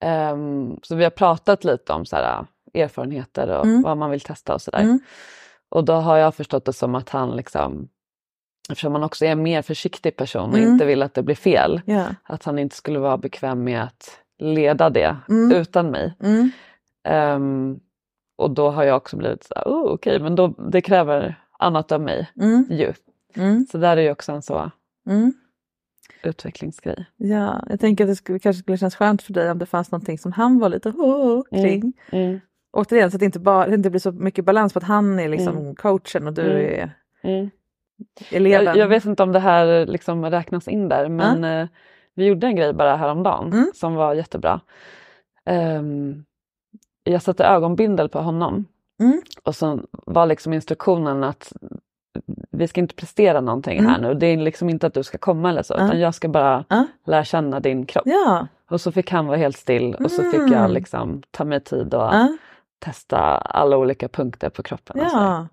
Ehm, 0.00 0.76
så 0.82 0.94
vi 0.94 1.04
har 1.04 1.10
pratat 1.10 1.64
lite 1.64 1.92
om 1.92 2.06
så 2.06 2.16
här, 2.16 2.46
erfarenheter 2.74 3.48
och 3.58 3.64
Mm. 3.66 3.82
vad 3.82 3.96
man 3.96 4.10
vill 4.10 4.20
testa 4.20 4.54
och 4.54 4.62
sådär. 4.62 4.80
Mm. 4.80 5.00
Och 5.68 5.84
då 5.84 5.92
har 5.92 6.16
jag 6.16 6.34
förstått 6.34 6.64
det 6.64 6.72
som 6.72 6.94
att 6.94 7.08
han 7.08 7.30
liksom, 7.36 7.88
eftersom 8.70 8.92
han 8.92 9.02
också 9.04 9.24
är 9.24 9.30
en 9.32 9.42
mer 9.42 9.62
försiktig 9.62 10.16
person 10.16 10.50
och 10.50 10.58
Mm. 10.58 10.72
inte 10.72 10.84
vill 10.84 11.02
att 11.02 11.14
det 11.14 11.22
blir 11.22 11.34
fel, 11.34 11.80
Ja. 11.84 12.04
att 12.22 12.44
han 12.44 12.58
inte 12.58 12.76
skulle 12.76 12.98
vara 12.98 13.16
bekväm 13.18 13.64
med 13.64 13.82
att 13.82 14.10
leda 14.38 14.90
det 14.90 15.16
Mm. 15.28 15.52
utan 15.52 15.90
mig. 15.90 16.14
Mm. 16.22 16.50
Och 18.40 18.50
då 18.50 18.70
har 18.70 18.84
jag 18.84 18.96
också 18.96 19.16
blivit 19.16 19.44
så 19.44 19.54
här, 19.56 19.64
oh, 19.64 19.92
okej, 19.92 20.20
men 20.20 20.34
då, 20.34 20.48
det 20.48 20.80
kräver 20.80 21.40
annat 21.58 21.92
av 21.92 22.00
mig 22.00 22.30
Mm. 22.40 22.66
ju. 22.70 22.92
Mm. 23.36 23.66
Så 23.72 23.78
där 23.78 23.96
är 23.96 24.00
ju 24.02 24.10
också 24.10 24.32
en 24.32 24.42
så 24.42 24.70
Mm. 25.06 25.32
utvecklingsgrej. 26.22 27.06
Ja, 27.16 27.64
jag 27.68 27.80
tänker 27.80 28.04
att 28.04 28.10
det 28.10 28.16
skulle, 28.16 28.38
kanske 28.38 28.62
skulle 28.62 28.76
kännas 28.78 28.96
skönt 28.96 29.22
för 29.22 29.32
dig 29.32 29.50
om 29.50 29.58
det 29.58 29.66
fanns 29.66 29.90
någonting 29.90 30.18
som 30.18 30.32
han 30.32 30.58
var 30.58 30.68
lite 30.68 30.88
oh, 30.88 31.42
kring. 31.50 31.92
Mm. 32.12 32.40
Återigen, 32.72 33.10
så 33.10 33.16
att 33.16 33.18
det 33.20 33.26
inte, 33.26 33.40
bara, 33.40 33.66
det 33.66 33.74
inte 33.74 33.90
blir 33.90 34.00
så 34.00 34.12
mycket 34.12 34.44
balans 34.44 34.72
på 34.72 34.78
att 34.78 34.84
han 34.84 35.18
är 35.18 35.28
liksom 35.28 35.56
Mm. 35.58 35.74
coachen 35.74 36.26
och 36.26 36.32
du 36.34 36.42
Mm. 36.42 36.56
är 36.80 36.90
Mm. 37.22 37.50
eleven. 38.30 38.64
Jag, 38.66 38.76
jag 38.76 38.88
vet 38.88 39.04
inte 39.04 39.22
om 39.22 39.32
det 39.32 39.38
här 39.40 39.86
liksom 39.86 40.24
räknas 40.30 40.68
in 40.68 40.88
där 40.88 41.08
men 41.08 41.44
eh, 41.44 41.68
vi 42.14 42.24
gjorde 42.26 42.46
en 42.46 42.56
grej 42.56 42.72
bara 42.72 42.96
häromdagen 42.96 43.52
Mm. 43.52 43.70
som 43.74 43.94
var 43.94 44.14
jättebra. 44.14 44.60
Ehm, 45.44 46.24
jag 47.10 47.22
satte 47.22 47.44
ögonbindel 47.44 48.08
på 48.08 48.18
honom 48.18 48.64
Mm. 49.00 49.22
och 49.44 49.56
så 49.56 49.80
var 49.90 50.26
liksom 50.26 50.52
instruktionen 50.52 51.24
att 51.24 51.52
vi 52.50 52.68
ska 52.68 52.80
inte 52.80 52.94
prestera 52.94 53.40
någonting 53.40 53.78
Mm. 53.78 53.90
här 53.90 54.00
nu. 54.00 54.14
Det 54.14 54.26
är 54.26 54.36
liksom 54.36 54.68
inte 54.68 54.86
att 54.86 54.94
du 54.94 55.02
ska 55.02 55.18
komma 55.18 55.50
eller 55.50 55.62
så 55.62 55.74
Ja. 55.78 55.84
utan 55.86 56.00
jag 56.00 56.14
ska 56.14 56.28
bara 56.28 56.64
Ja. 56.68 56.86
lära 57.06 57.24
känna 57.24 57.60
din 57.60 57.86
kropp. 57.86 58.02
Ja. 58.06 58.46
Och 58.70 58.80
så 58.80 58.92
fick 58.92 59.10
han 59.10 59.26
vara 59.26 59.36
helt 59.36 59.56
still 59.56 59.94
och 59.94 60.10
så 60.10 60.22
fick 60.22 60.34
Mm. 60.40 60.52
jag 60.52 60.70
liksom 60.70 61.22
ta 61.30 61.44
mig 61.44 61.60
tid 61.60 61.94
och 61.94 62.00
Ja. 62.02 62.36
testa 62.78 63.18
alla 63.38 63.76
olika 63.76 64.08
punkter 64.08 64.50
på 64.50 64.62
kroppen. 64.62 65.00
Och, 65.00 65.10
så. 65.10 65.16
ja. 65.16 65.46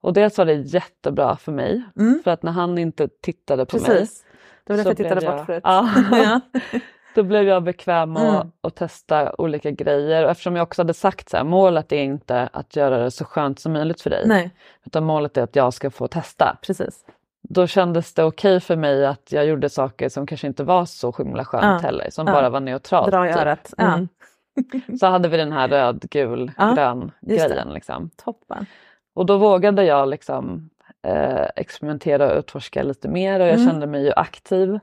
och 0.00 0.12
dels 0.12 0.38
var 0.38 0.44
det 0.44 0.54
jättebra 0.54 1.36
för 1.36 1.52
mig 1.52 1.82
Mm. 1.98 2.20
för 2.24 2.30
att 2.30 2.42
när 2.42 2.52
han 2.52 2.78
inte 2.78 3.08
tittade 3.22 3.66
på 3.66 3.76
mig 3.76 3.86
Precis. 3.86 4.24
Det 4.64 4.72
var 4.72 4.76
därför 4.76 4.90
jag 4.90 4.96
tittade 4.96 5.26
bort 5.36 5.46
förut. 5.46 5.62
Ja. 5.64 5.90
Då 7.14 7.22
blev 7.22 7.42
jag 7.48 7.62
bekväm 7.62 8.16
att 8.16 8.22
Mm. 8.22 8.50
att 8.60 8.74
testa 8.74 9.34
olika 9.38 9.70
grejer 9.70 10.24
och 10.24 10.30
eftersom 10.30 10.56
jag 10.56 10.62
också 10.62 10.82
hade 10.82 10.94
sagt 10.94 11.28
så 11.28 11.36
här, 11.36 11.44
målet 11.44 11.92
är 11.92 12.02
inte 12.02 12.48
att 12.52 12.76
göra 12.76 12.98
det 12.98 13.10
så 13.10 13.24
skönt 13.24 13.58
som 13.60 13.72
möjligt 13.72 14.00
för 14.00 14.10
dig. 14.10 14.22
Nej, 14.26 14.50
Utan 14.86 15.04
målet 15.04 15.36
är 15.36 15.42
att 15.42 15.56
jag 15.56 15.74
ska 15.74 15.90
få 15.90 16.08
testa. 16.08 16.56
precis. 16.62 17.04
Då 17.48 17.66
kändes 17.66 18.14
det 18.14 18.24
okej 18.24 18.60
för 18.60 18.76
mig 18.76 19.06
att 19.06 19.32
jag 19.32 19.46
gjorde 19.46 19.68
saker 19.68 20.08
som 20.08 20.26
kanske 20.26 20.46
inte 20.46 20.64
var 20.64 20.84
så 20.84 21.12
himla 21.18 21.44
skönt 21.44 21.64
Ja. 21.82 21.88
heller, 21.88 22.06
som 22.10 22.26
Ja. 22.26 22.32
bara 22.32 22.50
var 22.50 22.60
neutralt. 22.60 23.10
Dra 23.10 23.28
i 23.28 23.32
typ. 23.32 23.42
örat. 23.42 23.74
Ja. 23.76 23.84
Mm. 23.94 24.08
Så 25.00 25.06
hade 25.06 25.28
vi 25.28 25.36
den 25.36 25.52
här 25.52 25.68
röd, 25.68 26.04
gul, 26.10 26.52
grön 26.74 27.10
just 27.20 27.42
det. 27.48 27.54
grejen. 27.54 27.68
Liksom. 27.72 28.10
Toppen. 28.24 28.66
Och 29.14 29.26
då 29.26 29.36
vågade 29.38 29.84
jag 29.84 30.08
liksom 30.08 30.70
eh, 31.06 31.46
experimentera 31.56 32.32
och 32.32 32.38
utforska 32.38 32.82
lite 32.82 33.08
mer 33.08 33.40
och 33.40 33.46
jag 33.46 33.54
Mm. 33.54 33.66
kände 33.70 33.86
mig 33.86 34.04
ju 34.04 34.12
aktiv. 34.16 34.78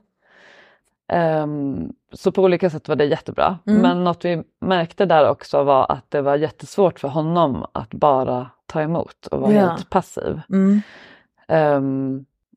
Ehm, 1.08 1.92
så 2.12 2.32
på 2.32 2.42
olika 2.42 2.70
sätt 2.70 2.88
var 2.88 2.96
det 2.96 3.04
jättebra. 3.04 3.58
Mm. 3.66 3.82
Men 3.82 4.04
något 4.04 4.24
vi 4.24 4.42
märkte 4.60 5.06
där 5.06 5.28
också 5.30 5.62
var 5.62 5.92
att 5.92 6.10
det 6.10 6.20
var 6.22 6.36
jättesvårt 6.36 7.00
för 7.00 7.08
honom 7.08 7.66
att 7.72 7.90
bara 7.90 8.50
ta 8.66 8.82
emot 8.82 9.26
och 9.26 9.40
vara 9.40 9.52
Ja. 9.52 9.60
helt 9.60 9.90
passiv. 9.90 10.40
Mm. 10.50 10.80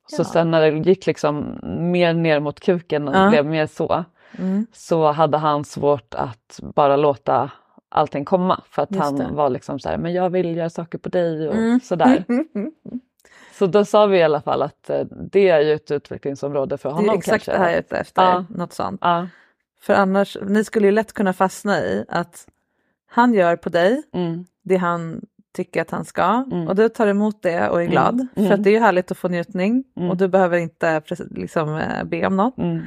Så 0.06 0.20
Ja. 0.20 0.24
sen 0.24 0.50
när 0.50 0.60
det 0.70 0.78
gick 0.78 1.06
liksom 1.06 1.58
mer 1.92 2.12
ner 2.14 2.40
mot 2.40 2.60
kuken 2.60 3.08
och 3.08 3.14
Ja. 3.14 3.28
blev 3.30 3.46
mer 3.46 3.66
så, 3.66 4.04
Mm. 4.38 4.66
så 4.72 5.12
hade 5.12 5.38
han 5.38 5.64
svårt 5.64 6.14
att 6.14 6.60
bara 6.74 6.96
låta 6.96 7.50
allting 7.88 8.24
komma 8.24 8.60
för 8.70 8.82
att 8.82 8.90
Just 8.90 9.02
han 9.02 9.14
det. 9.16 9.28
var 9.32 9.50
liksom 9.50 9.78
så 9.78 9.88
här, 9.88 9.98
men 9.98 10.12
jag 10.12 10.30
vill 10.30 10.56
göra 10.56 10.70
saker 10.70 10.98
på 10.98 11.08
dig 11.08 11.48
och 11.48 11.54
Mm. 11.54 11.80
sådär. 11.80 12.24
Så 13.52 13.66
då 13.66 13.84
sa 13.84 14.06
vi 14.06 14.18
i 14.18 14.22
alla 14.22 14.40
fall 14.40 14.62
att 14.62 14.90
eh, 14.90 15.00
det 15.32 15.48
är 15.48 15.60
ju 15.60 15.72
ett 15.72 15.90
utvecklingsområde 15.90 16.78
för 16.78 16.88
Det 16.88 16.92
är 16.92 16.96
honom 16.96 17.14
exakt 17.18 17.30
kanske. 17.44 17.52
det 17.52 17.58
här 17.58 17.64
jag 17.68 17.74
är 17.74 17.80
ute 17.80 17.96
efter, 17.96 18.22
Ja. 18.22 18.44
något 18.48 18.72
sånt. 18.72 19.00
Ja. 19.04 19.26
För 19.80 19.94
annars, 19.94 20.36
ni 20.42 20.64
skulle 20.64 20.86
ju 20.86 20.92
lätt 20.92 21.12
kunna 21.12 21.32
fastna 21.32 21.80
i 21.80 22.04
att 22.08 22.46
han 23.10 23.34
gör 23.34 23.56
på 23.56 23.68
dig 23.68 24.02
Mm. 24.14 24.44
det 24.62 24.76
han 24.76 25.20
tycker 25.56 25.82
att 25.82 25.90
han 25.90 26.04
ska 26.04 26.44
Mm. 26.52 26.68
och 26.68 26.74
du 26.76 26.88
tar 26.88 27.06
emot 27.06 27.42
det 27.42 27.68
och 27.68 27.82
är 27.82 27.86
glad. 27.86 28.14
Mm. 28.14 28.28
För 28.34 28.40
Mm. 28.40 28.52
att 28.52 28.64
det 28.64 28.70
är 28.70 28.72
ju 28.74 28.78
härligt 28.80 29.10
att 29.10 29.18
få 29.18 29.28
njutning 29.28 29.84
Mm. 29.96 30.10
och 30.10 30.16
du 30.16 30.28
behöver 30.28 30.58
inte 30.58 31.02
liksom, 31.30 31.76
eh, 31.76 32.04
be 32.04 32.26
om 32.26 32.36
något. 32.36 32.58
Mm. 32.58 32.80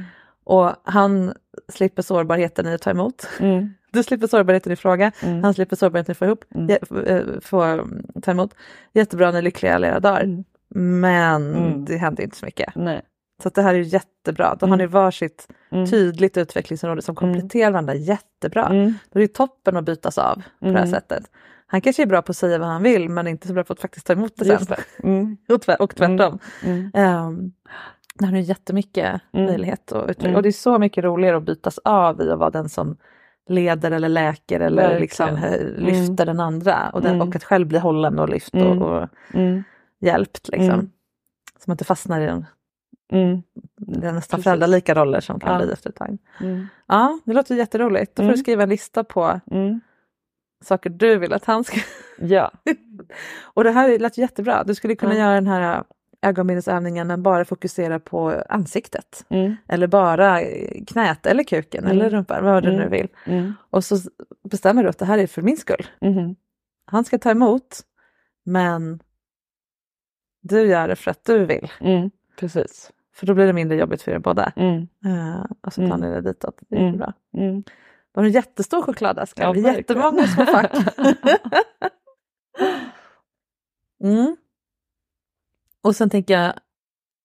Och 0.44 0.72
han 0.82 1.32
slipper 1.68 2.02
sårbarheten 2.02 2.66
i 2.66 2.74
att 2.74 2.82
ta 2.82 2.90
emot. 2.90 3.28
Mm. 3.40 3.74
Du 3.90 4.02
slipper 4.02 4.26
sårbarheten 4.26 4.72
i 4.72 4.76
fråga, 4.76 5.12
Mm. 5.22 5.44
han 5.44 5.54
slipper 5.54 5.76
sårbarheten 5.76 6.10
i 6.10 6.14
att 6.14 6.18
få 6.18 6.24
ihop, 6.24 6.44
Mm. 6.54 6.76
eh, 7.06 7.40
få 7.40 7.62
mm, 7.62 8.06
ta 8.22 8.30
emot. 8.30 8.54
Jättebra, 8.92 9.30
ni 9.30 9.38
är 9.38 9.42
lyckliga 9.42 9.74
alla 9.74 9.86
era 9.88 10.00
dagar. 10.00 10.44
Mm. 10.74 11.00
Men 11.00 11.54
Mm. 11.56 11.84
det 11.84 11.96
händer 11.96 12.22
inte 12.24 12.36
så 12.36 12.44
mycket. 12.46 12.72
Nej. 12.74 13.02
Så 13.42 13.48
det 13.48 13.62
här 13.62 13.74
är 13.74 13.78
jättebra. 13.78 14.56
Då 14.60 14.66
har 14.66 14.74
Mm. 14.74 14.78
ni 14.78 14.86
varsitt 14.86 15.48
Mm. 15.72 15.86
tydligt 15.86 16.36
utvecklingsområde 16.36 17.02
som 17.02 17.14
kompletterar 17.14 17.70
varandra 17.70 17.94
jättebra. 17.94 18.66
Mm. 18.66 18.94
Då 19.12 19.18
är 19.18 19.22
det 19.22 19.34
toppen 19.34 19.76
att 19.76 19.84
bytas 19.84 20.18
av 20.18 20.34
på 20.34 20.42
det 20.66 20.70
här 20.70 20.76
Mm. 20.78 20.90
sättet. 20.90 21.24
Han 21.66 21.80
kanske 21.80 22.02
är 22.02 22.06
bra 22.06 22.22
på 22.22 22.30
att 22.32 22.36
säga 22.36 22.58
vad 22.58 22.68
han 22.68 22.82
vill 22.82 23.08
men 23.08 23.26
inte 23.26 23.48
så 23.48 23.54
bra 23.54 23.64
på 23.64 23.72
att 23.72 23.80
faktiskt 23.80 24.06
ta 24.06 24.12
emot 24.12 24.32
det 24.36 24.44
Just 24.46 24.66
sen. 24.66 24.76
det. 24.98 25.08
Mm. 25.08 25.36
Och, 25.48 25.80
och 25.80 25.96
tvärtom. 25.96 26.38
Mm. 26.64 26.90
Um, 27.26 27.52
det 28.18 28.26
har 28.26 28.32
ju 28.36 28.40
jättemycket 28.40 29.20
Mm. 29.32 29.46
möjlighet 29.46 29.92
att 29.92 30.02
utveckla. 30.02 30.24
Mm. 30.28 30.36
Och 30.36 30.42
det 30.42 30.48
är 30.48 30.52
så 30.52 30.78
mycket 30.78 31.04
roligare 31.04 31.36
att 31.36 31.42
bytas 31.42 31.78
av 31.84 32.20
i 32.20 32.30
att 32.30 32.38
vara 32.38 32.50
den 32.50 32.68
som 32.68 32.96
leder 33.48 33.90
eller 33.90 34.08
läker 34.08 34.60
eller 34.60 34.82
Verkligen. 34.98 35.00
liksom 35.00 35.38
lyfter 35.86 36.26
den 36.26 36.40
andra. 36.40 36.90
Och, 36.92 37.02
den, 37.02 37.14
Mm. 37.14 37.28
och 37.28 37.36
att 37.36 37.44
själv 37.44 37.66
bli 37.66 37.78
hållen 37.78 38.18
och 38.18 38.28
lyft 38.28 38.54
Mm. 38.54 38.82
och, 38.82 39.02
och 39.02 39.08
Mm. 39.34 39.62
Hjälpt. 40.00 40.48
Liksom. 40.48 40.70
Mm. 40.74 40.90
Så 41.58 41.62
man 41.66 41.74
inte 41.74 41.84
fastnar 41.84 42.20
i 42.20 42.26
den, 42.26 42.46
Mm. 43.12 43.42
den 43.76 44.14
nästan 44.14 44.36
Precis. 44.38 44.44
föräldralika 44.44 44.94
roller 44.94 45.20
som 45.20 45.40
kan 45.40 45.52
Ja. 45.52 45.58
bli 45.64 45.72
efter 45.72 45.90
ett 45.90 45.96
tag. 45.96 46.18
Mm. 46.40 46.66
Ja, 46.86 47.20
det 47.24 47.32
låter 47.32 47.54
jätteroligt. 47.54 48.16
Då 48.16 48.20
får 48.20 48.24
Mm. 48.24 48.32
du 48.34 48.38
skriva 48.40 48.62
en 48.62 48.68
lista 48.68 49.04
på 49.04 49.40
Mm. 49.50 49.80
saker 50.64 50.90
du 50.90 51.18
vill 51.18 51.32
att 51.32 51.44
han 51.44 51.64
ska... 51.64 51.80
Ja. 52.18 52.50
Och 53.42 53.64
det 53.64 53.70
här 53.70 53.98
lät 53.98 54.18
jättebra. 54.18 54.64
Du 54.64 54.74
skulle 54.74 54.94
kunna 54.96 55.14
göra 55.14 55.34
den 55.34 55.46
här 55.46 55.84
ögonbindelsövningen 56.22 57.06
men 57.06 57.22
bara 57.22 57.44
fokusera 57.44 58.00
på 58.00 58.42
ansiktet. 58.48 59.24
Mm. 59.28 59.56
Eller 59.68 59.86
bara 59.86 60.40
knät 60.86 61.26
eller 61.26 61.44
kuken 61.44 61.84
Mm. 61.84 61.96
eller 61.98 62.10
rumpan, 62.10 62.44
vad 62.44 62.62
du 62.62 62.70
nu 62.70 62.76
Mm. 62.76 62.90
vill. 62.90 63.08
Mm. 63.26 63.52
Och 63.70 63.84
så 63.84 63.96
bestämmer 64.50 64.82
du 64.82 64.88
att 64.88 64.98
det 64.98 65.04
här 65.04 65.18
är 65.18 65.26
för 65.26 65.42
min 65.42 65.56
skull. 65.56 65.86
Mhm. 66.00 66.36
Han 66.84 67.04
ska 67.04 67.18
ta 67.18 67.30
emot 67.30 67.80
men 68.44 69.00
du 70.46 70.60
gör 70.62 70.88
det 70.88 70.96
för 70.96 71.10
att 71.10 71.24
du 71.24 71.44
vill. 71.46 71.72
Mm. 71.80 72.10
Precis. 72.38 72.92
För 73.14 73.26
då 73.26 73.34
blir 73.34 73.46
det 73.46 73.52
mindre 73.52 73.78
jobbigt 73.78 74.02
för 74.02 74.12
er 74.12 74.18
båda. 74.18 74.52
Mm. 74.56 74.88
Uh, 75.06 75.44
och 75.60 75.72
så 75.72 75.80
tar 75.80 75.86
Mm. 75.96 76.00
ni 76.00 76.10
det 76.10 76.20
ditåt. 76.20 76.58
Det 76.68 76.76
är 76.76 76.80
Mm. 76.80 76.98
bra. 76.98 77.12
Mm. 77.36 77.62
De 78.12 78.20
har 78.20 78.24
en 78.24 78.30
jättestor 78.32 78.82
chokladask. 78.82 79.38
Ja, 79.40 79.52
det 79.52 79.60
jättemånga 79.60 80.26
små 80.26 80.44
fack. 80.46 80.72
mm. 84.04 84.36
Och 85.82 85.96
sen 85.96 86.10
tänker 86.10 86.34
jag, 86.40 86.52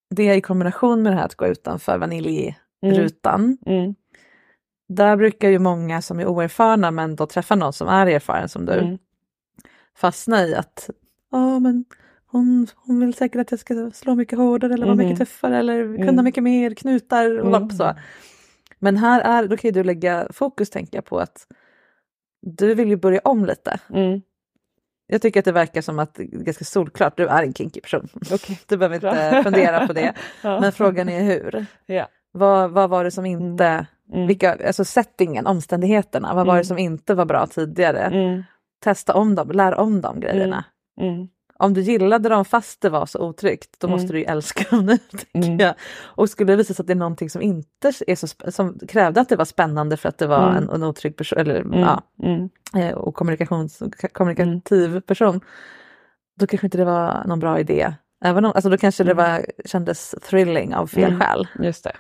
det 0.09 0.35
i 0.35 0.41
kombination 0.41 1.03
med 1.03 1.11
det 1.11 1.15
här 1.17 1.25
att 1.25 1.35
gå 1.35 1.47
utanför 1.47 1.97
vaniljrutan. 1.97 3.57
Mm. 3.65 3.95
Där 4.87 5.17
brukar 5.17 5.49
ju 5.49 5.59
många 5.59 6.01
som 6.01 6.19
är 6.19 6.25
oerfarna 6.25 6.91
men 6.91 7.15
då 7.15 7.25
träffar 7.25 7.55
någon 7.55 7.73
som 7.73 7.87
är 7.87 8.07
erfaren 8.07 8.49
som 8.49 8.65
du 8.65 8.73
Mm. 8.73 8.97
fastna 9.95 10.43
i 10.43 10.55
att 10.55 10.89
ja 11.31 11.59
men 11.59 11.85
hon, 12.31 12.67
hon 12.75 12.99
vill 12.99 13.13
säkert 13.13 13.41
att 13.41 13.51
jag 13.51 13.59
ska 13.59 13.91
slå 13.93 14.15
mycket 14.15 14.37
hårdare 14.39 14.73
eller 14.73 14.85
vara 14.85 14.95
Mhm. 14.95 15.05
mycket 15.05 15.19
tuffare 15.27 15.57
eller 15.57 15.97
kunna 15.97 16.09
Mm. 16.09 16.25
mycket 16.25 16.43
mer, 16.43 16.73
knutar 16.73 17.39
och 17.39 17.55
Mm. 17.55 17.69
så. 17.69 17.93
Men 18.79 18.97
här 18.97 19.21
är, 19.21 19.47
då 19.47 19.57
kan 19.57 19.71
du 19.71 19.83
lägga 19.83 20.27
fokus 20.33 20.69
tänker 20.69 20.97
jag 20.97 21.05
på 21.05 21.19
att 21.19 21.47
du 22.41 22.73
vill 22.75 22.87
ju 22.89 22.95
börja 22.95 23.19
om 23.23 23.45
lite. 23.45 23.79
Mm. 23.93 24.21
Jag 25.07 25.21
tycker 25.21 25.39
att 25.39 25.45
det 25.45 25.51
verkar 25.51 25.81
som 25.81 25.99
att 25.99 26.13
det 26.13 26.23
är 26.23 26.27
ganska 26.27 26.65
solklart, 26.65 27.17
du 27.17 27.27
är 27.27 27.43
en 27.43 27.53
kinky 27.53 27.81
person. 27.81 28.07
Okej. 28.31 28.59
Du 28.67 28.77
behöver 28.77 28.95
inte 28.95 29.41
fundera 29.43 29.87
på 29.87 29.93
det. 29.93 30.13
Ja. 30.43 30.59
Men 30.59 30.71
frågan 30.71 31.09
är 31.09 31.23
hur. 31.23 31.65
Ja. 31.85 32.07
Vad, 32.31 32.71
vad 32.71 32.89
var 32.89 33.03
det 33.03 33.11
som 33.11 33.25
inte, 33.25 33.85
Mm. 34.13 34.27
vilka, 34.27 34.57
alltså 34.67 34.85
settingen, 34.85 35.47
omständigheterna, 35.47 36.33
vad 36.33 36.45
var 36.47 36.53
det 36.53 36.57
Mm. 36.57 36.65
som 36.65 36.77
inte 36.77 37.13
var 37.13 37.25
bra 37.25 37.47
tidigare? 37.47 37.99
Mm. 37.99 38.43
Testa 38.83 39.13
om 39.13 39.35
dem, 39.35 39.49
lär 39.51 39.75
om 39.75 40.01
de 40.01 40.19
grejerna. 40.19 40.65
Mm. 41.61 41.65
Om 41.69 41.73
du 41.73 41.81
gillade 41.81 42.29
dem 42.29 42.45
fast 42.45 42.81
det 42.81 42.89
var 42.89 43.05
så 43.05 43.19
otryggt, 43.19 43.75
då 43.79 43.87
Mm. 43.87 43.99
måste 43.99 44.13
du 44.13 44.19
ju 44.19 44.25
älska 44.25 44.63
dem 44.75 44.85
nu. 44.85 44.97
Mm. 45.33 45.59
jag. 45.59 45.73
Och 46.01 46.29
skulle 46.29 46.51
det 46.53 46.57
visa 46.57 46.73
sig 46.73 46.83
att 46.83 46.87
det 46.87 46.93
är 46.93 46.95
någonting 46.95 47.29
som 47.29 47.41
inte 47.41 47.91
är 48.07 48.15
så 48.15 48.27
som 48.51 48.79
krävde 48.87 49.21
att 49.21 49.29
det 49.29 49.35
var 49.35 49.45
spännande 49.45 49.97
för 49.97 50.09
att 50.09 50.17
det 50.17 50.27
var 50.27 50.49
Mm. 50.49 50.57
en, 50.63 50.69
en 50.69 50.83
otrygg 50.83 51.15
person, 51.17 51.39
eller 51.39 51.55
Mm. 51.61 51.79
ja, 51.79 52.01
Mm. 52.23 52.49
eh, 52.75 52.93
och 52.97 53.15
kommunikations, 53.15 53.81
kommunikativ 54.13 54.99
person, 55.01 55.41
då 56.39 56.47
kanske 56.47 56.67
inte 56.67 56.77
det 56.77 56.85
var 56.85 57.23
någon 57.25 57.39
bra 57.39 57.59
idé. 57.59 57.93
Även 58.25 58.45
om, 58.45 58.51
alltså 58.55 58.69
då 58.69 58.77
kanske 58.77 59.03
det 59.03 59.13
var, 59.13 59.45
kändes 59.65 60.15
thrilling 60.29 60.75
av 60.75 60.87
fel 60.87 61.03
Mm. 61.13 61.19
skäl. 61.19 61.47
Just 61.59 61.83
det. 61.83 61.91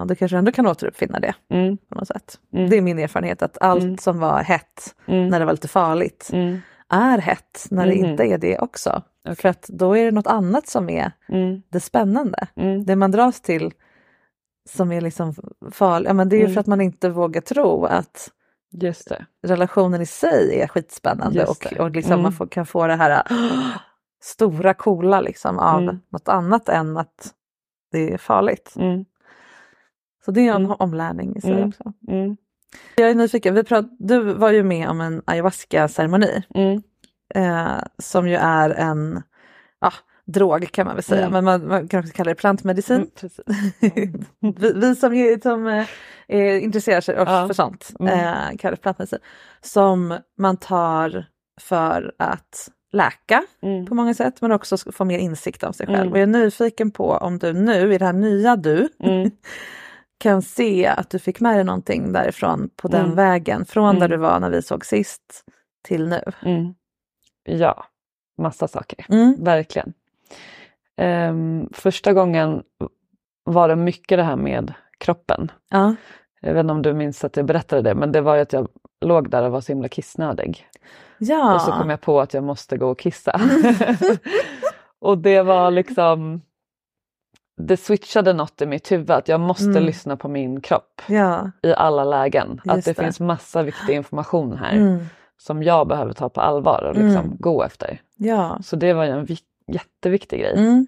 Och 0.00 0.06
då 0.06 0.14
kanske 0.14 0.34
du 0.34 0.38
ändå 0.38 0.52
kan 0.52 0.66
återuppfinna 0.66 1.20
det 1.20 1.34
Mm. 1.50 1.76
på 1.76 1.94
något 1.98 2.08
sätt. 2.08 2.38
Mm. 2.52 2.70
Det 2.70 2.76
är 2.76 2.80
min 2.80 2.98
erfarenhet 2.98 3.42
att 3.42 3.58
allt 3.60 3.82
Mm. 3.82 3.98
som 3.98 4.18
var 4.18 4.42
hett 4.42 4.94
Mm. 5.06 5.28
när 5.28 5.38
det 5.40 5.44
var 5.46 5.52
lite 5.52 5.68
farligt 5.68 6.30
Mm. 6.32 6.60
Är 6.92 7.18
hett 7.18 7.66
när 7.70 7.86
det 7.86 7.94
Mhm. 7.96 8.04
inte 8.10 8.24
är 8.24 8.38
det 8.38 8.58
också. 8.58 9.02
Okej. 9.24 9.36
För 9.36 9.48
att 9.48 9.62
då 9.68 9.96
är 9.96 10.04
det 10.04 10.10
något 10.10 10.26
annat 10.26 10.66
som 10.68 10.88
är 10.90 11.12
Mm. 11.28 11.62
det 11.68 11.80
spännande. 11.80 12.46
Mm. 12.56 12.84
Det 12.84 12.96
man 12.96 13.10
dras 13.10 13.40
till 13.40 13.72
som 14.68 14.92
är 14.92 15.00
liksom 15.00 15.34
farligt, 15.72 16.08
ja, 16.08 16.14
men 16.14 16.28
det 16.28 16.36
är 16.36 16.38
ju 16.38 16.44
Mm. 16.44 16.54
för 16.54 16.60
att 16.60 16.66
man 16.66 16.80
inte 16.80 17.08
vågar 17.10 17.40
tro 17.40 17.84
att 17.84 18.30
relationen 19.42 20.00
i 20.00 20.06
sig 20.06 20.60
är 20.60 20.66
skitspännande 20.68 21.38
och, 21.46 21.80
och 21.80 21.90
liksom 21.90 22.12
Mm. 22.12 22.22
man 22.22 22.32
får, 22.32 22.46
kan 22.46 22.66
få 22.66 22.86
det 22.86 22.96
här 22.96 23.22
stora 24.22 24.74
coola 24.74 25.20
liksom 25.20 25.58
av 25.58 25.82
Mm. 25.82 26.00
något 26.08 26.28
annat 26.28 26.68
än 26.68 26.96
att 26.96 27.34
det 27.92 28.12
är 28.12 28.18
farligt. 28.18 28.74
Mm. 28.76 29.04
Så 30.24 30.30
det 30.30 30.40
är 30.48 30.54
en 30.54 30.64
Mm. 30.64 30.76
omlärning 30.78 31.36
i 31.36 31.40
sig 31.40 31.52
Mm. 31.52 31.68
också. 31.68 31.92
Jag 32.96 33.10
är 33.10 33.14
nyfiken, 33.14 33.54
vi 33.54 33.64
prat, 33.64 33.86
du 33.98 34.18
var 34.20 34.50
ju 34.50 34.62
med 34.62 34.88
om 34.88 35.00
en 35.00 35.22
ayahuasca-ceremoni 35.26 36.42
Mm. 36.54 36.82
eh, 37.34 37.82
som 37.98 38.28
ju 38.28 38.34
är 38.36 38.70
en 38.70 39.22
ja, 39.80 39.92
drog 40.26 40.72
kan 40.72 40.86
man 40.86 40.94
väl 40.94 41.04
säga, 41.04 41.26
Mm. 41.26 41.32
men 41.32 41.44
man, 41.44 41.68
man 41.68 41.88
kan 41.88 42.00
också 42.00 42.12
kalla 42.12 42.28
det 42.28 42.34
plantmedicin. 42.34 43.06
Mm. 43.80 44.24
Vi, 44.58 44.72
vi 44.72 44.94
som, 44.96 45.38
som 45.42 45.66
eh, 46.28 46.64
intresserar 46.64 47.00
sig 47.00 47.14
Ja. 47.14 47.46
för 47.46 47.54
sånt 47.54 47.90
Mm. 48.00 48.12
eh, 48.18 48.56
kallar 48.58 48.70
det 48.76 48.82
plantmedicin. 48.82 49.18
Som 49.60 50.18
man 50.38 50.56
tar 50.56 51.26
för 51.60 52.14
att 52.18 52.70
läka 52.92 53.42
Mm. 53.62 53.86
på 53.86 53.94
många 53.94 54.14
sätt 54.14 54.40
men 54.40 54.52
också 54.52 54.76
få 54.92 55.04
mer 55.04 55.18
insikt 55.18 55.62
om 55.62 55.72
sig 55.72 55.86
själv. 55.86 56.00
Mm. 56.00 56.12
Och 56.12 56.18
jag 56.18 56.22
är 56.22 56.26
nyfiken 56.26 56.90
på 56.90 57.10
om 57.10 57.38
du 57.38 57.52
nu 57.52 57.94
i 57.94 57.98
det 57.98 58.04
här 58.04 58.12
nya 58.12 58.56
du. 58.56 58.88
kan 60.24 60.42
se 60.42 60.86
att 60.86 61.10
du 61.10 61.18
fick 61.18 61.40
med 61.40 61.56
dig 61.56 61.64
någonting 61.64 62.12
därifrån 62.12 62.70
på 62.76 62.88
den 62.88 63.04
Mm. 63.04 63.16
vägen 63.16 63.64
från 63.64 63.94
där 63.94 64.06
Mm. 64.06 64.10
du 64.10 64.16
var 64.16 64.40
när 64.40 64.50
vi 64.50 64.62
såg 64.62 64.84
sist 64.86 65.44
till 65.82 66.08
nu. 66.08 66.22
Mm. 66.42 66.74
Ja, 67.44 67.84
massa 68.38 68.68
saker. 68.68 69.06
Mm. 69.08 69.36
Verkligen. 69.44 69.92
Ehm, 70.96 71.68
första 71.72 72.12
gången 72.12 72.62
var 73.44 73.68
det 73.68 73.76
mycket 73.76 74.18
det 74.18 74.22
här 74.22 74.36
med 74.36 74.74
kroppen. 74.98 75.50
Ja. 75.70 75.94
Jag 76.40 76.54
vet 76.54 76.60
inte 76.60 76.72
om 76.72 76.82
du 76.82 76.92
minns 76.94 77.24
att 77.24 77.36
jag 77.36 77.46
berättade 77.46 77.82
det, 77.82 77.94
men 77.94 78.12
det 78.12 78.20
var 78.20 78.34
ju 78.34 78.40
att 78.40 78.52
jag 78.52 78.68
låg 79.00 79.30
där 79.30 79.42
och 79.42 79.52
var 79.52 79.60
så 79.60 79.72
himla 79.72 79.88
kissnödig. 79.88 80.66
Ja. 81.18 81.54
Och 81.54 81.60
så 81.60 81.72
kom 81.72 81.90
jag 81.90 82.00
på 82.00 82.20
att 82.20 82.34
jag 82.34 82.44
måste 82.44 82.76
gå 82.76 82.88
och 82.90 82.98
kissa. 82.98 83.40
och 85.00 85.18
det 85.18 85.42
var 85.42 85.70
liksom... 85.70 86.42
Det 87.56 87.76
switchade 87.76 88.32
något 88.32 88.62
i 88.62 88.66
mitt 88.66 88.92
huvud 88.92 89.10
att 89.10 89.28
jag 89.28 89.40
måste 89.40 89.64
Mm. 89.64 89.82
lyssna 89.84 90.16
på 90.16 90.28
min 90.28 90.60
kropp 90.60 91.02
ja. 91.06 91.50
i 91.62 91.72
alla 91.74 92.04
lägen. 92.04 92.60
att 92.66 92.76
Just 92.76 92.86
det, 92.86 92.92
det. 92.92 93.02
finns 93.02 93.20
massa 93.20 93.62
viktig 93.62 93.94
information 93.94 94.56
här 94.58 94.72
Mm. 94.76 95.06
som 95.38 95.62
jag 95.62 95.88
behöver 95.88 96.12
ta 96.12 96.28
på 96.28 96.40
allvar 96.40 96.82
och 96.82 96.94
liksom 96.94 97.24
Mm. 97.24 97.36
gå 97.40 97.62
efter. 97.62 98.00
Ja. 98.16 98.58
Så 98.64 98.76
det 98.76 98.92
var 98.92 99.04
en 99.04 99.26
vik- 99.26 99.44
jätteviktig 99.72 100.40
grej 100.40 100.54
Mm. 100.56 100.86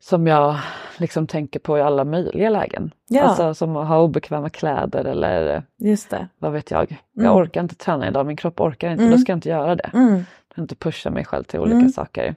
som 0.00 0.26
jag 0.26 0.56
liksom 0.96 1.26
tänker 1.26 1.60
på 1.60 1.78
i 1.78 1.82
alla 1.82 2.04
möjliga 2.04 2.50
lägen. 2.50 2.90
Ja. 3.08 3.22
Alltså 3.22 3.54
som 3.54 3.76
att 3.76 3.88
ha 3.88 4.00
obekväma 4.00 4.50
kläder 4.50 5.04
eller 5.04 5.62
Just 5.78 6.10
det. 6.10 6.28
vad 6.38 6.52
vet 6.52 6.70
jag. 6.70 6.90
Mm. 6.92 7.26
Jag 7.26 7.36
orkar 7.36 7.60
inte 7.62 7.74
träna 7.74 8.08
idag, 8.08 8.26
min 8.26 8.36
kropp 8.36 8.60
orkar 8.60 8.90
inte, 8.90 9.02
Mm. 9.04 9.12
då 9.12 9.18
ska 9.18 9.32
jag 9.32 9.36
inte 9.36 9.48
göra 9.48 9.76
det. 9.76 9.90
Mm. 9.94 10.24
Jag 10.54 10.62
inte 10.64 10.74
pusha 10.76 11.10
mig 11.10 11.24
själv 11.24 11.44
till 11.44 11.60
olika 11.60 11.76
Mm. 11.76 11.88
saker. 11.88 12.34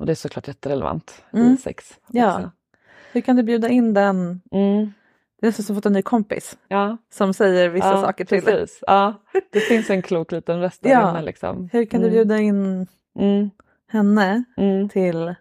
Och 0.00 0.06
det 0.06 0.12
är 0.12 0.16
såklart 0.16 0.48
jätterelevant 0.48 1.24
Mm. 1.32 1.54
i 1.54 1.56
sex. 1.56 1.98
Ja. 2.06 2.34
också. 2.36 2.50
Hur 3.12 3.20
kan 3.20 3.36
du 3.36 3.42
bjuda 3.42 3.68
in 3.68 3.94
den? 3.94 4.40
Mm. 4.50 4.92
Det 5.40 5.46
är 5.46 5.52
som 5.52 5.62
att 5.62 5.76
fått 5.76 5.86
en 5.86 5.92
ny 5.92 6.02
kompis 6.02 6.58
Ja. 6.68 6.96
som 7.10 7.34
säger 7.34 7.68
vissa 7.68 7.88
ja, 7.90 8.02
saker 8.02 8.24
till 8.24 8.44
dig. 8.44 8.54
precis. 8.54 8.84
Ja, 8.86 9.14
det 9.50 9.60
finns 9.60 9.90
en 9.90 10.02
klok 10.02 10.32
liten 10.32 10.60
röst 10.60 10.82
där 10.82 10.90
Ja. 10.90 11.10
inne. 11.10 11.22
Liksom. 11.22 11.68
Hur 11.72 11.84
kan 11.84 12.00
du 12.00 12.06
Mm. 12.06 12.14
bjuda 12.16 12.38
in 12.38 12.86
Mm. 13.18 13.50
henne 13.88 14.44
Mm. 14.56 14.88
till 14.88 15.34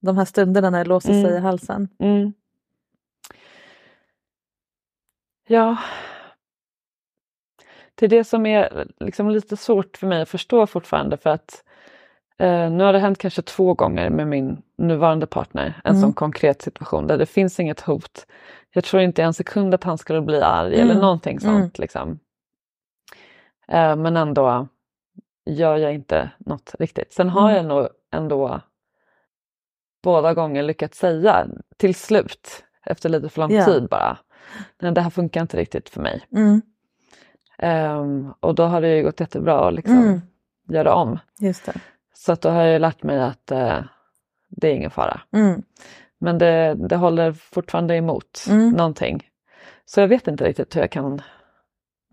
de 0.00 0.18
här 0.18 0.24
stunderna 0.24 0.70
när 0.70 0.84
det 0.84 0.88
låser 0.88 1.08
sig 1.12 1.20
Mm. 1.24 1.34
i 1.34 1.38
halsen? 1.38 1.88
Ja. 5.46 5.76
Det 7.94 8.06
är 8.06 8.10
det 8.10 8.24
som 8.24 8.46
är 8.46 8.88
liksom 9.00 9.30
lite 9.30 9.56
svårt 9.56 9.96
för 9.96 10.06
mig 10.06 10.22
att 10.22 10.28
förstå 10.28 10.66
fortfarande 10.66 11.16
för 11.16 11.30
att 11.30 11.64
eh, 12.38 12.70
nu 12.70 12.84
har 12.84 12.92
det 12.92 12.98
hänt 12.98 13.18
kanske 13.18 13.42
två 13.42 13.74
gånger 13.74 14.10
med 14.10 14.26
min 14.28 14.62
nuvarande 14.78 15.26
partner, 15.26 15.80
en 15.84 15.90
Mm. 15.90 16.02
sån 16.02 16.12
konkret 16.12 16.62
situation 16.62 17.06
där 17.06 17.18
det 17.18 17.26
finns 17.26 17.60
inget 17.60 17.80
hot. 17.80 18.26
Jag 18.70 18.84
tror 18.84 19.02
inte 19.02 19.22
en 19.22 19.34
sekund 19.34 19.74
att 19.74 19.84
han 19.84 19.98
skulle 19.98 20.20
bli 20.22 20.40
arg 20.42 20.74
Mm. 20.74 20.90
eller 20.90 21.00
någonting 21.00 21.40
sånt. 21.40 21.56
Mm. 21.58 21.70
Liksom. 21.74 22.18
Eh, 23.68 23.96
men 23.96 24.16
ändå 24.16 24.68
gör 25.46 25.76
jag 25.76 25.94
inte 25.94 26.30
något 26.38 26.74
riktigt. 26.78 27.12
Sen 27.12 27.28
har 27.28 27.50
Mm. 27.50 27.56
jag 27.56 27.66
nog 27.66 27.88
ändå 28.12 28.60
båda 30.02 30.34
gånger 30.34 30.62
lyckats 30.62 30.98
säga 30.98 31.46
till 31.76 31.94
slut 31.94 32.64
efter 32.86 33.08
lite 33.08 33.28
för 33.28 33.40
lång 33.40 33.50
Ja. 33.52 33.64
tid 33.64 33.88
bara. 33.90 34.18
Nej, 34.80 34.92
det 34.92 35.00
här 35.00 35.10
funkar 35.10 35.40
inte 35.40 35.56
riktigt 35.56 35.88
för 35.88 36.00
mig. 36.00 36.24
Mm. 36.36 36.62
Ehm, 37.58 38.32
och 38.40 38.54
då 38.54 38.62
har 38.64 38.80
det 38.80 38.96
ju 38.96 39.02
gått 39.02 39.20
jättebra 39.20 39.68
att 39.68 39.74
liksom 39.74 39.98
Mm. 39.98 40.20
göra 40.68 40.94
om. 40.94 41.18
Just 41.40 41.66
det. 41.66 41.72
Så 42.14 42.32
att 42.32 42.40
då 42.40 42.48
har 42.48 42.62
jag 42.62 42.80
lärt 42.80 43.02
mig 43.02 43.20
att 43.20 43.50
eh, 43.50 43.78
det 44.48 44.68
är 44.68 44.74
ingen 44.74 44.90
fara. 44.90 45.20
Mm. 45.32 45.62
Men 46.18 46.38
det, 46.38 46.74
det 46.88 46.96
håller 46.96 47.32
fortfarande 47.32 47.96
emot 47.96 48.44
Mm. 48.50 48.70
någonting. 48.70 49.28
Så 49.84 50.00
jag 50.00 50.08
vet 50.08 50.28
inte 50.28 50.44
riktigt 50.44 50.76
hur 50.76 50.80
jag 50.80 50.90
kan 50.90 51.22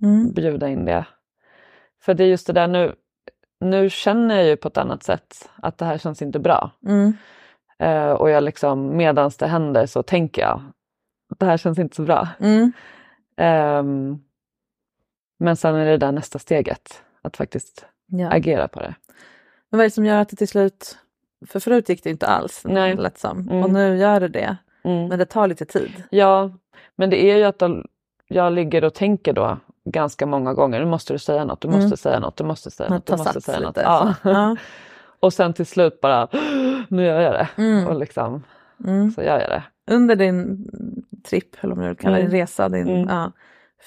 Mm. 0.04 0.34
bjuda 0.34 0.70
in 0.70 0.86
det. 0.86 1.06
För 2.02 2.14
det 2.14 2.24
är 2.24 2.28
just 2.28 2.48
det 2.48 2.54
där 2.54 2.68
nu, 2.68 2.96
nu 3.60 3.90
känner 3.90 4.36
jag 4.36 4.46
ju 4.46 4.56
på 4.58 4.68
ett 4.68 4.78
annat 4.78 5.04
sätt 5.04 5.50
att 5.56 5.78
det 5.78 5.86
här 5.86 5.98
känns 5.98 6.22
inte 6.22 6.40
bra. 6.40 6.72
Mm. 6.88 7.14
Eh, 7.80 8.12
och 8.12 8.30
jag 8.30 8.44
liksom 8.44 8.98
medans 8.98 9.38
det 9.38 9.48
händer 9.48 9.86
så 9.86 10.04
tänker 10.04 10.42
jag 10.42 10.62
det 11.40 11.46
här 11.46 11.58
känns 11.58 11.80
inte 11.80 11.96
så 11.96 12.04
bra. 12.04 12.28
Mm. 12.40 12.72
Ehm, 13.38 14.20
men 15.40 15.56
sen 15.56 15.76
är 15.76 15.86
det 15.86 15.98
där 15.98 16.12
nästa 16.12 16.40
steget, 16.40 17.04
att 17.22 17.38
faktiskt 17.38 17.86
Ja. 18.08 18.30
agera 18.32 18.68
på 18.68 18.80
det. 18.80 18.96
Men 19.72 19.78
vad 19.78 19.80
är 19.80 19.90
det 19.90 19.92
som 19.94 20.06
gör 20.06 20.18
att 20.22 20.30
det 20.30 20.36
till 20.36 20.48
slut, 20.48 20.98
för 21.48 21.60
förut 21.60 21.90
gick 21.90 22.04
det 22.04 22.10
inte 22.10 22.28
alls 22.28 22.62
Nej. 22.66 22.96
lätt 22.96 23.18
som, 23.20 23.40
Mm. 23.40 23.64
och 23.64 23.70
nu 23.70 23.98
gör 23.98 24.20
det 24.20 24.28
det. 24.28 24.58
Mm. 24.84 25.08
Men 25.08 25.20
det 25.20 25.26
tar 25.26 25.48
lite 25.48 25.66
tid. 25.66 26.04
Ja, 26.10 26.52
men 26.96 27.10
det 27.10 27.24
är 27.26 27.38
ju 27.38 27.44
att 27.44 27.60
de, 27.60 27.86
jag 28.28 28.54
ligger 28.54 28.84
och 28.84 28.94
tänker 28.94 29.34
då 29.34 29.58
ganska 29.86 30.26
många 30.26 30.54
gånger, 30.54 30.80
nu 30.80 30.86
måste 30.86 31.14
du 31.14 31.20
säga 31.20 31.46
något, 31.46 31.62
du 31.62 31.68
måste 31.68 31.86
Mm. 31.86 31.98
säga 31.98 32.20
något, 32.20 32.38
du 32.38 32.44
måste 32.44 32.72
säga 32.72 32.90
något, 32.90 33.06
du 33.06 33.18
måste 33.18 33.42
säga 33.42 33.60
något. 33.60 33.78
Ja. 33.78 34.14
Ja. 34.24 34.56
och 35.20 35.34
sen 35.34 35.54
till 35.54 35.66
slut 35.66 36.02
bara, 36.02 36.28
nu 36.88 37.06
gör 37.06 37.22
jag 37.22 37.34
det. 37.34 37.48
Mm. 37.58 37.88
Och 37.88 37.96
liksom, 38.00 38.44
Mm. 38.86 39.12
så 39.12 39.22
gör 39.22 39.40
jag 39.40 39.50
det. 39.50 39.64
Under 39.94 40.16
din 40.16 40.68
tripp, 41.30 41.56
eller 41.64 41.70
vad 41.76 41.78
man 41.78 41.88
vill 41.88 41.98
kalla 41.98 42.18
Mm. 42.18 42.30
din 42.32 42.40
resa, 42.40 42.70
din, 42.70 43.08
ja, 43.10 43.32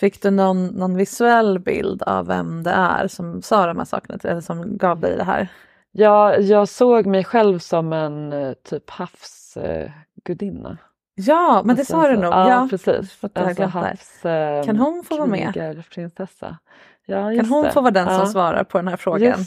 fick 0.01 0.23
du 0.23 0.31
någon, 0.31 0.67
någon 0.67 0.97
visuell 0.97 1.59
bild 1.59 2.03
av 2.03 2.27
vem 2.27 2.63
det 2.63 2.71
är 2.71 3.09
som 3.09 3.43
sa 3.43 3.67
de 3.67 3.79
här 3.79 3.85
sakerna, 3.85 4.19
eller 4.25 4.41
som 4.41 4.77
gav 4.77 5.01
dig 5.01 5.17
det 5.17 5.25
här? 5.25 5.49
Ja, 5.97 6.37
jag 6.37 6.69
såg 6.69 7.07
mig 7.07 7.25
själv 7.25 7.59
som 7.59 7.93
en 7.93 8.33
eh, 8.33 8.53
typ 8.53 8.91
havsgudinna. 8.91 10.79
Ja, 11.15 11.63
men 11.65 11.77
det 11.77 11.81
Alltså, 11.81 11.93
sa 11.93 12.09
du 12.09 12.15
så- 12.15 12.21
nog. 12.21 12.33
Ja, 12.33 12.49
Ja, 12.51 12.67
precis. 12.71 13.19
jag 13.21 13.31
Alltså 13.35 13.63
havs, 13.65 14.25
eh, 14.27 14.65
Kan 14.65 14.77
hon 14.77 15.05
få 15.05 15.17
vara 15.17 15.27
med? 15.27 15.55
krigarprinsessa. 15.55 16.59
Ja, 17.07 17.17
Kan 17.37 17.47
hon 17.47 17.65
det. 17.65 17.71
få 17.73 17.81
vara 17.81 17.91
den 17.91 18.07
ja. 18.09 18.19
som 18.19 18.27
svarar 18.27 18.65
på 18.65 18.79
den 18.79 18.89
här 18.89 18.97
frågan? 18.97 19.39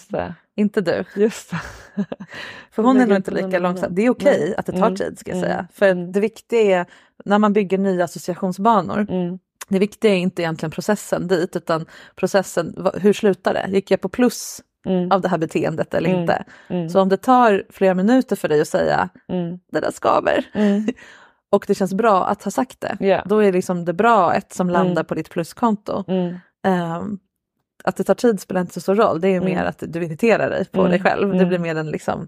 Inte 0.56 0.82
du. 0.82 1.04
Just 1.16 1.52
det. 1.52 1.60
För 2.72 2.84
hon 2.84 3.02
är 3.02 3.08
nog 3.08 3.18
inte 3.18 3.32
lika 3.32 3.60
långsam. 3.60 3.96
Det 3.96 4.02
är 4.06 4.10
okej 4.10 4.40
Nej. 4.40 4.56
att 4.58 4.66
det 4.66 4.72
tar 4.72 4.78
Mm. 4.88 4.96
tid 4.96 5.20
ska 5.20 5.32
jag 5.32 5.38
Mm. 5.38 5.50
säga. 5.50 5.68
För 5.74 5.94
det 6.14 6.20
viktiga 6.20 6.80
är 6.80 6.86
när 7.26 7.40
man 7.40 7.54
bygger 7.54 7.78
nya 7.78 8.04
associationsbanor. 8.04 9.00
Mm. 9.10 9.40
Det 9.70 9.80
viktiga 9.80 10.12
är 10.12 10.18
inte 10.18 10.42
egentligen 10.42 10.72
processen 10.72 11.28
dit 11.28 11.56
utan 11.56 11.86
processen, 12.16 12.88
hur 13.02 13.14
slutar 13.14 13.54
det? 13.54 13.66
Gick 13.70 13.92
jag 13.92 14.02
på 14.02 14.10
plus 14.10 14.62
Mm. 14.88 15.12
av 15.12 15.22
det 15.22 15.28
här 15.30 15.38
beteendet 15.38 15.94
eller 15.94 16.10
Mm. 16.10 16.22
inte? 16.22 16.44
Mm. 16.70 16.90
Så 16.90 17.02
om 17.02 17.10
det 17.10 17.18
tar 17.18 17.64
flera 17.70 17.94
minuter 17.94 18.36
för 18.36 18.48
dig 18.50 18.62
att 18.62 18.68
säga 18.68 19.10
Mm. 19.28 19.60
det 19.72 19.80
där 19.80 19.92
skaver 19.92 20.46
Mm. 20.54 20.88
och 21.50 21.66
det 21.68 21.76
känns 21.76 21.94
bra 21.94 22.26
att 22.26 22.44
ha 22.44 22.52
sagt 22.52 22.82
det. 22.82 22.98
Ja. 23.00 23.24
Då 23.26 23.44
är 23.44 23.54
liksom 23.54 23.86
det 23.86 23.94
bra 23.94 24.34
ett 24.34 24.54
som 24.54 24.70
landar 24.70 25.04
på 25.04 25.16
ditt 25.16 25.30
pluskonto. 25.30 26.04
Ehm, 26.64 27.20
att 27.84 27.96
det 27.98 28.04
tar 28.04 28.14
tid 28.16 28.40
spelar 28.40 28.62
inte 28.62 28.74
så 28.74 28.82
stor 28.82 28.96
roll, 28.96 29.22
det 29.22 29.28
är 29.36 29.42
mer 29.42 29.64
att 29.66 29.84
du 29.88 30.04
irriterar 30.06 30.50
dig 30.50 30.66
på 30.66 30.88
dig 30.88 31.00
själv. 31.02 31.38
Det 31.38 31.46
blir 31.46 31.60
mer 31.60 31.76
en 31.76 31.92
liksom 31.92 32.28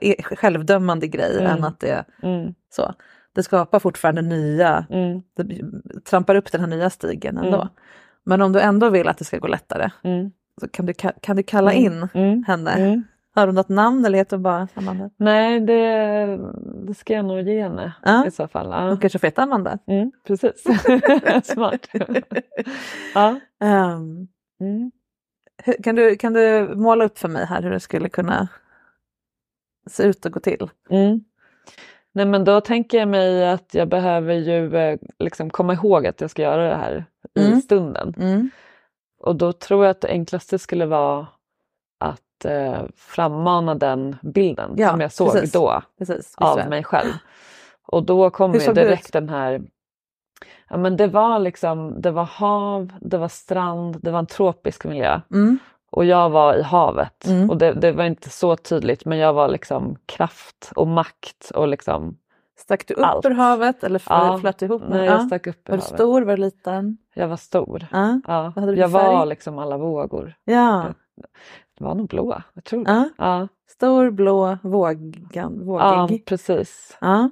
e- 0.00 0.22
självdömande 0.22 1.06
grej 1.06 1.38
än 1.40 1.64
att 1.64 1.80
det 1.80 2.04
så. 2.70 2.94
Det 3.34 3.42
skapar 3.42 3.78
fortfarande 3.78 4.22
nya, 4.22 4.86
Mm. 4.90 5.22
trampar 6.10 6.34
upp 6.34 6.52
den 6.52 6.60
här 6.60 6.68
nya 6.68 6.90
stigen 6.90 7.36
ändå. 7.38 7.56
Mm. 7.56 7.68
Men 8.24 8.42
om 8.42 8.52
du 8.52 8.60
ändå 8.60 8.88
vill 8.90 9.08
att 9.08 9.18
det 9.18 9.24
ska 9.24 9.38
gå 9.38 9.46
lättare 9.48 9.90
Mm. 10.02 10.30
Kan 10.66 10.86
du, 10.86 10.92
ka- 10.92 11.18
kan 11.20 11.36
du 11.36 11.42
kalla 11.42 11.72
in 11.72 12.08
Mm. 12.14 12.44
henne. 12.46 12.70
Mm. 12.70 13.02
Har 13.34 13.46
du 13.46 13.52
något 13.52 13.68
namn 13.68 14.04
eller 14.04 14.18
heter 14.18 14.36
hon 14.36 14.42
bara 14.42 14.68
Amanda? 14.74 15.10
Nej, 15.16 15.60
det, 15.60 16.38
det 16.86 16.94
ska 16.94 17.12
jag 17.14 17.24
nog 17.24 17.40
ge 17.48 17.62
henne 17.62 17.92
Ja. 18.02 18.26
i 18.26 18.30
så 18.30 18.48
fall. 18.48 18.66
Ja. 18.70 18.88
Hon 18.88 18.98
kanske 18.98 19.18
får 19.18 19.26
heta 19.26 19.42
Amanda. 19.42 19.78
Mm, 19.86 20.12
precis. 20.26 20.64
Smart. 21.44 21.88
ja. 23.14 23.40
Ehm, 23.60 24.28
Mm. 24.60 24.90
kan, 25.82 25.94
du, 25.94 26.16
kan 26.16 26.32
du 26.32 26.72
måla 26.74 27.04
upp 27.04 27.18
för 27.18 27.28
mig 27.28 27.46
här 27.46 27.62
hur 27.62 27.70
det 27.70 27.80
skulle 27.80 28.08
kunna 28.08 28.48
se 29.90 30.02
ut 30.02 30.26
och 30.26 30.32
gå 30.32 30.40
till? 30.40 30.68
Mm. 30.90 31.20
Nej 32.12 32.26
men 32.26 32.44
då 32.44 32.60
tänker 32.60 32.98
jag 32.98 33.08
mig 33.08 33.48
att 33.50 33.74
jag 33.74 33.88
behöver 33.88 34.34
ju 34.34 34.76
eh, 34.76 34.98
liksom 35.18 35.50
komma 35.50 35.72
ihåg 35.72 36.06
att 36.06 36.20
jag 36.20 36.30
ska 36.30 36.42
göra 36.42 36.68
det 36.68 36.76
här 36.76 37.04
Mm. 37.38 37.58
i 37.58 37.62
stunden. 37.62 38.14
Och 39.20 39.36
då 39.36 39.52
tror 39.52 39.84
jag 39.84 39.90
att 39.90 40.00
det 40.00 40.08
enklaste 40.08 40.58
skulle 40.58 40.86
vara 40.86 41.26
att 42.00 42.44
eh, 42.44 42.82
frammana 42.96 43.74
den 43.74 44.16
bilden 44.22 44.74
Ja, 44.76 44.90
som 44.90 45.00
jag 45.00 45.12
såg 45.12 45.32
precis. 45.32 45.52
då 45.52 45.82
Precis, 45.98 46.34
av 46.36 46.68
mig 46.68 46.84
själv. 46.84 47.12
Och 47.86 48.02
då 48.02 48.30
kom 48.30 48.54
ju 48.54 48.72
direkt 48.72 49.12
den 49.12 49.28
här 49.28 49.62
Ja 50.68 50.76
men 50.76 50.96
det 50.96 51.06
var 51.06 51.38
liksom, 51.38 52.00
det 52.00 52.10
var 52.10 52.24
hav, 52.24 52.92
det 53.00 53.18
var 53.18 53.28
strand, 53.28 53.98
det 54.02 54.10
var 54.10 54.18
en 54.18 54.26
tropisk 54.26 54.84
miljö. 54.84 55.20
Mm. 55.30 55.58
Och 55.90 56.04
jag 56.04 56.30
var 56.30 56.54
i 56.54 56.62
havet. 56.62 57.26
Mm. 57.26 57.50
Och 57.50 57.56
det, 57.56 57.72
det 57.72 57.92
var 57.92 58.04
inte 58.04 58.30
så 58.30 58.56
tydligt 58.56 59.04
men 59.04 59.18
jag 59.18 59.32
var 59.32 59.48
liksom 59.48 59.96
kraft 60.06 60.72
och 60.76 60.86
makt 60.86 61.50
och 61.54 61.68
liksom 61.68 62.16
Stack 62.58 62.86
du 62.86 62.94
upp 62.94 63.04
Allt. 63.06 63.26
ur 63.26 63.30
havet 63.30 63.84
eller 63.84 64.02
Ja. 64.08 64.38
flöt 64.40 64.62
ihop? 64.62 64.80
med- 64.82 64.90
Nej, 64.90 65.04
jag 65.06 65.14
ja. 65.20 65.26
stack 65.26 65.46
upp 65.46 65.68
i 65.68 65.70
Var 65.70 65.76
du 65.78 65.82
stor? 65.82 66.22
Var 66.22 66.36
du 66.36 66.42
liten? 66.42 66.98
Jag 67.14 67.28
var 67.28 67.36
stor. 67.36 67.86
Ja. 67.92 68.20
Ja. 68.26 68.42
Vad 68.42 68.58
hade 68.64 68.72
du 68.74 68.80
Jag 68.80 68.88
var 68.88 69.00
färg? 69.18 69.28
liksom 69.28 69.58
alla 69.58 69.76
vågor. 69.78 70.34
ja. 70.44 70.86
Det 71.78 71.84
var 71.84 71.94
nog 71.94 72.08
blå, 72.08 72.42
jag 72.54 72.64
tror 72.64 72.84
det. 72.84 72.90
ja. 72.90 73.08
Ja. 73.18 73.48
Stor, 73.68 74.10
blå, 74.10 74.58
vågan, 74.62 75.28
ja, 75.32 75.48
vågig. 75.48 76.24
precis. 76.26 76.98
Ja. 77.00 77.30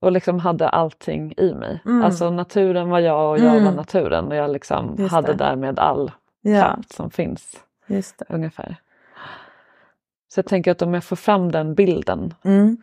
Och 0.00 0.12
liksom 0.12 0.38
hade 0.38 0.68
allting 0.68 1.34
i 1.36 1.54
mig. 1.54 1.82
Mm. 1.84 2.04
Alltså 2.04 2.30
naturen 2.30 2.88
var 2.90 2.98
jag 2.98 3.30
och 3.30 3.38
jag 3.38 3.52
Mm. 3.52 3.64
var 3.64 3.72
naturen 3.72 4.28
och 4.28 4.34
jag 4.36 4.50
liksom 4.50 4.94
Just 4.98 5.12
hade 5.14 5.26
det. 5.32 5.38
därmed 5.38 5.78
all 5.78 6.10
Ja, 6.40 6.60
kraft 6.62 6.92
som 6.92 7.10
finns 7.10 7.60
just 7.86 8.18
det. 8.18 8.24
ungefär. 8.28 8.76
Så 10.28 10.38
jag 10.38 10.46
tänker 10.46 10.70
att 10.70 10.82
om 10.82 10.94
jag 10.94 11.04
får 11.04 11.16
fram 11.16 11.52
den 11.52 11.74
bilden 11.74 12.34
Mm. 12.44 12.76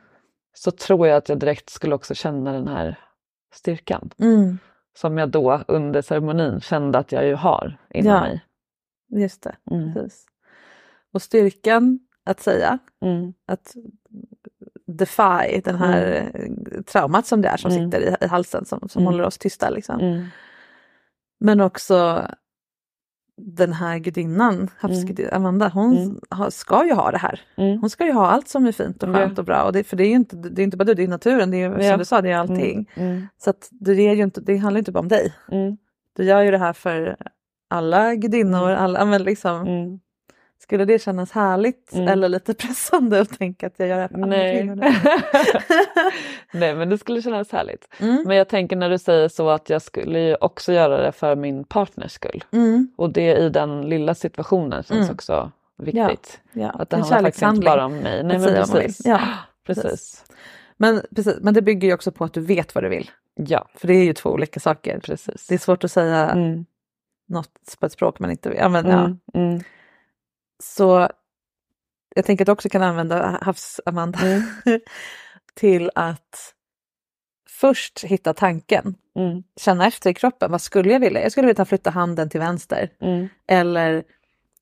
Så 0.53 0.71
tror 0.71 1.07
jag 1.07 1.17
att 1.17 1.29
jag 1.29 1.39
direkt 1.39 1.69
skulle 1.69 1.95
också 1.95 2.13
känna 2.13 2.51
den 2.53 2.67
här 2.67 2.99
styrkan. 3.53 4.09
Mm. 4.19 4.57
Som 4.97 5.17
jag 5.17 5.29
då 5.29 5.63
under 5.67 6.01
ceremonin 6.01 6.59
kände 6.61 6.97
att 6.97 7.11
jag 7.11 7.25
ju 7.27 7.35
har 7.35 7.77
inom 7.89 8.11
Ja. 8.13 8.21
mig. 8.21 8.45
Just 9.09 9.43
det. 9.43 9.55
Mm. 9.71 9.93
Precis. 9.93 10.25
Och 11.13 11.21
styrkan 11.21 11.99
att 12.25 12.39
säga 12.39 12.77
Mm. 13.01 13.33
att 13.47 13.75
defy 14.87 15.61
den 15.63 15.75
här 15.75 16.31
eh, 16.33 16.81
traumat 16.81 17.25
som 17.25 17.41
det 17.41 17.47
är 17.47 17.57
som 17.57 17.71
Mm. 17.71 17.91
sitter 17.91 18.01
i, 18.03 18.25
i 18.25 18.27
halsen 18.27 18.65
som, 18.65 18.89
som 18.89 19.01
Mm. 19.01 19.13
håller 19.13 19.23
oss 19.25 19.37
tysta. 19.37 19.69
Liksom. 19.69 19.99
Mm. 19.99 20.25
Men 21.39 21.61
också 21.61 22.27
den 23.45 23.73
här 23.73 23.97
gudinnan, 23.99 24.69
havsgudinnan 24.77 25.33
Amanda, 25.33 25.69
hon 25.69 25.97
Mm. 26.31 26.51
ska 26.51 26.85
ju 26.85 26.93
ha 26.93 27.11
det 27.11 27.17
här. 27.17 27.41
Mm. 27.57 27.79
Hon 27.81 27.89
ska 27.89 28.05
ju 28.05 28.11
ha 28.11 28.27
allt 28.27 28.47
som 28.47 28.65
är 28.65 28.71
fint 28.71 29.03
och 29.03 29.09
skönt 29.15 29.39
och 29.39 29.45
bra. 29.45 29.63
Och 29.63 29.73
det, 29.73 29.83
för 29.83 29.97
det 29.97 30.03
är 30.03 30.07
ju 30.09 30.15
inte, 30.15 30.35
det 30.35 30.61
är 30.61 30.63
inte 30.63 30.77
bara 30.77 30.83
du, 30.83 30.93
det 30.93 31.03
är 31.03 31.07
naturen, 31.07 31.51
det 31.51 31.57
är 31.61 31.89
som 31.89 31.99
du 31.99 32.05
sa, 32.05 32.21
det 32.21 32.31
är 32.31 32.37
allting. 32.37 32.89
Mm. 32.95 33.27
Så 33.37 33.49
att 33.49 33.69
det, 33.71 33.91
är 33.91 34.15
ju 34.15 34.23
inte, 34.23 34.41
det 34.41 34.57
handlar 34.57 34.79
inte 34.79 34.91
bara 34.91 34.99
om 34.99 35.07
dig. 35.07 35.33
Mm. 35.51 35.77
Du 36.17 36.23
gör 36.23 36.41
ju 36.41 36.51
det 36.51 36.57
här 36.57 36.73
för 36.73 37.15
alla 37.69 38.15
gudinnor, 38.15 38.69
alla, 38.71 39.05
men 39.05 39.23
liksom, 39.23 39.61
Mm. 39.67 39.99
Skulle 40.61 40.85
det 40.85 40.99
kännas 41.01 41.31
härligt 41.31 41.93
Mm. 41.93 42.07
eller 42.07 42.29
lite 42.29 42.53
pressande 42.67 43.19
att 43.21 43.37
tänka 43.39 43.67
att 43.67 43.73
jag 43.77 43.87
gör 43.87 43.95
det 43.95 44.01
här 44.01 44.07
för 44.07 44.15
andra 44.15 44.27
Nej. 44.37 44.57
kvinnor? 44.57 44.75
Nej 46.51 46.75
men 46.75 46.89
det 46.89 46.97
skulle 46.97 47.21
kännas 47.21 47.51
härligt. 47.51 47.87
Mm. 47.99 48.23
Men 48.27 48.37
jag 48.37 48.47
tänker 48.49 48.75
när 48.75 48.89
du 48.89 48.97
säger 48.97 49.27
så 49.27 49.49
att 49.49 49.69
jag 49.69 49.81
skulle 49.81 50.19
ju 50.19 50.35
också 50.35 50.73
göra 50.73 50.97
det 51.01 51.11
för 51.11 51.35
min 51.35 51.63
partners 51.63 52.11
skull. 52.11 52.43
Mm. 52.51 52.91
Och 52.97 53.13
det 53.13 53.37
i 53.37 53.49
den 53.49 53.81
lilla 53.89 54.15
situationen 54.15 54.83
känns 54.83 54.91
Mm. 55.01 55.11
också 55.13 55.51
viktigt. 55.77 56.39
Ja, 56.53 56.69
Att 56.69 56.89
det 56.89 56.95
är 56.95 56.99
handlar 56.99 57.21
faktiskt 57.21 57.43
inte 57.43 57.65
bara 57.65 57.85
om 57.85 57.97
mig. 57.97 58.23
Nej 58.23 58.39
men 58.39 58.53
precis. 58.55 59.05
Ja, 59.05 59.19
precis. 59.65 60.23
Men, 60.77 61.01
precis. 61.15 61.37
men 61.41 61.53
det 61.53 61.61
bygger 61.61 61.87
ju 61.87 61.93
också 61.93 62.11
på 62.11 62.23
att 62.23 62.33
du 62.33 62.41
vet 62.41 62.75
vad 62.75 62.83
du 62.83 62.89
vill. 62.89 63.09
Ja, 63.35 63.67
För 63.75 63.87
det 63.87 63.93
är 63.93 64.03
ju 64.03 64.13
två 64.13 64.29
olika 64.29 64.59
saker. 64.59 64.99
precis. 64.99 65.47
Det 65.47 65.53
är 65.53 65.59
svårt 65.59 65.83
att 65.83 65.91
säga 65.91 66.29
Mm. 66.29 66.65
något 67.27 67.49
på 67.79 67.85
ett 67.85 67.91
språk 67.91 68.19
man 68.19 68.31
inte 68.31 68.49
vill. 68.49 68.57
Ja, 68.57 68.69
men, 68.69 68.85
ja. 68.87 69.09
Så 70.61 71.09
jag 72.15 72.25
tänker 72.25 72.43
att 72.43 72.45
du 72.45 72.51
också 72.51 72.69
kan 72.69 72.81
använda 72.81 73.39
havs-Amanda 73.41 74.19
Mm. 74.21 74.41
till 75.55 75.91
att 75.95 76.53
först 77.49 78.03
hitta 78.03 78.33
tanken. 78.33 78.95
Mm. 79.15 79.43
Känna 79.59 79.87
efter 79.87 80.09
i 80.09 80.13
kroppen, 80.13 80.51
vad 80.51 80.61
skulle 80.61 80.91
jag 80.93 80.99
vilja? 80.99 81.21
Jag 81.21 81.31
skulle 81.31 81.47
vilja 81.47 81.65
flytta 81.65 81.89
handen 81.89 82.29
till 82.29 82.39
vänster. 82.39 82.89
Mm. 83.01 83.27
Eller 83.47 84.03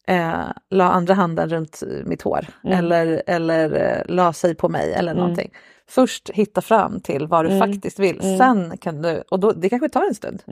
eh, 0.07 0.41
la 0.69 0.83
andra 0.91 1.13
handen 1.13 1.49
runt 1.49 1.83
mitt 2.05 2.21
hår. 2.21 2.47
Mm. 2.63 2.77
Eller, 2.79 3.23
eller 3.27 3.73
eh, 3.75 4.15
la 4.15 4.33
sig 4.33 4.55
på 4.55 4.69
mig 4.69 4.93
eller 4.93 5.11
Mm. 5.11 5.21
någonting. 5.21 5.51
Först 5.87 6.29
hitta 6.29 6.61
fram 6.61 7.01
till 7.01 7.27
vad 7.27 7.45
du 7.45 7.51
Mm. 7.51 7.67
faktiskt 7.73 7.99
vill. 7.99 8.21
Sen 8.37 8.77
kan 8.77 9.01
du, 9.01 9.23
och 9.31 9.39
då, 9.39 9.51
det 9.51 9.69
kanske 9.69 9.89
tar 9.89 10.05
en 10.07 10.15
stund. 10.15 10.43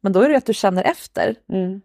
Men 0.00 0.12
då 0.12 0.20
är 0.20 0.28
det 0.28 0.36
att 0.36 0.46
du 0.46 0.54
känner 0.54 0.82
efter 0.82 1.34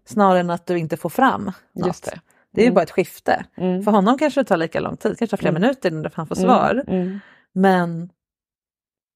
snarare 0.06 0.40
än 0.40 0.50
att 0.50 0.66
du 0.66 0.78
inte 0.80 0.98
får 0.98 1.10
fram 1.10 1.52
något. 1.74 1.88
Just 1.88 2.06
det. 2.06 2.20
Det 2.54 2.62
är 2.62 2.66
ju 2.66 2.68
Mm. 2.68 2.76
bara 2.76 2.84
ett 2.84 2.92
skifte. 2.92 3.46
Mm. 3.58 3.84
För 3.84 3.92
honom 3.92 4.18
kanske 4.18 4.40
det 4.42 4.46
tar 4.46 4.58
lika 4.58 4.80
lång 4.80 4.98
tid, 4.98 5.18
kanske 5.20 5.38
flera 5.38 5.50
Mm. 5.50 5.62
minuter 5.62 5.92
innan 5.92 6.12
han 6.14 6.28
får 6.28 6.36
svar. 6.36 6.84
Men 7.54 8.10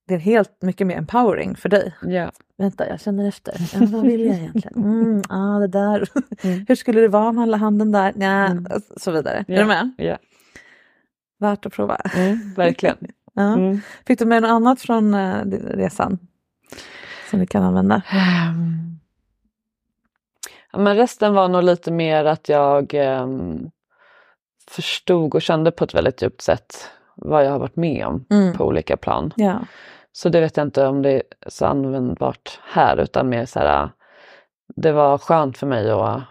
det 0.08 0.14
är 0.14 0.20
helt 0.20 0.62
mycket 0.62 0.88
mer 0.88 0.98
empowering 0.98 1.56
för 1.56 1.70
dig. 1.70 1.94
Ja. 2.02 2.32
Vänta, 2.58 2.90
jag 2.90 3.02
känner 3.02 3.28
efter. 3.28 3.56
Ja, 3.74 3.80
vad 3.92 4.06
vill 4.06 4.26
jag 4.26 4.36
egentligen? 4.36 4.74
Mm, 4.84 5.22
ah, 5.30 5.60
det 5.60 5.68
där. 5.68 6.10
Mm. 6.44 6.66
Hur 6.68 6.76
skulle 6.76 7.02
det 7.02 7.08
vara 7.08 7.30
om 7.30 7.38
han 7.38 7.52
la 7.52 7.58
handen 7.58 7.92
där? 7.92 8.14
Nja, 8.16 8.46
Mm. 8.48 8.68
så 8.98 9.12
vidare. 9.12 9.46
Ja. 9.48 9.56
Är 9.56 9.60
du 9.60 9.66
med? 9.66 9.92
Ja. 9.98 10.18
Värt 11.40 11.66
att 11.66 11.74
prova. 11.74 11.96
Mm. 11.96 12.54
Verkligen. 12.54 12.98
Ja. 13.38 13.58
Fick 14.08 14.20
du 14.20 14.26
med 14.26 14.42
något 14.42 14.50
annat 14.52 14.82
från 14.82 15.14
eh, 15.14 15.44
resan? 15.62 16.18
Som 17.30 17.40
du 17.40 17.46
kan 17.46 17.64
använda? 17.64 18.02
Ehm. 18.12 19.00
Men 20.78 20.96
resten 20.96 21.34
var 21.34 21.48
nog 21.48 21.64
lite 21.64 21.92
mer 21.92 22.26
att 22.26 22.50
jag 22.50 22.94
ehm, 22.94 23.70
förstod 24.72 25.36
och 25.36 25.42
kände 25.42 25.72
på 25.72 25.84
ett 25.84 25.94
väldigt 25.94 26.22
djupt 26.22 26.42
sätt 26.42 26.90
vad 27.16 27.46
jag 27.46 27.52
har 27.52 27.60
varit 27.60 27.76
med 27.76 28.06
om 28.08 28.26
Mm. 28.30 28.54
på 28.58 28.66
olika 28.66 28.98
plan. 28.98 29.34
Ja. 29.36 29.60
Så 30.12 30.30
det 30.30 30.40
vet 30.42 30.58
jag 30.58 30.68
inte 30.68 30.88
om 30.88 31.02
det 31.02 31.12
är 31.12 31.24
så 31.48 31.66
användbart 31.66 32.60
här 32.64 32.98
utan 32.98 33.30
mer 33.30 33.46
så 33.46 33.60
här, 33.60 33.90
det 34.76 34.92
var 34.92 35.18
skönt 35.18 35.58
för 35.58 35.68
mig 35.68 35.92
att, 35.92 36.22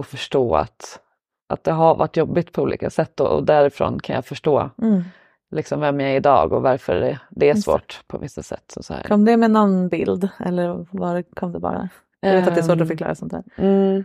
att 0.00 0.06
förstå 0.06 0.54
att, 0.56 1.00
att 1.48 1.64
det 1.64 1.72
har 1.72 1.94
varit 1.96 2.16
jobbigt 2.16 2.52
på 2.52 2.62
olika 2.62 2.90
sätt 2.90 3.20
och, 3.20 3.28
och 3.28 3.44
därifrån 3.44 4.00
kan 4.00 4.14
jag 4.14 4.24
förstå 4.24 4.70
Mm. 4.82 5.02
liksom 5.50 5.80
vem 5.80 6.00
jag 6.00 6.10
är 6.10 6.16
idag 6.16 6.52
och 6.52 6.62
varför 6.62 6.94
det, 6.94 7.20
det 7.30 7.50
är 7.50 7.54
svårt 7.54 8.00
på 8.06 8.18
vissa 8.18 8.42
sätt. 8.42 8.74
Och 8.76 8.84
så 8.84 8.94
här. 8.94 9.02
Kom 9.02 9.24
det 9.24 9.36
med 9.36 9.50
någon 9.50 9.88
bild 9.88 10.28
eller 10.38 10.86
var 10.90 11.22
kom 11.34 11.52
det 11.52 11.58
bara? 11.60 11.88
Jag 12.24 12.34
vet 12.34 12.48
att 12.48 12.54
det 12.54 12.60
är 12.60 12.62
svårt 12.62 12.74
att 12.74 12.80
Ehm, 12.80 12.86
förklara 12.88 13.14
sånt 13.14 13.32
här. 13.32 13.42
Mm. 13.56 14.04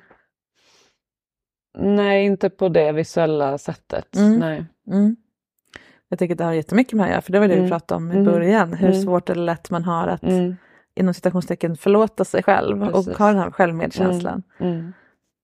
Nej, 1.77 2.25
inte 2.25 2.49
på 2.49 2.69
det 2.69 2.91
visuella 2.91 3.57
sättet. 3.57 4.15
Mm. 4.15 4.39
Nej. 4.39 4.65
Mm. 4.91 5.15
Jag 6.09 6.19
tycker 6.19 6.33
att 6.33 6.37
det 6.37 6.43
har 6.43 6.53
jättemycket 6.53 6.93
med 6.93 7.03
att 7.03 7.09
göra, 7.11 7.21
för 7.21 7.31
det 7.31 7.39
var 7.39 7.47
det 7.47 7.53
vi 7.53 7.59
Mm. 7.59 7.69
pratade 7.71 7.97
om 7.97 8.11
i 8.11 8.13
Mm. 8.13 8.25
början. 8.25 8.73
Hur 8.73 8.87
Mm. 8.89 9.01
svårt 9.01 9.29
eller 9.29 9.43
lätt 9.43 9.69
man 9.69 9.83
har 9.83 10.07
att 10.07 10.23
Mm. 10.23 10.55
inom 10.95 11.13
citationstecken 11.13 11.77
förlåta 11.77 12.25
sig 12.25 12.43
själv 12.43 12.85
Precis. 12.91 13.07
och 13.07 13.17
ha 13.17 13.27
den 13.27 13.37
här 13.37 13.51
självmedkänslan. 13.51 14.43
Mm. 14.59 14.93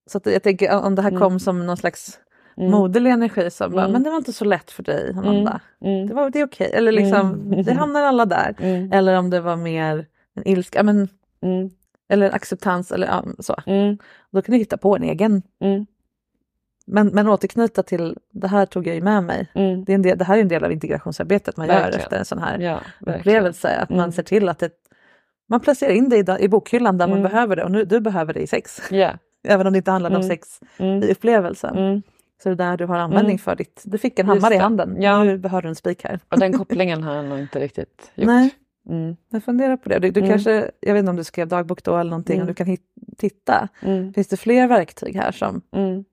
Så 0.08 0.20
jag 0.24 0.44
tänker 0.44 0.86
om 0.86 0.96
det 0.96 1.02
här 1.02 1.10
Mm. 1.10 1.22
kom 1.22 1.40
som 1.40 1.66
någon 1.66 1.78
slags 1.78 2.20
moderlig 2.58 3.12
energi 3.12 3.52
som 3.52 3.72
bara, 3.72 3.82
Mm. 3.82 3.92
men 3.94 4.04
det 4.04 4.10
var 4.10 4.18
inte 4.18 4.34
så 4.34 4.46
lätt 4.46 4.72
för 4.72 4.84
dig 4.84 5.10
Amanda. 5.18 5.60
Mm. 5.82 6.08
Det, 6.08 6.14
var, 6.14 6.30
det 6.30 6.40
är 6.40 6.46
okej, 6.46 6.72
eller 6.74 6.92
liksom, 6.92 7.34
Mm. 7.34 7.64
det 7.64 7.74
hamnar 7.74 8.02
alla 8.02 8.26
där. 8.26 8.56
Mm. 8.60 8.92
Eller 8.92 9.18
om 9.20 9.30
det 9.30 9.42
var 9.42 9.56
mer 9.56 10.06
en 10.36 10.48
ilska, 10.48 10.84
men, 10.84 11.08
Mm. 11.42 11.70
Eller 12.10 12.36
acceptans 12.36 12.92
eller 12.92 13.08
ja, 13.08 13.24
så. 13.40 13.56
Mm. 13.66 13.98
Då 14.32 14.42
kan 14.42 14.54
du 14.54 14.60
hitta 14.60 14.78
på 14.78 14.96
en 14.96 15.04
egen. 15.04 15.42
Mm. 15.60 15.86
Men, 16.88 17.08
men 17.08 17.28
återknyta 17.28 17.84
till, 17.84 18.18
det 18.32 18.48
här 18.48 18.66
tog 18.66 18.88
jag 18.88 18.96
ju 18.96 19.02
med 19.02 19.24
mig. 19.24 19.52
Mm. 19.56 19.84
Det, 19.86 19.92
är 19.92 19.96
en 19.96 20.02
del, 20.02 20.18
det 20.18 20.26
här 20.26 20.38
är 20.38 20.42
en 20.42 20.48
del 20.48 20.64
av 20.64 20.72
integrationsarbetet 20.72 21.58
man 21.58 21.68
gör 21.68 21.74
Verkligen. 21.76 22.00
efter 22.02 22.18
en 22.18 22.26
sån 22.26 22.40
här 22.40 22.60
Ja, 22.60 22.80
upplevelse. 23.00 23.76
Att 23.78 23.90
man 23.90 24.00
Mm. 24.00 24.12
ser 24.12 24.24
till 24.24 24.50
att 24.50 24.60
det, 24.60 24.70
man 25.50 25.60
placerar 25.60 25.92
in 25.92 26.10
det 26.10 26.18
i, 26.40 26.44
i 26.44 26.48
bokhyllan 26.50 26.98
där 26.98 27.08
man 27.08 27.18
Mm. 27.18 27.32
behöver 27.32 27.56
det 27.56 27.64
och 27.64 27.72
nu, 27.72 27.86
du 27.86 28.00
behöver 28.00 28.34
det 28.34 28.40
i 28.40 28.48
sex. 28.48 28.82
Ja. 28.92 29.12
Även 29.48 29.68
om 29.68 29.74
det 29.74 29.78
inte 29.78 29.92
handlar 29.92 30.10
om 30.10 30.16
Mm. 30.16 30.28
sex 30.28 30.60
i 30.80 31.12
upplevelsen. 31.12 32.04
Så 32.44 32.50
det 32.50 32.54
är 32.54 32.70
där 32.70 32.78
du 32.78 32.86
har 32.86 32.98
användning 32.98 33.40
för 33.40 33.56
ditt, 33.56 33.82
du 33.86 33.98
fick 33.98 34.20
en 34.20 34.28
hammare 34.28 34.54
i 34.54 34.58
handen, 34.58 35.02
Ja. 35.02 35.24
nu 35.24 35.42
har 35.48 35.62
du 35.62 35.68
en 35.70 35.76
spik 35.76 36.04
här. 36.04 36.20
Och 36.30 36.40
den 36.40 36.58
kopplingen 36.58 37.04
har 37.04 37.16
jag 37.16 37.26
nog 37.26 37.40
inte 37.40 37.60
riktigt 37.60 38.12
gjort. 38.16 38.28
Nej, 38.28 38.50
Mm. 38.90 39.16
jag 39.30 39.44
funderar 39.44 39.78
på 39.78 39.90
det. 39.90 40.00
Du, 40.00 40.12
du 40.12 40.20
Mm. 40.20 40.32
kanske, 40.32 40.72
jag 40.80 40.94
vet 40.94 41.00
inte 41.00 41.10
om 41.10 41.16
du 41.16 41.24
skrev 41.24 41.48
dagbok 41.48 41.84
då 41.84 41.98
eller 41.98 42.10
någonting, 42.12 42.36
om 42.36 42.48
Mm. 42.48 42.48
du 42.56 42.66
kan 42.66 42.78
titta. 43.18 43.70
Mm. 43.82 44.14
Finns 44.14 44.28
det 44.28 44.38
fler 44.38 44.68
verktyg 44.68 45.16
här 45.16 45.32
som 45.32 45.62
Mm. 45.72 46.06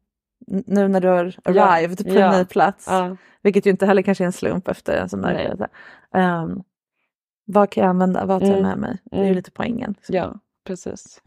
nu 0.47 0.89
när 0.89 1.01
du 1.01 1.09
har 1.09 1.35
Ja. 1.45 1.65
arrived 1.65 1.99
på 2.07 2.15
Ja. 2.15 2.33
en 2.33 2.39
ny 2.39 2.45
plats, 2.45 2.87
Ja. 2.91 3.17
vilket 3.43 3.67
ju 3.67 3.71
inte 3.71 3.87
heller 3.87 4.03
kanske 4.03 4.25
är 4.25 4.27
en 4.27 4.33
slump 4.33 4.69
efter 4.69 4.97
en 4.97 5.09
sån 5.09 5.23
där. 5.23 5.69
Ehm, 6.15 6.63
vad 7.45 7.71
kan 7.71 7.83
jag 7.83 7.91
använda, 7.91 8.25
vad 8.27 8.41
tar 8.41 8.49
jag 8.49 8.59
Mm. 8.59 8.69
med 8.71 8.79
mig? 8.79 8.99
Det 9.05 9.17
är 9.17 9.21
ju 9.21 9.25
Mm. 9.27 9.37
lite 9.37 9.51
poängen. 9.51 9.95
ja, 10.09 10.39
precis. 10.65 11.21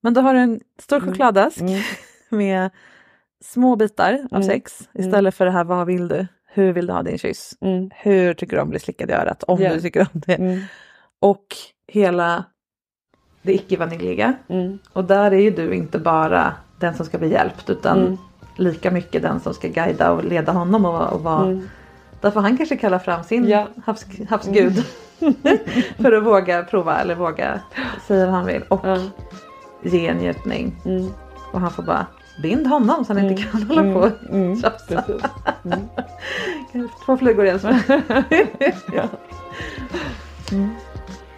Men 0.00 0.14
då 0.14 0.20
har 0.20 0.34
du 0.34 0.40
en 0.40 0.60
stor 0.78 1.00
chokladask 1.00 1.60
med 2.30 2.70
små 3.40 3.76
bitar 3.76 4.28
av 4.30 4.42
sex 4.42 4.88
istället 4.94 5.34
för 5.34 5.44
det 5.44 5.50
här 5.50 5.64
vad 5.64 5.86
vill 5.86 6.08
du? 6.08 6.26
Hur 6.54 6.72
vill 6.72 6.86
du 6.86 6.92
ha 6.92 7.02
din 7.02 7.18
kyss? 7.18 7.54
Mm. 7.60 7.90
Hur 7.96 8.34
tycker 8.34 8.56
du 8.56 8.62
om 8.62 8.66
att 8.68 8.70
bli 8.70 8.78
slickad 8.80 9.10
i 9.10 9.12
örat? 9.12 9.42
Om 9.42 9.62
Ja. 9.62 9.74
du 9.74 9.80
tycker 9.80 10.00
om 10.00 10.20
det. 10.26 10.34
Mm. 10.34 10.60
Och 11.20 11.46
hela 11.88 12.44
det 13.42 13.52
icke-vaniljiga. 13.54 14.34
Mm. 14.48 14.78
Och 14.92 15.04
där 15.04 15.30
är 15.30 15.40
ju 15.40 15.50
du 15.50 15.74
inte 15.74 15.98
bara 15.98 16.54
den 16.78 16.94
som 16.94 17.06
ska 17.06 17.18
bli 17.18 17.30
hjälpt 17.32 17.70
utan 17.70 17.98
Mm. 17.98 18.16
lika 18.56 18.90
mycket 18.90 19.22
den 19.22 19.40
som 19.40 19.54
ska 19.54 19.68
guida 19.68 20.12
och 20.12 20.24
leda 20.24 20.52
honom 20.52 20.84
och, 20.84 21.12
och 21.12 21.20
vara 21.22 21.44
Mm. 21.44 21.68
Därför 22.20 22.40
han 22.40 22.56
kanske 22.56 22.76
kallar 22.76 22.98
fram 22.98 23.24
sin 23.24 23.48
Ja. 23.48 23.68
havs, 23.84 24.06
havsgud 24.28 24.84
för 25.98 26.12
att 26.12 26.24
våga 26.24 26.62
prova 26.62 26.98
eller 27.00 27.14
våga 27.14 27.60
säga 28.06 28.26
vad 28.26 28.34
han 28.34 28.46
vill 28.46 28.62
och 28.62 28.86
ge 29.82 30.14
njutning. 30.14 30.76
Mm. 30.84 31.06
Och 31.52 31.60
han 31.60 31.70
får 31.70 31.82
bara 31.82 32.06
bind 32.42 32.66
honom 32.66 33.04
så 33.04 33.12
han 33.14 33.24
inte 33.28 33.42
kan 33.42 33.62
hålla 33.62 33.80
Mm. 33.80 33.94
på 33.94 34.00
och 34.00 34.10
Mm. 34.30 34.56
tjafsa. 34.62 35.02
Precis. 35.02 35.22
Mm. 35.64 36.88
Två 37.06 37.16
flugor 37.16 37.46
i 37.46 37.50
en 37.50 37.60
smäll. 37.60 37.74
Ja. 38.94 39.04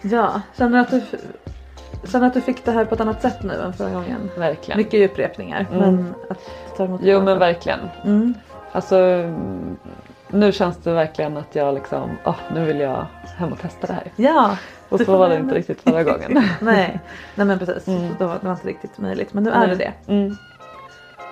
Ja, 0.01 0.41
känner 0.57 0.71
du 0.71 0.79
att 0.79 0.91
du, 0.91 1.01
känner 2.07 2.27
att 2.27 2.33
du 2.33 2.41
fick 2.41 2.65
det 2.65 2.71
här 2.71 2.85
på 2.85 2.95
ett 2.95 3.01
annat 3.01 3.21
sätt 3.21 3.43
nu 3.43 3.53
än 3.53 3.73
förra 3.73 3.89
gången? 3.89 4.29
Verkligen. 4.37 4.77
Mycket 4.77 5.11
upprepningar 5.11 5.65
Mm. 5.71 5.79
men 5.95 6.13
att 6.29 6.39
ta 6.77 6.85
emot 6.85 7.01
Jo 7.03 7.21
men 7.21 7.39
verkligen. 7.39 7.79
Mm. 8.05 8.33
Alltså 8.71 8.95
mm, 8.97 9.77
nu 10.29 10.51
känns 10.51 10.77
det 10.77 10.91
verkligen 10.93 11.37
att 11.37 11.55
jag 11.55 11.73
liksom, 11.75 12.09
åh 12.25 12.35
nu 12.53 12.65
vill 12.65 12.79
jag 12.79 13.05
hem 13.37 13.51
och 13.51 13.59
testa 13.59 13.87
det 13.87 13.93
här. 13.93 14.11
Ja, 14.15 14.57
Och 14.89 14.99
så 15.01 15.17
var 15.17 15.29
det 15.29 15.35
inte 15.37 15.55
riktigt 15.55 15.81
förra 15.81 16.03
gången. 16.03 16.43
nej, 16.61 16.99
nej 17.35 17.45
men 17.47 17.59
precis. 17.59 17.87
Mm. 17.87 18.15
Då, 18.19 18.25
det 18.27 18.39
var 18.47 18.51
inte 18.51 18.67
riktigt 18.67 18.97
möjligt. 18.97 19.33
Men 19.33 19.43
nu 19.43 19.49
är 19.51 19.67
det 19.67 19.75
det. 19.75 19.93
Mm. 20.07 20.37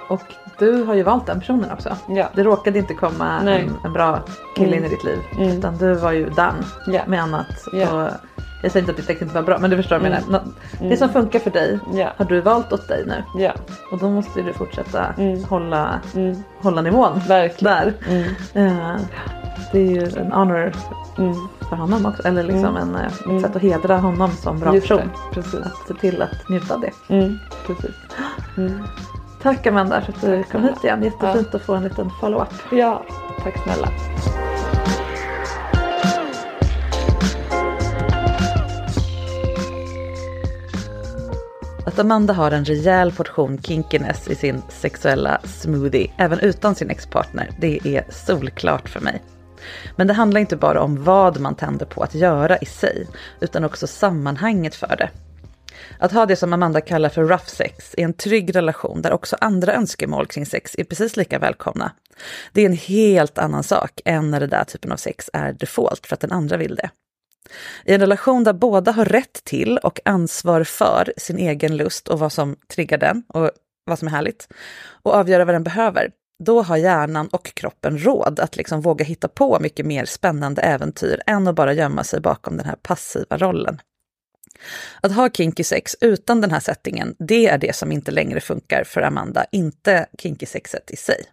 Och 0.10 0.22
du 0.60 0.84
har 0.84 0.94
ju 0.94 1.04
valt 1.04 1.26
den 1.26 1.40
personen 1.40 1.72
också. 1.72 1.96
Ja. 2.08 2.30
Det 2.36 2.44
råkade 2.44 2.80
inte 2.80 2.94
komma 2.94 3.40
en, 3.40 3.72
en 3.86 3.94
bra 3.94 4.20
kille 4.56 4.68
Mm. 4.78 4.80
in 4.80 4.86
i 4.86 4.90
ditt 4.96 5.04
liv. 5.04 5.20
Mm. 5.38 5.48
Utan 5.58 5.78
du 5.78 5.94
var 5.94 6.12
ju 6.12 6.30
done 6.30 6.54
Ja. 6.88 7.02
med 7.08 7.22
annat. 7.24 7.48
Ja. 7.74 7.92
Och 8.04 8.10
jag 8.64 8.72
säger 8.72 8.80
inte 8.84 8.92
att 8.92 8.98
ditt 8.98 9.10
ex 9.10 9.22
inte 9.22 9.36
var 9.36 9.42
bra 9.42 9.58
men 9.60 9.70
du 9.70 9.78
förstår 9.78 10.00
vad 10.00 10.06
jag 10.08 10.18
Mm. 10.18 10.26
menar. 10.32 10.44
Det 10.90 10.98
som 10.98 11.10
funkar 11.10 11.40
för 11.40 11.52
dig 11.52 11.80
Ja. 11.94 12.14
har 12.18 12.26
du 12.26 12.42
valt 12.42 12.74
åt 12.74 12.88
dig 12.88 13.04
nu. 13.08 13.24
Ja. 13.44 13.52
Och 13.92 13.98
då 14.00 14.10
måste 14.10 14.42
du 14.42 14.54
fortsätta 14.54 15.06
Mm. 15.18 15.44
hålla, 15.44 16.00
Mm. 16.16 16.44
hålla 16.62 16.82
nivån. 16.82 17.22
Verkligen. 17.28 17.74
Där. 17.76 17.94
Mm. 18.54 18.78
Eh, 18.78 18.96
det 19.72 19.80
är 19.80 19.86
ju 19.92 20.20
en 20.22 20.32
honor 20.32 20.72
Mm. 21.18 21.34
för 21.70 21.76
honom 21.76 22.06
också. 22.06 22.28
Eller 22.28 22.44
liksom 22.44 22.78
Mm. 22.78 22.90
en, 22.90 22.96
eh, 22.96 23.06
ett 23.08 23.26
Mm. 23.26 23.42
sätt 23.42 23.56
att 23.56 23.62
hedra 23.62 23.98
honom 23.98 24.32
som 24.32 24.60
bra 24.60 24.76
Just 24.76 24.88
person. 24.88 25.10
precis. 25.34 25.54
Att 25.56 25.88
se 25.88 25.94
till 25.94 26.22
att 26.22 26.50
njuta 26.50 26.74
av 26.74 26.82
det. 26.82 26.92
Mm. 27.14 27.38
Precis. 27.68 27.96
Tack 29.44 29.68
Amanda 29.68 30.02
för 30.02 30.14
att 30.14 30.22
du 30.22 30.44
kom 30.44 30.64
hit 30.64 30.84
igen. 30.84 31.04
Jättefint 31.04 31.56
att 31.56 31.62
få 31.62 31.74
en 31.74 31.84
liten 31.84 32.10
follow-up. 32.10 32.54
Ja, 32.72 33.06
tack 33.44 33.64
snälla. 33.64 33.92
Att 41.86 42.00
Amanda 42.00 42.34
har 42.34 42.52
en 42.52 42.66
rejäl 42.66 43.12
portion 43.12 43.58
kinkiness 43.62 44.28
i 44.28 44.36
sin 44.36 44.62
sexuella 44.70 45.42
smoothie, 45.44 46.12
även 46.18 46.40
utan 46.40 46.76
sin 46.76 46.90
ex-partner, 46.90 47.50
det 47.60 47.80
är 47.88 48.06
solklart 48.10 48.90
för 48.90 49.00
mig. 49.00 49.22
Men 49.96 50.08
det 50.08 50.14
handlar 50.14 50.42
inte 50.42 50.56
bara 50.58 50.82
om 50.82 51.04
vad 51.04 51.40
man 51.40 51.56
tänder 51.56 51.86
på 51.86 52.04
att 52.04 52.16
göra 52.16 52.58
i 52.58 52.66
sig, 52.66 53.08
utan 53.40 53.64
också 53.64 53.88
sammanhanget 53.88 54.76
för 54.76 54.96
det. 54.98 55.10
Att 56.00 56.12
ha 56.12 56.26
det 56.26 56.36
som 56.36 56.54
Amanda 56.54 56.82
kallar 56.82 57.10
för 57.10 57.24
rough 57.24 57.46
sex 57.48 57.96
i 57.98 58.02
en 58.02 58.14
trygg 58.14 58.56
relation 58.56 59.02
där 59.02 59.14
också 59.14 59.38
andra 59.42 59.74
önskemål 59.74 60.28
kring 60.28 60.46
sex 60.46 60.76
är 60.78 60.84
precis 60.84 61.18
lika 61.18 61.40
välkomna. 61.40 61.92
Det 62.52 62.62
är 62.62 62.66
en 62.66 62.78
helt 62.78 63.38
annan 63.38 63.64
sak 63.64 64.02
än 64.06 64.32
när 64.32 64.40
den 64.40 64.50
där 64.50 64.64
typen 64.64 64.92
av 64.92 64.98
sex 64.98 65.30
är 65.34 65.54
default 65.54 66.08
för 66.08 66.14
att 66.14 66.20
den 66.20 66.32
andra 66.32 66.58
vill 66.58 66.76
det. 66.76 66.90
I 67.86 67.94
en 67.94 68.00
relation 68.00 68.44
där 68.44 68.54
båda 68.54 68.92
har 68.92 69.06
rätt 69.06 69.44
till 69.44 69.78
och 69.78 70.00
ansvar 70.06 70.64
för 70.64 71.14
sin 71.18 71.38
egen 71.38 71.78
lust 71.78 72.08
och 72.08 72.20
vad 72.20 72.32
som 72.32 72.56
triggar 72.74 72.98
den 72.98 73.24
och 73.28 73.52
vad 73.86 74.00
som 74.00 74.08
är 74.08 74.12
härligt 74.12 74.48
och 75.04 75.14
avgöra 75.14 75.46
vad 75.46 75.56
den 75.56 75.64
behöver, 75.64 76.12
då 76.44 76.62
har 76.62 76.78
hjärnan 76.78 77.28
och 77.28 77.54
kroppen 77.54 78.04
råd 78.04 78.40
att 78.40 78.56
liksom 78.56 78.82
våga 78.82 79.06
hitta 79.06 79.28
på 79.28 79.60
mycket 79.62 79.86
mer 79.86 80.06
spännande 80.06 80.62
äventyr 80.62 81.22
än 81.28 81.48
att 81.48 81.56
bara 81.56 81.74
gömma 81.74 82.04
sig 82.04 82.22
bakom 82.22 82.58
den 82.58 82.66
här 82.66 82.76
passiva 82.76 83.38
rollen. 83.38 83.82
Att 85.02 85.12
ha 85.12 85.30
kinky 85.30 85.64
sex 85.64 85.96
utan 86.02 86.42
den 86.42 86.52
här 86.52 86.60
settingen, 86.60 87.16
det 87.20 87.46
är 87.48 87.58
det 87.58 87.76
som 87.76 87.92
inte 87.92 88.12
längre 88.12 88.40
funkar 88.40 88.84
för 88.84 89.02
Amanda, 89.02 89.46
inte 89.52 90.06
kinky 90.18 90.46
sexet 90.46 90.92
i 90.92 90.96
sig. 90.96 91.24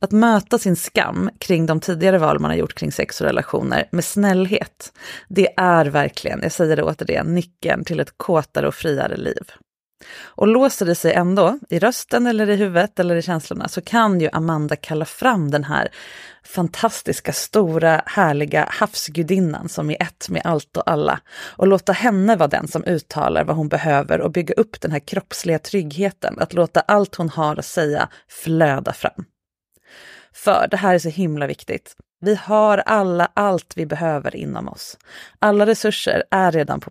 Att 0.00 0.12
möta 0.12 0.58
sin 0.58 0.76
skam 0.76 1.30
kring 1.38 1.66
de 1.66 1.80
tidigare 1.80 2.18
val 2.18 2.38
man 2.40 2.50
har 2.50 2.58
gjort 2.58 2.74
kring 2.74 2.92
sex 2.92 3.20
och 3.20 3.26
relationer 3.26 3.88
med 3.92 4.04
snällhet, 4.04 4.92
det 5.28 5.48
är 5.56 5.84
verkligen, 5.86 6.40
jag 6.42 6.52
säger 6.52 6.76
det 6.76 6.82
återigen, 6.82 7.34
nyckeln 7.34 7.84
till 7.84 8.00
ett 8.00 8.14
kåtare 8.16 8.68
och 8.68 8.74
friare 8.74 9.16
liv. 9.16 9.52
Och 10.24 10.48
låser 10.48 10.86
det 10.86 10.94
sig 10.94 11.12
ändå, 11.12 11.58
i 11.70 11.78
rösten 11.78 12.26
eller 12.26 12.50
i 12.50 12.56
huvudet 12.56 13.00
eller 13.00 13.16
i 13.16 13.22
känslorna, 13.22 13.68
så 13.68 13.80
kan 13.80 14.20
ju 14.20 14.28
Amanda 14.32 14.76
kalla 14.76 15.04
fram 15.04 15.50
den 15.50 15.64
här 15.64 15.88
fantastiska, 16.44 17.32
stora, 17.32 18.02
härliga 18.06 18.68
havsgudinnan 18.70 19.68
som 19.68 19.90
är 19.90 20.02
ett 20.02 20.28
med 20.28 20.42
allt 20.44 20.76
och 20.76 20.90
alla 20.90 21.20
och 21.56 21.66
låta 21.66 21.92
henne 21.92 22.36
vara 22.36 22.48
den 22.48 22.68
som 22.68 22.84
uttalar 22.84 23.44
vad 23.44 23.56
hon 23.56 23.68
behöver 23.68 24.20
och 24.20 24.30
bygga 24.30 24.54
upp 24.54 24.80
den 24.80 24.90
här 24.90 24.98
kroppsliga 24.98 25.58
tryggheten, 25.58 26.38
att 26.38 26.52
låta 26.52 26.80
allt 26.80 27.14
hon 27.14 27.28
har 27.28 27.56
att 27.56 27.66
säga 27.66 28.08
flöda 28.28 28.92
fram. 28.92 29.24
För 30.34 30.68
det 30.70 30.76
här 30.76 30.94
är 30.94 30.98
så 30.98 31.08
himla 31.08 31.46
viktigt. 31.46 31.96
Vi 32.20 32.34
har 32.34 32.78
alla 32.78 33.28
allt 33.34 33.72
vi 33.76 33.86
behöver 33.86 34.36
inom 34.36 34.68
oss. 34.68 34.98
Alla 35.38 35.66
resurser 35.66 36.24
är 36.30 36.52
redan 36.52 36.80
på 36.80 36.90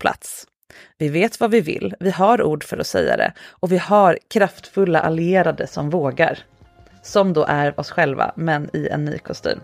Plats. 0.00 0.46
Vi 0.98 1.08
vet 1.08 1.40
vad 1.40 1.50
vi 1.50 1.60
vill, 1.60 1.94
vi 2.00 2.10
har 2.10 2.42
ord 2.42 2.64
för 2.64 2.78
att 2.78 2.86
säga 2.86 3.16
det 3.16 3.32
och 3.50 3.72
vi 3.72 3.78
har 3.78 4.18
kraftfulla 4.28 5.00
allierade 5.00 5.66
som 5.66 5.90
vågar. 5.90 6.38
Som 7.02 7.32
då 7.32 7.44
är 7.48 7.80
oss 7.80 7.90
själva, 7.90 8.32
men 8.36 8.70
i 8.76 8.88
en 8.88 9.04
ny 9.04 9.18
kostym. 9.18 9.60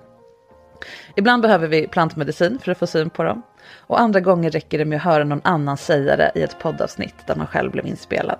Ibland 1.17 1.43
behöver 1.43 1.69
vi 1.69 1.87
plantmedicin 1.87 2.59
för 2.59 2.73
att 2.73 2.79
få 2.79 2.87
syn 2.87 3.11
på 3.11 3.23
dem. 3.23 3.43
Och 3.77 4.01
andra 4.01 4.21
gånger 4.21 4.51
räcker 4.51 4.79
det 4.79 4.85
med 4.85 4.97
att 4.97 5.03
höra 5.03 5.25
någon 5.25 5.41
annan 5.45 5.77
säga 5.77 6.17
det 6.17 6.33
i 6.35 6.43
ett 6.43 6.59
poddavsnitt 6.59 7.15
där 7.27 7.37
man 7.37 7.47
själv 7.47 7.73
blev 7.73 7.87
inspelad. 7.87 8.39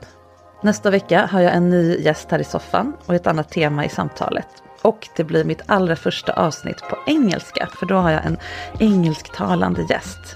Nästa 0.63 0.91
vecka 0.91 1.27
har 1.33 1.41
jag 1.41 1.55
en 1.55 1.71
ny 1.71 1.97
gäst 1.97 2.31
här 2.31 2.39
i 2.39 2.45
soffan 2.45 2.97
och 3.07 3.15
ett 3.15 3.27
annat 3.27 3.51
tema 3.51 3.85
i 3.85 3.89
samtalet. 3.89 4.49
Och 4.83 5.09
det 5.17 5.25
blir 5.25 5.45
mitt 5.45 5.63
allra 5.67 5.97
första 5.97 6.33
avsnitt 6.33 6.79
på 6.79 6.99
engelska, 7.07 7.69
för 7.79 7.87
då 7.87 7.95
har 7.95 8.11
jag 8.11 8.27
en 8.27 8.39
engelsktalande 8.79 9.87
gäst. 9.91 10.36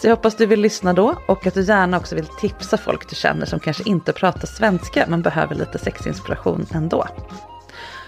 Så 0.00 0.06
jag 0.06 0.16
hoppas 0.16 0.36
du 0.36 0.46
vill 0.46 0.60
lyssna 0.60 0.92
då 0.92 1.14
och 1.26 1.46
att 1.46 1.54
du 1.54 1.62
gärna 1.62 1.96
också 1.96 2.14
vill 2.14 2.26
tipsa 2.26 2.76
folk 2.76 3.10
du 3.10 3.16
känner 3.16 3.46
som 3.46 3.60
kanske 3.60 3.88
inte 3.88 4.12
pratar 4.12 4.46
svenska 4.46 5.04
men 5.08 5.22
behöver 5.22 5.54
lite 5.54 5.78
sexinspiration 5.78 6.66
ändå. 6.74 7.06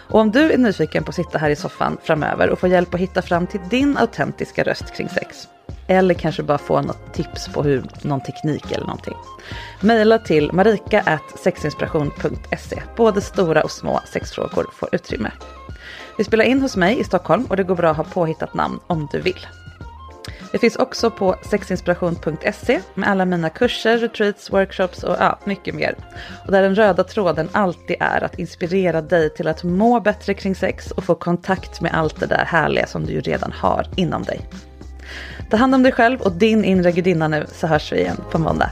Och 0.09 0.21
om 0.21 0.31
du 0.31 0.53
är 0.53 0.59
nyfiken 0.59 1.05
på 1.05 1.09
att 1.09 1.15
sitta 1.15 1.39
här 1.39 1.51
i 1.51 1.57
soffan 1.57 1.99
framöver 2.03 2.51
och 2.51 2.59
få 2.59 2.69
hjälp 2.69 2.95
att 2.95 3.01
hitta 3.01 3.23
fram 3.23 3.47
till 3.47 3.61
din 3.71 3.97
autentiska 3.97 4.63
röst 4.63 4.95
kring 4.97 5.09
sex. 5.09 5.49
Eller 5.87 6.15
kanske 6.15 6.43
bara 6.43 6.59
få 6.59 6.83
något 6.83 7.15
tips 7.15 7.49
på 7.49 7.63
hur, 7.63 7.85
någon 8.03 8.21
teknik 8.21 8.73
eller 8.73 8.87
någonting. 8.87 9.17
Maila 9.81 10.19
till 10.19 10.53
marika.sexinspiration.se. 10.53 12.83
Både 12.97 13.21
stora 13.21 13.63
och 13.63 13.71
små 13.71 14.01
sexfrågor 14.13 14.67
får 14.75 14.89
utrymme. 14.93 15.31
Vi 16.19 16.25
spelar 16.25 16.45
in 16.45 16.63
hos 16.63 16.77
mig 16.77 17.01
i 17.01 17.05
Stockholm 17.05 17.45
och 17.45 17.57
det 17.57 17.63
går 17.63 17.77
bra 17.77 17.91
att 17.91 17.97
ha 17.97 18.05
påhittat 18.05 18.55
namn 18.55 18.81
om 18.87 19.09
du 19.13 19.21
vill. 19.21 19.47
Det 20.53 20.59
finns 20.59 20.77
också 20.77 21.11
på 21.11 21.37
sexinspiration.se 21.43 22.81
med 22.95 23.09
alla 23.09 23.25
mina 23.25 23.51
kurser, 23.51 23.99
retreats, 23.99 24.53
workshops 24.53 25.03
och 25.03 25.17
ja, 25.19 25.39
mycket 25.45 25.75
mer. 25.75 25.95
Och 26.47 26.53
där 26.53 26.63
den 26.63 26.75
röda 26.75 27.05
tråden 27.05 27.49
alltid 27.53 27.97
är 28.01 28.25
att 28.25 28.39
inspirera 28.39 29.03
dig 29.03 29.31
till 29.31 29.49
att 29.49 29.65
må 29.65 30.01
bättre 30.01 30.35
kring 30.35 30.55
sex 30.55 30.91
och 30.91 31.05
få 31.05 31.15
kontakt 31.15 31.81
med 31.81 31.95
allt 31.95 32.21
det 32.21 32.27
där 32.27 32.45
härliga 32.45 32.87
som 32.87 33.07
du 33.07 33.13
ju 33.13 33.21
redan 33.21 33.53
har 33.53 33.87
inom 33.97 34.23
dig. 34.23 34.41
Ta 35.51 35.57
hand 35.57 35.75
om 35.75 35.83
dig 35.83 35.93
själv 35.93 36.21
och 36.21 36.33
din 36.33 36.65
inre 36.65 36.93
gudinna 36.93 37.29
nu 37.29 37.47
så 37.53 37.67
hörs 37.67 37.93
vi 37.93 38.01
igen 38.01 38.21
på 38.31 38.39
måndag. 38.39 38.71